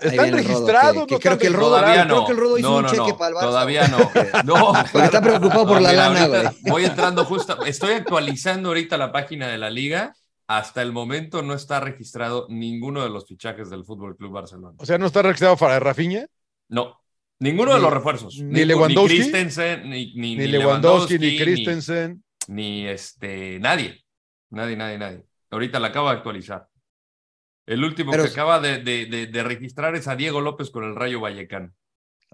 [0.00, 1.06] ¿están registrados?
[1.20, 2.14] creo, que el Rodo, todavía no.
[2.14, 3.40] creo que el Rodo hizo no, un cheque para el Barça.
[3.40, 3.98] Todavía no.
[4.44, 4.72] no.
[4.92, 6.42] Porque está preocupado por la lana, güey.
[6.62, 10.14] Voy entrando justo, estoy actualizando ahorita la página de la liga.
[10.46, 14.76] Hasta el momento no está registrado ninguno de los fichajes del Fútbol Club Barcelona.
[14.78, 16.26] O sea, ¿no está registrado para Rafinha?
[16.68, 17.01] No,
[17.42, 18.38] ninguno de los refuerzos.
[18.38, 19.18] Ni, Lewandowski.
[19.18, 22.22] Ni Christensen, ni, ni, ni Lewandowski, ni Christensen.
[22.48, 24.04] Ni, este, nadie.
[24.50, 25.24] Nadie, nadie, nadie.
[25.50, 26.68] Ahorita la acabo de actualizar.
[27.66, 31.72] El último que acaba de, registrar es a Diego López con el Rayo Vallecano.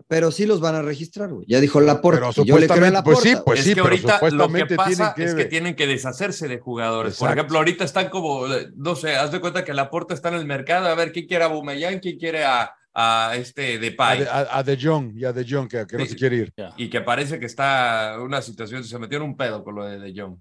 [0.06, 1.44] Pero sí los van a registrar, güey.
[1.48, 2.30] Ya dijo Laporta.
[2.44, 3.20] Yo le creo Laporta.
[3.20, 6.46] Pues sí, pues es sí, que ahorita lo que pasa es que tienen que deshacerse
[6.46, 7.18] de jugadores.
[7.18, 8.46] Por ejemplo, ahorita están como,
[8.76, 10.88] no sé, haz de cuenta que Laporta está en el mercado.
[10.88, 11.98] A ver, ¿quién quiere a Bumellán?
[11.98, 14.24] ¿Quién quiere a, a este Depay?
[14.24, 16.55] A, a, De Jong, y a De Jong, que, que no se quiere ir.
[16.76, 20.01] Y que parece que está una situación, se metió en un pedo con lo de
[20.01, 20.36] De Jong.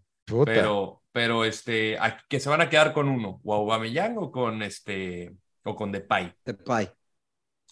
[0.46, 1.98] Pero, pero este,
[2.28, 6.34] que se van a quedar con uno, o Aubameyang o con este, o con Depay.
[6.44, 6.90] Depay.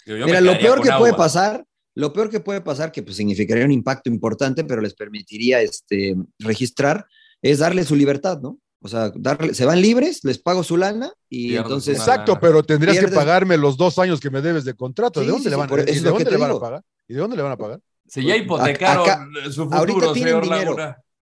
[0.06, 1.66] Mira, lo peor que puede pasar,
[1.96, 6.16] lo peor que puede pasar, que pues significaría un impacto importante, pero les permitiría este,
[6.38, 7.08] registrar,
[7.42, 8.60] es darle su libertad, ¿no?
[8.86, 11.98] O sea, darle, se van libres, les pago su lana y entonces.
[11.98, 15.22] Exacto, pero tendrías que pagarme los dos años que me debes de contrato.
[15.22, 16.84] ¿De dónde, le, van, ¿y de dónde le van a pagar?
[17.08, 17.80] ¿Y de dónde le van a pagar?
[18.06, 20.76] Si ya hipotecaron su futuro, ahorita tienen dinero.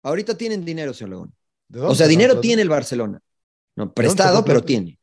[0.02, 1.10] Ahorita tienen dinero, señor
[1.70, 1.88] León.
[1.88, 3.20] O sea, dinero tiene el Barcelona.
[3.74, 4.98] No, prestado, pero tiene.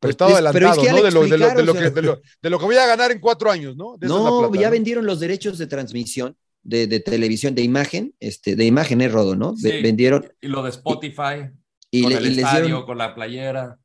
[0.00, 0.82] Prestado adelantado, ¿no?
[0.82, 3.52] De lo, de, lo, de, lo que, de, lo, que, voy a ganar en cuatro
[3.52, 3.96] años, ¿no?
[4.00, 9.12] no, ya vendieron los derechos de transmisión de, televisión, de imagen, este, de imagen es
[9.12, 9.54] Rodo, ¿no?
[9.62, 10.32] vendieron.
[10.40, 11.50] Y lo de Spotify,
[11.98, 13.78] y, con el estadio, con la playera.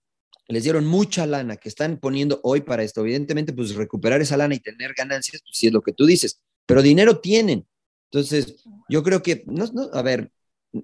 [0.47, 3.01] Les dieron mucha lana que están poniendo hoy para esto.
[3.01, 6.41] Evidentemente, pues recuperar esa lana y tener ganancias, pues sí es lo que tú dices.
[6.65, 7.67] Pero dinero tienen.
[8.11, 10.31] Entonces, yo creo que, no, no, a ver,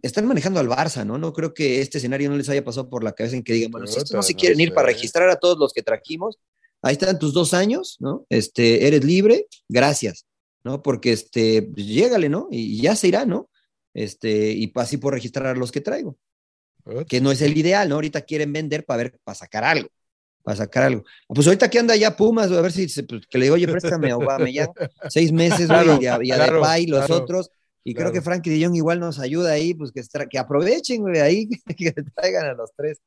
[0.04, 1.18] están manejando al Barça, ¿no?
[1.18, 3.72] No creo que este escenario no les haya pasado por la cabeza en que digan,
[3.72, 6.38] bueno, si estos no se quieren ir para registrar a todos los que trajimos,
[6.84, 8.28] ahí están tus dos años, ¿no?
[8.30, 10.28] Este, eres libre, gracias,
[10.64, 10.84] ¿no?
[10.84, 12.48] Porque, este, pues, llégale, ¿no?
[12.52, 13.50] Y ya se irá, ¿no?
[13.96, 16.18] Este, y así por registrar a los que traigo.
[17.08, 17.96] Que no es el ideal, ¿no?
[17.96, 19.90] Ahorita quieren vender para ver, para sacar algo.
[20.44, 21.04] para sacar algo.
[21.28, 24.12] Pues ahorita que anda ya Pumas, a ver si pues, que le digo, oye, préstame
[24.12, 24.70] a ya
[25.10, 27.50] seis meses, güey, y a, y los otros.
[27.84, 31.20] Y creo que Frankie de Jong igual nos ayuda ahí, pues que, que aprovechen, güey,
[31.20, 31.48] ahí,
[31.78, 33.00] que traigan a los tres.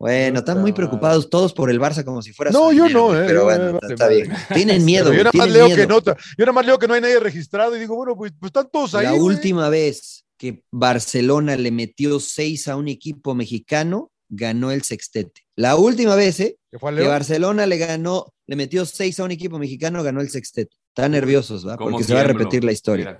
[0.00, 2.50] Bueno, están muy preocupados todos por el Barça como si fuera.
[2.50, 4.32] No, yo no, eh, pero bueno, está bien.
[4.54, 5.12] Tienen miedo.
[5.12, 7.76] yo, nada más leo que no, yo nada más leo que no hay nadie registrado
[7.76, 9.04] y digo, bueno, pues, pues están todos ahí.
[9.04, 15.42] La última vez que Barcelona le metió seis a un equipo mexicano, ganó el sextete.
[15.54, 16.56] La última vez, ¿eh?
[16.70, 20.74] Que Barcelona le ganó, le metió seis a un equipo mexicano, ganó el sextete.
[20.96, 21.76] Están nerviosos, ¿va?
[21.76, 23.18] Porque se va a repetir la historia.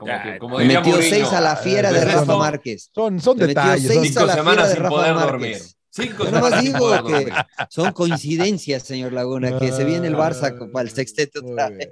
[0.59, 2.91] le metió seis a la fiera de Rafa Márquez.
[2.95, 3.83] Son, son detalles.
[3.83, 5.77] Metió seis a la fiera de Rafa Márquez.
[6.01, 7.33] Cinco Yo nomás digo que
[7.69, 11.89] son coincidencias, señor Laguna, que se viene el Barça para el sextete otra vez.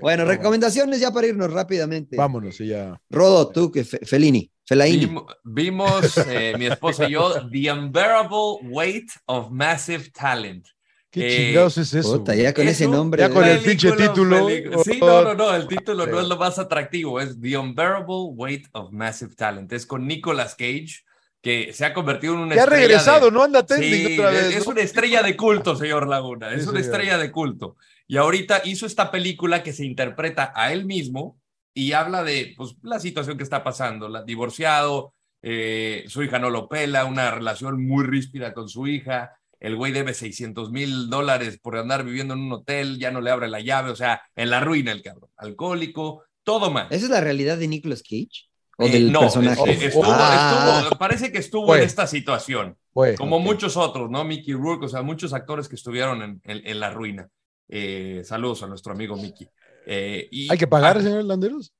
[0.00, 2.16] Bueno, recomendaciones ya para irnos rápidamente.
[2.16, 3.00] Vámonos, ya.
[3.10, 5.14] Rodo, tú, que Felini, Felaini.
[5.44, 10.66] Vimos, eh, mi esposa y yo, The Unbearable Weight of Massive Talent.
[11.10, 12.24] ¿Qué eh, chingados es eso?
[12.34, 13.22] ya con ese nombre.
[13.22, 14.48] Ya con el pinche título.
[14.84, 18.66] Sí, no, no, no, el título no es lo más atractivo, es The Unbearable Weight
[18.72, 19.72] of Massive Talent.
[19.72, 21.04] Es con Nicolas Cage
[21.42, 24.56] que se ha convertido en una ya ha regresado, no anda trending otra vez.
[24.56, 27.76] Es una estrella de culto, señor Laguna, es una estrella de culto.
[28.08, 31.38] Y ahorita hizo esta película que se interpreta a él mismo
[31.74, 36.50] y habla de pues, la situación que está pasando, la, divorciado, eh, su hija no
[36.50, 41.58] lo pela, una relación muy ríspida con su hija, el güey debe 600 mil dólares
[41.60, 44.50] por andar viviendo en un hotel, ya no le abre la llave, o sea, en
[44.50, 46.86] la ruina el cabrón, alcohólico, todo mal.
[46.90, 48.48] ¿Esa es la realidad de Nicolas Cage?
[48.78, 49.90] Eh, no, personaje?
[50.04, 50.90] Ah.
[50.98, 52.76] parece que estuvo en esta situación,
[53.16, 54.22] como muchos otros, ¿no?
[54.24, 57.28] Mickey Rourke, o sea, muchos actores que estuvieron en, la ruina.
[57.68, 59.48] Eh, saludos a nuestro amigo Mickey.
[59.86, 61.72] Eh, ¿Hay que pagar, señor Landeros?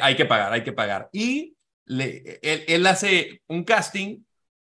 [0.00, 1.10] hay que pagar, hay que pagar.
[1.12, 1.54] Y
[1.84, 4.22] le, él, hace un casting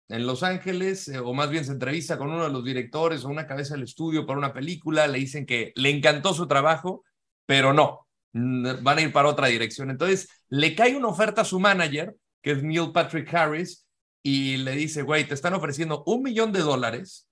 [0.08, 3.46] en Los Ángeles, o más bien se entrevista con uno de los directores o una
[3.46, 7.04] cabeza del estudio para una película, le dicen que le encantó su trabajo,
[7.44, 8.03] pero no,
[8.34, 9.90] van a ir para otra dirección.
[9.90, 13.86] Entonces, le cae una oferta a su manager, que es Neil Patrick Harris,
[14.22, 17.28] y le dice, güey, te están ofreciendo un millón de dólares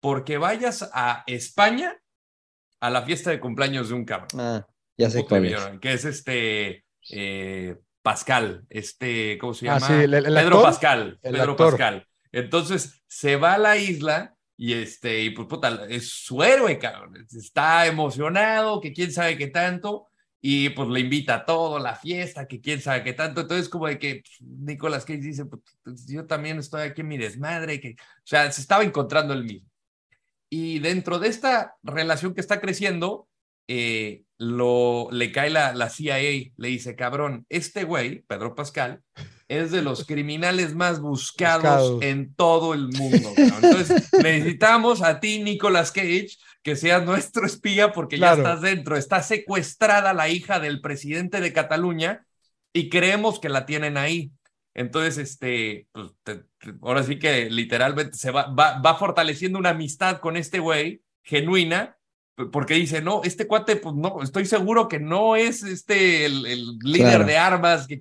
[0.00, 1.96] porque vayas a España
[2.80, 4.40] a la fiesta de cumpleaños de un cabrón.
[4.40, 4.66] Ah,
[4.96, 5.62] ya sé cuál es.
[5.80, 9.88] Que es este eh, Pascal, este, ¿cómo se ah, llama?
[9.88, 11.18] Pedro Pascal.
[11.22, 12.08] Pedro Pascal.
[12.32, 17.14] Entonces, se va a la isla y este, y pues puta, es su héroe, cabrón.
[17.30, 20.08] Está emocionado, que quién sabe qué tanto
[20.44, 23.42] y pues le invita a todo, la fiesta, que quién sabe qué tanto.
[23.42, 27.08] Entonces, como de que pues, Nicolás Cage dice, pues, pues, yo también estoy aquí en
[27.08, 29.70] mi desmadre, que, o sea, se estaba encontrando el mismo.
[30.50, 33.28] Y dentro de esta relación que está creciendo,
[33.68, 39.00] eh, lo, le cae la, la CIA, le dice, cabrón, este güey, Pedro Pascal,
[39.46, 43.32] es de los criminales más buscados, en todo el mundo.
[43.36, 48.96] Entonces, necesitamos a ti, Nicolas Cage, que seas nuestro espía porque ya estás dentro.
[48.96, 52.26] Está secuestrada la hija del presidente de Cataluña
[52.72, 54.32] y creemos que la tienen ahí.
[54.74, 56.12] Entonces, este, pues,
[56.80, 61.98] ahora sí que literalmente se va, va, va fortaleciendo una amistad con este güey genuina
[62.50, 67.26] porque dice, no, este cuate, pues no, estoy seguro que no es este el, líder
[67.26, 67.86] de armas.
[67.86, 68.00] Que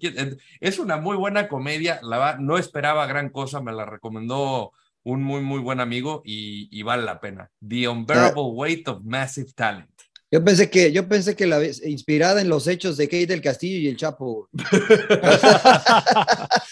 [0.60, 4.72] Es una muy buena comedia, la no esperaba gran cosa, me la recomendó
[5.04, 7.50] un muy, muy buen amigo y, vale la pena.
[7.68, 9.90] The Unbearable Weight of Massive Talent.
[10.34, 13.80] Yo pensé que, yo pensé que la inspirada en los hechos de Kate del Castillo
[13.80, 14.48] y el Chapo.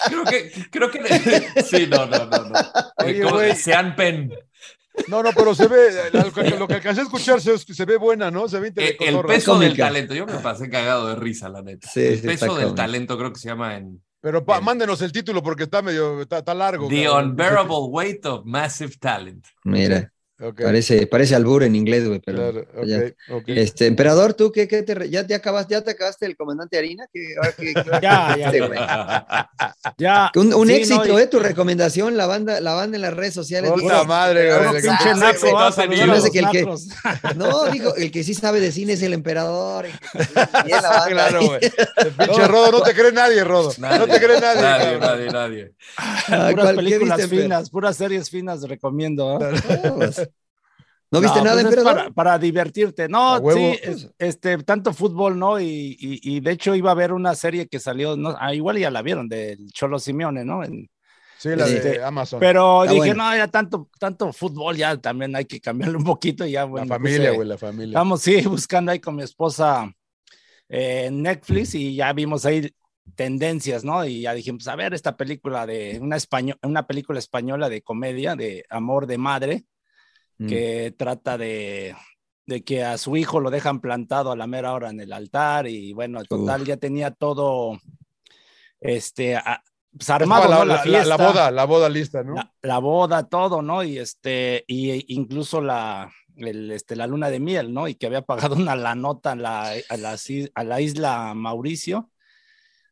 [0.08, 1.02] creo que, creo que
[1.64, 2.56] sí, no, no, no, no.
[3.56, 4.32] Sean Pen.
[5.08, 5.90] No, no, pero se ve,
[6.58, 8.48] lo que alcancé a escuchar se, se ve buena, ¿no?
[8.48, 11.90] Se ve eh, El peso del talento, yo me pasé cagado de risa, la neta.
[11.96, 14.02] el peso del talento creo que se llama en...
[14.22, 16.90] Pero mándenos el título porque está medio, está, largo.
[16.90, 19.46] The Unbearable Weight of Massive Talent.
[19.64, 20.12] Mira.
[20.40, 22.66] Parece, parece albur en inglés, güey, pero
[23.48, 27.06] Este, emperador, tú qué, qué te, ya te acabaste, ya te acabaste el comandante Harina,
[28.02, 28.38] ya,
[29.98, 33.70] ya, Un, un éxito, eh, tu recomendación, la banda, la banda en las redes sociales.
[33.72, 34.82] Puta madre, güey.
[37.36, 39.88] No, dijo, el que sí sabe de cine es el emperador.
[39.88, 41.60] Y la banda claro, güey.
[41.98, 43.74] El pinche Rodo, no te cree nadie, Rodo.
[43.78, 44.62] No te cree nadie.
[44.62, 45.72] Nadie, nadie, nadie.
[45.98, 49.40] Ah, puras películas finas, puras series finas recomiendo.
[49.42, 50.29] ¿eh?
[51.12, 53.10] ¿No viste nada, pues para, para, divertirte.
[53.10, 53.80] No, sí,
[54.20, 55.60] este, tanto fútbol, ¿no?
[55.60, 58.92] Y, y, de hecho iba a haber una serie que salió, no, ah, igual ya
[58.92, 60.62] la vieron, del Cholo Simeone, ¿no?
[61.38, 62.40] sí, la de este, Amazon.
[62.40, 66.46] Pero dije, no, ya tanto, tanto fútbol, ya también hay que cambiarlo un poquito.
[66.46, 67.98] Y ya, bueno, la familia, güey, la familia.
[67.98, 69.92] Vamos, sí, buscando ahí con mi esposa
[70.68, 72.72] eh, Netflix y ya vimos ahí
[73.16, 74.06] tendencias, ¿no?
[74.06, 78.36] Y ya dijimos, a ver, esta película de una, español, una película española de comedia,
[78.36, 79.66] de amor de madre
[80.40, 80.48] mm.
[80.48, 81.96] que trata de,
[82.46, 85.68] de, que a su hijo lo dejan plantado a la mera hora en el altar
[85.68, 87.80] y bueno, total ya tenía todo
[88.82, 89.38] este
[89.92, 92.36] pues armado la, la, boda, la boda lista, ¿no?
[92.62, 93.84] La, boda, todo, ¿no?
[93.84, 97.88] Y este, y incluso la, el, este, la luna de miel, ¿no?
[97.88, 100.16] Y que había pagado una la nota a la, a la,
[100.54, 102.12] a la isla Mauricio.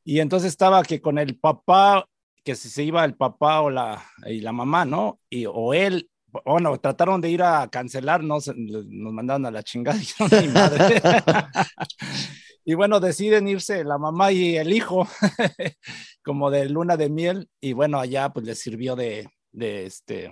[0.04, 2.08] Y entonces estaba que con el papá,
[2.44, 5.20] que si se iba el papá o la, y la mamá, ¿no?
[5.30, 6.10] Y, o él,
[6.46, 8.38] bueno, trataron de ir a cancelar, ¿no?
[8.56, 10.00] nos mandaron a la chingada.
[10.00, 11.02] Y, madre.
[12.66, 15.08] y bueno, deciden irse la mamá y el hijo,
[16.24, 17.50] como de luna de miel.
[17.62, 20.32] Y bueno, allá pues les sirvió de, de este,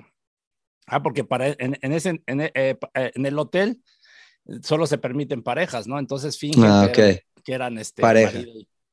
[0.88, 3.82] Ah, porque para, en, ese, eh, eh, en, el hotel
[4.61, 5.98] solo se permiten parejas, ¿no?
[5.98, 8.40] Entonces fingen ah, que, eran, este, pareja.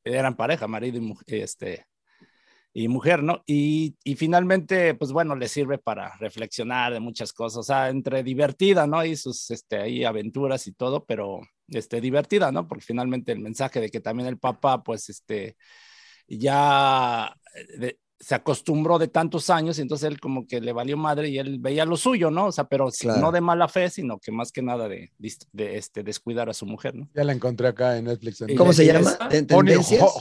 [0.02, 1.84] eran pareja, marido y, este,
[2.72, 3.42] y mujer, ¿no?
[3.46, 8.22] Y, y, finalmente, pues bueno, le sirve para reflexionar de muchas cosas, o sea, entre
[8.22, 9.04] divertida, ¿no?
[9.04, 12.66] Y sus este, ahí aventuras y todo, pero este, divertida, ¿no?
[12.68, 15.56] Porque finalmente el mensaje de que también el papá, pues, este,
[16.26, 17.34] ya
[17.80, 21.38] eh, se acostumbró de tantos años y entonces él como que le valió madre y
[21.38, 22.46] él veía lo suyo, ¿no?
[22.46, 22.88] O sea, pero
[23.18, 26.64] no de mala fe, sino que más que nada de, de, este, descuidar a su
[26.64, 27.08] mujer, ¿no?
[27.14, 28.44] Ya la encontré acá en Netflix.
[28.56, 29.18] ¿Cómo se llama?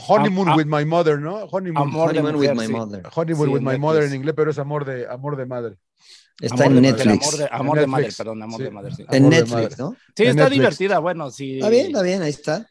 [0.08, 0.56] honeymoon ah, ah.
[0.56, 1.46] with my mother, ¿no?
[1.46, 3.02] Honeymoon, honeymoon with my mother.
[3.14, 5.76] Honeymoon with my mother en inglés, pero es amor de, amor de madre.
[6.40, 7.24] Está en Netflix.
[7.24, 8.94] amor de, amor de madre, perdón, amor de madre.
[8.96, 9.04] Sí.
[9.12, 9.94] En Netflix, ¿no?
[10.16, 11.58] Sí, está divertida, bueno, sí.
[11.58, 12.66] Está bien, está bien, ahí está.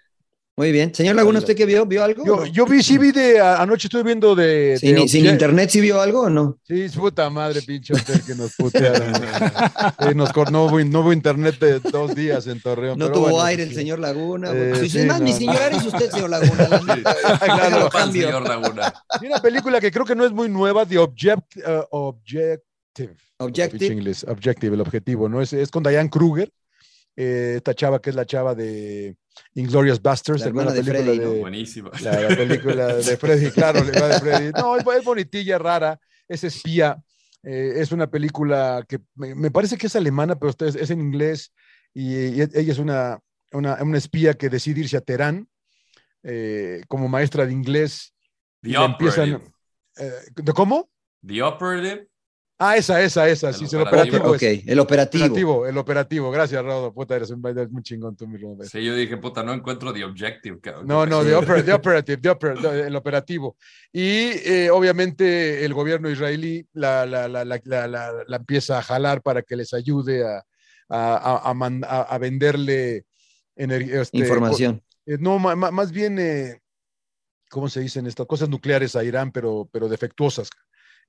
[0.61, 0.93] Muy bien.
[0.93, 1.87] Señor Laguna, ¿usted qué vio?
[1.87, 2.23] ¿Vio algo?
[2.23, 4.77] Yo, yo vi, sí vi de, anoche estuve viendo de...
[4.79, 6.59] ¿Sin, ¿Sin, internet sí vio algo o no?
[6.67, 9.11] Sí, puta madre, pinche hotel que nos putearon.
[9.11, 12.99] eh, nos, no, hubo, no hubo internet de dos días en Torreón.
[12.99, 14.51] No tuvo aire el señor Laguna.
[14.53, 16.69] Eh, sí, es más, ni señor es usted, señor Laguna.
[17.43, 18.27] claro, cambio.
[18.27, 18.93] señor Laguna.
[19.19, 23.15] Y una película que creo que no es muy nueva, The Object, uh, Objective.
[23.37, 24.13] Objective.
[24.27, 25.41] Objective, el objetivo, ¿no?
[25.41, 26.51] Es, es con Diane Kruger
[27.21, 29.15] eh, esta chava que es la chava de
[29.53, 31.19] Inglorious Busters, la, película de, Freddy.
[32.01, 34.51] La, película de Freddy, claro, de Freddy.
[34.53, 36.97] No, es, bonitilla, rara, es espía.
[37.43, 41.53] Eh, es una película que me, parece que es alemana, pero es, es en inglés
[41.93, 43.19] y, ella es una,
[43.51, 45.47] una, una, espía que decide irse a Teherán
[46.23, 48.15] eh, como maestra de inglés.
[48.61, 49.41] The Operative.
[50.35, 50.89] ¿De cómo?
[51.25, 52.10] The Operative.
[52.63, 54.31] Ah, esa, esa, esa, sí, el operativo.
[54.33, 55.65] Ok, el operativo.
[55.65, 56.93] El operativo, gracias, Rodo.
[56.93, 60.03] Puta, eres un eres muy chingón tú, mi Sí, yo dije, puta, no encuentro The
[60.05, 60.59] Objective.
[60.85, 61.33] No, no, the,
[61.73, 62.19] Operative,
[62.85, 63.57] el operativo.
[63.91, 69.55] Y eh, obviamente el gobierno israelí la, la, la, la, empieza a jalar para que
[69.55, 70.45] les ayude a,
[70.87, 73.05] a, a, a venderle
[73.55, 74.83] este, información.
[75.07, 76.61] Eh, no, más bien, eh,
[77.49, 80.51] ¿cómo se dicen estas cosas nucleares a Irán, pero, pero defectuosas?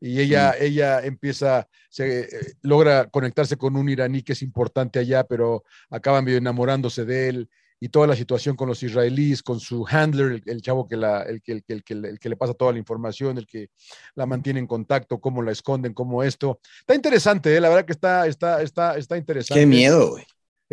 [0.04, 2.28] Y ella, ella empieza, se, eh,
[2.62, 7.88] logra conectarse con un iraní que es importante allá, pero acaban enamorándose de él y
[7.88, 11.64] toda la situación con los israelíes, con su handler, el, chavo que, la, el, el,
[11.68, 13.70] el, el, que le pasa toda la información, el que
[14.16, 16.58] la mantiene en contacto, cómo la esconden, cómo esto.
[16.80, 17.60] Está interesante, ¿eh?
[17.60, 19.60] la verdad que está, está, está, está interesante.
[19.60, 20.24] Qué miedo, güey.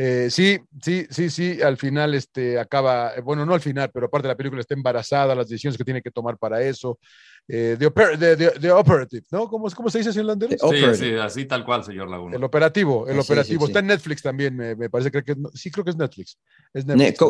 [0.02, 4.06] Eh, sí, sí, sí, sí, al final este, acaba, eh, bueno, no al final, pero
[4.06, 6.98] aparte de la película está embarazada, las decisiones que tiene que tomar para eso.
[7.46, 9.50] Eh, the, Operative, ¿no?
[9.50, 10.56] ¿Cómo, ¿Cómo, se dice, señor Landero?
[10.72, 12.38] Sí, sí, así tal cual, señor Laguna.
[12.38, 13.66] El operativo, el operativo.
[13.68, 16.38] Está en Netflix también, me, parece que, sí creo que es Netflix.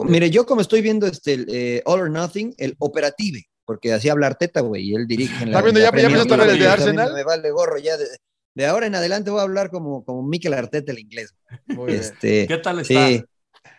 [0.06, 4.62] mire, yo como estoy viendo este All or Nothing, el operativo, porque así habla Arteta,
[4.62, 5.58] güey, y él dirige en la.
[5.58, 7.14] ¿Está viendo ya, ya me el de Arsenal?
[7.16, 7.98] Me vale gorro ya.
[7.98, 8.06] De,
[8.60, 11.34] de ahora en adelante voy a hablar como, como Mikel Arteta el inglés.
[11.88, 13.08] Este, ¿Qué tal está?
[13.08, 13.24] Sí.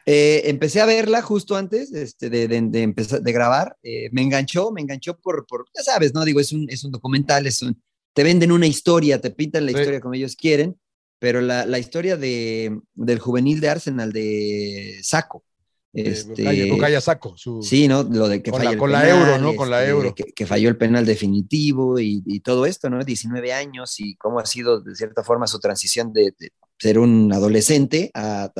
[0.06, 3.76] Eh, empecé a verla justo antes este, de, de, empezar, de grabar.
[3.82, 6.24] Eh, me enganchó, me enganchó por, por, ya sabes, ¿no?
[6.24, 7.78] Digo, es un, es un documental, es un,
[8.14, 10.80] te venden una historia, te pintan la historia como ellos quieren,
[11.18, 15.44] pero la, la historia de, del juvenil de Arsenal, de Saco,
[15.92, 17.34] este, Saco.
[17.62, 18.04] Sí, ¿no?
[18.04, 19.56] Lo de que con la, con la euro, ¿no?
[19.56, 20.14] Con la este, euro.
[20.14, 23.02] Que, falló el penal definitivo y, todo esto, ¿no?
[23.04, 26.32] 19 años y cómo ha sido, de cierta forma, su transición de,
[26.78, 28.52] ser un adolescente a,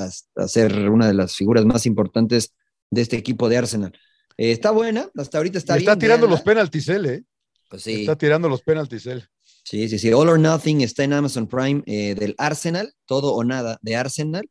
[0.47, 2.52] ser una de las figuras más importantes
[2.90, 3.93] de este equipo de Arsenal.
[4.36, 7.23] Eh, está buena, hasta ahorita está Está tirando los penaltis él, ¿eh?
[7.69, 8.01] Pues sí.
[8.01, 9.28] Está tirando los penaltis él.
[9.62, 10.12] Sí, sí, sí.
[10.12, 14.48] All or Nothing está en Amazon Prime eh, del Arsenal, todo o nada de Arsenal.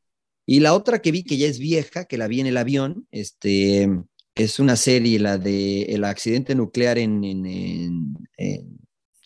[0.52, 3.08] Y la otra que vi, que ya es vieja, que la vi en el avión,
[3.12, 3.88] este,
[4.34, 8.18] es una serie, la de el accidente nuclear en, en,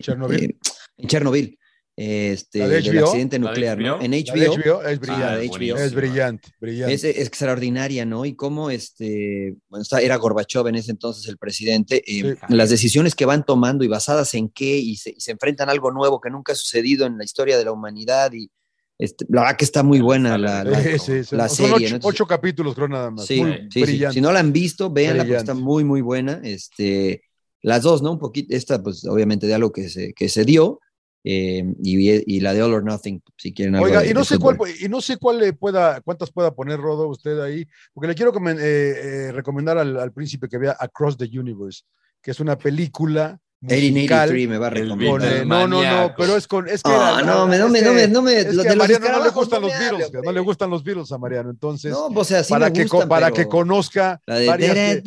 [0.02, 0.44] Chernobyl.
[0.44, 0.58] Eh,
[0.98, 1.58] en Chernobyl.
[1.96, 4.02] Este, del accidente nuclear, ¿no?
[4.02, 4.82] En HBO.
[4.84, 5.86] es brillante.
[5.86, 6.94] es brillante, brillante.
[6.94, 8.26] Es, extraordinaria, ¿no?
[8.26, 13.26] Y cómo este, bueno, era Gorbachev en ese entonces el presidente, eh, las decisiones que
[13.26, 16.30] van tomando y basadas en qué, y se, y se enfrentan a algo nuevo que
[16.30, 18.52] nunca ha sucedido en la historia de la humanidad y
[19.00, 21.88] Este, la verdad que está muy buena la, la, Sí, sí, la Son serie.
[21.88, 22.08] ocho, ¿no?
[22.08, 23.26] ocho capítulos, creo nada más.
[23.26, 23.82] Sí, Muy sí, sí.
[23.82, 24.14] brillante.
[24.14, 26.40] Si no la han visto, véanla porque está muy, muy buena.
[26.44, 27.24] Este,
[27.62, 28.12] las dos, ¿no?
[28.12, 30.80] Un poquito, esta, pues obviamente de algo que se, que se dio.
[31.26, 34.38] eh, y, y la de All or Nothing, si quieren Oiga, de- y no sé
[34.38, 38.16] cuál y no sé cuál le pueda, cuántas pueda poner Rodo usted ahí, porque le
[38.16, 41.84] quiero eh, eh, recomendar al, al príncipe que vea Across the Universe,
[42.22, 45.46] que es una película musical 1883 me va a recomendar.
[45.48, 47.80] no, no, no, pero es con, es que Ah, la- no, me- no es me,
[47.80, 49.68] que- no me, no me, es que de a los Mariano no le gustan no
[49.68, 52.68] los Beatles, no le gustan los Beatles a Mariano, entonces No, o sea, sí para
[52.68, 55.02] me que gustan, para que conozca varias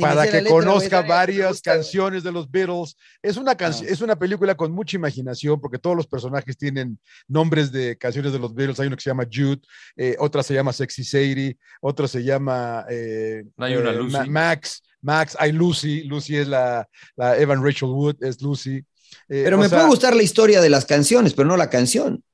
[0.00, 2.96] para, que conozca varias canciones de los Beatles.
[3.22, 3.92] Es una, canción Ah.
[3.92, 8.38] es una película con mucha imaginación porque todos los personajes tienen nombres de canciones de
[8.38, 8.80] los Beatles.
[8.80, 9.60] Hay uno que se llama Jude,
[9.96, 14.12] eh, otra se llama Sexy Sadie, otra se llama eh, Hay una eh, Lucy.
[14.16, 18.76] Ma- Max, Max, hay Lucy, Lucy es la, la Evan Rachel Wood, es Lucy.
[19.28, 22.24] Eh, Pero me sea, puede gustar la historia de las canciones, pero no la canción.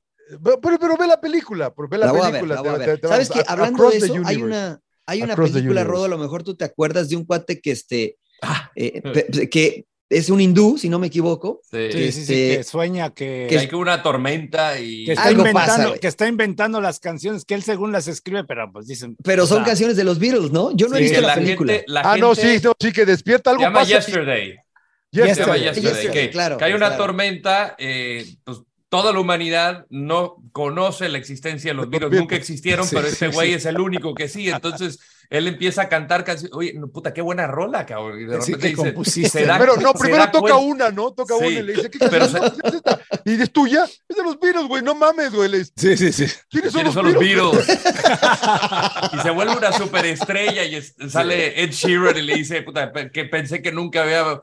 [0.45, 2.55] Pero, pero- pero ve la película, pero ve la, La voy a ver, película.
[2.57, 2.97] la voy a te- ver.
[2.97, 5.85] te- te ¿Sabes a- Hablando Across de eso, hay una, hay una Across película.
[5.85, 8.71] Rodo, a lo mejor tú te acuerdas de un cuate que, este, Ah.
[8.77, 11.61] eh, que es un hindú, si no me equivoco.
[11.71, 11.93] Sí.
[11.93, 15.05] Sí, sí, sí, Este, que sueña que, Que hay que una tormenta y.
[15.05, 16.01] que está Algo inventando, pasa, güey.
[16.01, 19.17] que está inventando las canciones que él según las escribe, pero pues dicen.
[19.23, 20.75] Pero o son sea, canciones de los Beatles, ¿no?
[20.75, 21.73] Yo no he visto la, película.
[21.75, 23.61] gente- la Ah, no, sí, no, sí, que despierta algo.
[23.61, 23.91] Se llama pasa.
[23.97, 24.57] Yesterday.
[25.13, 25.21] Se Yesterday.
[25.21, 27.03] llama Yesterday, Yesterday, Yesterday, que, claro, que hay una claro.
[27.05, 28.59] tormenta, eh, pues
[28.89, 32.21] toda la humanidad no conoce la existencia de los Los Beatles.
[32.21, 33.55] nunca existieron, Sí, pero este güey sí.
[33.57, 34.99] es el único que sí, entonces
[35.31, 38.69] él empieza a cantar canciones, oye, no, puta, qué buena rola, cabrón, y de repente
[38.69, 39.29] dice, compusiste.
[39.41, 41.13] se da- Pero no, primero toca cuenta- una, ¿no?
[41.13, 43.01] Toca una y le dice, ¿qué pero es esta?
[43.27, 45.51] Y es tuya, es de los Beatles, güey, no mames, güey.
[45.77, 46.25] Sí, sí, sí.
[46.49, 47.67] ¿Quiénes son ¿Quiénes los son los Beatles?
[47.67, 49.13] Beatles?
[49.13, 53.25] y se vuelve una superestrella y es- sale Ed Sheeran y le dice, puta, que
[53.27, 54.43] pensé que nunca había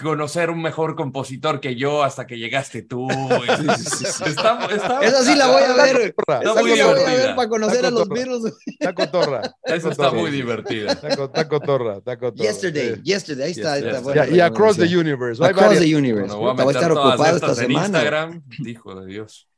[0.00, 3.08] conocer un mejor compositor que yo hasta que llegaste tú.
[4.26, 6.14] Está- está- Esa sí la voy a ver.
[6.16, 7.26] Está Esa muy sí la voy a divertida.
[7.26, 8.08] ver para conocer Está a los.
[8.08, 8.52] Beatles.
[8.66, 9.42] Está cotorra.
[9.64, 10.92] Esa está muy divertida.
[10.92, 12.42] Está co- está cotorra, está cotorra.
[12.48, 13.76] Yesterday, yesterday, ahí está.
[13.78, 14.02] está Yesterday.
[14.02, 14.96] buena y Across the.
[14.96, 15.44] Universe.
[15.44, 15.82] Across varias.
[15.84, 16.34] the Universe.
[16.34, 17.84] Bueno, voy a voy a meter estar todas ocupado esta semana.
[17.86, 18.42] Instagram.
[18.66, 19.48] Hijo de Dios.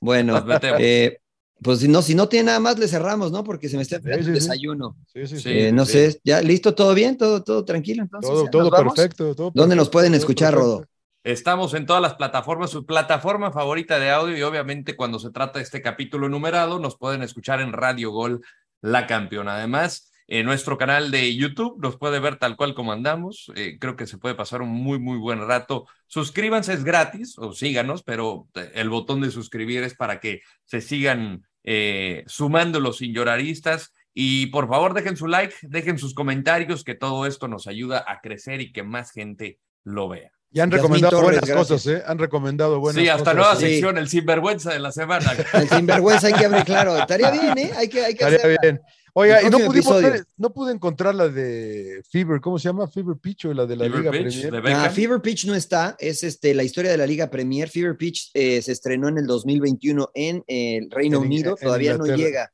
[0.00, 0.44] Bueno,
[0.78, 1.18] eh,
[1.62, 3.42] pues si no, si no tiene nada más, le cerramos, ¿no?
[3.42, 4.96] Porque se me está enfriando sí, el desayuno.
[5.12, 5.42] Sí, sí, sí.
[5.42, 5.92] Sí, Eh, no sí.
[5.92, 8.02] sé, ya listo, todo bien, todo, todo tranquilo.
[8.02, 9.34] Entonces, Todo, ¿ya todo perfecto.
[9.54, 10.54] ¿Dónde nos pueden escuchar.
[10.54, 10.84] Rodo?
[11.24, 15.58] Estamos en todas las plataformas, su plataforma favorita de audio y obviamente cuando se trata
[15.58, 18.42] de este capítulo numerado nos pueden escuchar en Radio Gol
[18.80, 19.56] La Campeona.
[19.56, 23.52] Además, en nuestro canal de YouTube nos puede ver tal cual como andamos.
[23.54, 25.86] Eh, creo que se puede pasar un muy, muy buen rato.
[26.08, 30.80] Suscríbanse, es gratis o síganos, pero eh, el botón de suscribir es para que se
[30.80, 33.92] sigan eh, sumando los sin lloraristas.
[34.14, 38.20] Y por favor, dejen su like, dejen sus comentarios, que todo esto nos ayuda a
[38.20, 40.32] crecer y que más gente lo vea.
[40.50, 41.68] Y han recomendado Torres, buenas gracias.
[41.68, 42.02] cosas, ¿eh?
[42.06, 43.36] Han recomendado buenas Sí, hasta cosas.
[43.36, 43.66] nueva sí.
[43.66, 45.32] sección, el sinvergüenza de la semana.
[45.52, 46.96] El sinvergüenza hay que abrir, claro.
[46.96, 47.72] Estaría bien, ¿eh?
[47.76, 48.58] Hay que, hay que Estaría hacerla.
[48.62, 48.80] bien.
[49.18, 49.56] Oiga, y no
[50.02, 52.86] ver- no pude encontrar la de Fever, ¿cómo se llama?
[52.86, 54.52] Fever Pitch o la de la Fever Liga Pitch, Premier.
[54.52, 54.90] de Ah.
[54.90, 57.70] Fever Pitch no está, es este, la historia de la Liga Premier.
[57.70, 61.64] Fever Pitch eh, se estrenó en el 2021 en eh, el Reino En Unido, en
[61.64, 62.52] todavía no llega.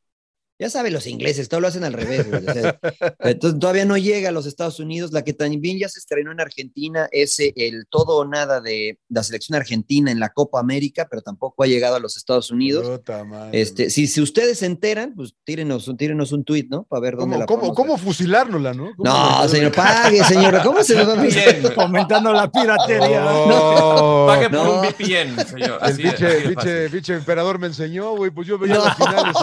[0.62, 2.28] Ya saben los ingleses, todo lo hacen al revés.
[2.30, 2.78] güey, o sea,
[3.18, 5.10] entonces todavía no llega a los Estados Unidos.
[5.10, 8.96] La que también ya se estrenó en Argentina es eh, el todo o nada de
[9.08, 12.88] la selección argentina en la Copa América, pero tampoco ha llegado a los Estados Unidos.
[12.88, 13.60] Puta madre.
[13.60, 16.84] Este, si, si ustedes se enteran, pues tírenos, un- tírenos un tweet, ¿no?
[16.84, 18.92] Para ver dónde ¿Cómo, la cómo, cómo fusilárnosla, no?
[18.96, 20.62] ¿Cómo No, señor, pague, señor.
[20.62, 23.20] ¿Cómo se nos va a Fomentando la piratería.
[23.20, 24.26] No.
[24.28, 24.80] pague por No.
[24.80, 25.78] un VPN, señor.
[25.82, 28.30] El Así, biche, biche emperador me enseñó, güey.
[28.30, 28.84] Pues yo veía No.
[28.84, 29.36] las finales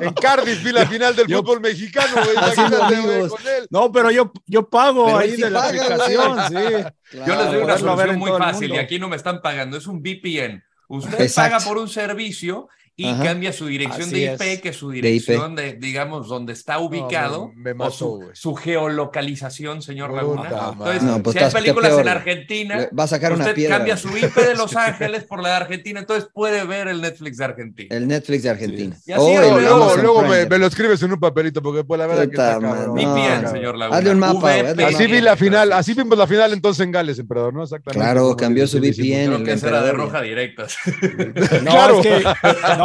[0.00, 2.32] en, en Cardiff, vi la final del fútbol mexicano, güey.
[2.36, 3.66] Imagínate, con él.
[3.70, 7.16] No, pero yo, yo pago Pero ahí de la aplicación, sí.
[7.26, 9.76] Yo les doy una solución muy fácil y aquí no me están pagando.
[9.76, 10.62] Es un VPN.
[10.88, 11.56] Usted Exacto.
[11.56, 13.22] paga por un servicio y Ajá.
[13.24, 14.60] cambia su dirección Así de IP, es.
[14.60, 20.10] que es su dirección de, digamos, donde está ubicado, me- me o su, geolocalización, señor
[20.10, 20.42] Puta Laguna.
[20.42, 20.66] madre.
[20.72, 22.08] Entonces, No, pues si hay películas peor, en.
[22.08, 23.76] Argentina, Va a sacar una piedra.
[23.78, 27.38] cambia su IP de Los Ángeles por la de Argentina, entonces puede ver el Netflix
[27.38, 27.96] de Argentina.
[27.96, 28.96] El Netflix de Argentina.
[29.06, 31.84] Y así O es, el Luego, luego, me, me lo escribes en un papelito, porque
[31.84, 33.98] pues la verdad que está VPN, no, señor Laguna.
[33.98, 34.84] Hazle un mapa, hazle.
[34.84, 37.62] Así vi la final, así vimos la final entonces en Gales, emperador, ¿no?
[37.62, 38.00] Exactamente.
[38.04, 39.26] Claro, cambió su VPN.
[39.32, 40.76] Creo que esa era de roja directas.
[41.62, 42.00] No, Claro.
[42.00, 42.24] es que,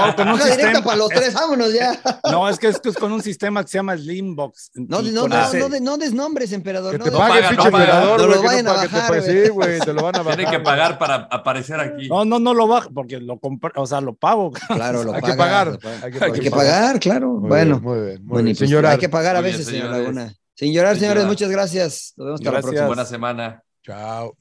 [0.05, 0.83] no, con un Una directa sistema.
[0.85, 1.99] para los tres, vámonos ya.
[2.31, 4.71] No, es que esto es con un sistema que se llama Slimbox.
[4.75, 6.93] No, no, no, no, de- no desnombres, emperador.
[6.93, 9.07] Que no te de- pague, pinche no emperador, No güey, lo vayan a te bajar,
[9.21, 9.43] güey.
[9.43, 10.35] Sí, güey, te lo van a bajar.
[10.37, 12.07] Tiene que pagar para aparecer aquí.
[12.09, 14.51] No, no, no lo bajo porque lo compré, o sea, lo pago.
[14.51, 16.99] Claro, lo Hay que pagar, hay que Hay que pagar.
[16.99, 17.27] claro.
[17.33, 18.57] Muy bueno, bien, muy bien, muy bueno, bien.
[18.57, 19.89] pues Señora, hay que pagar a veces, señor.
[19.89, 20.33] Laguna.
[20.55, 21.29] Sin llorar, Sin señores, llorar.
[21.31, 22.13] muchas gracias.
[22.17, 22.63] Nos vemos hasta la Gracias.
[22.71, 22.87] próxima.
[22.87, 23.63] Buena semana.
[23.83, 24.35] chao.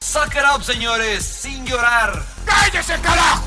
[0.00, 2.22] Suck it up, señores, sin llorar.
[2.44, 3.44] ¡Cállese, carajo!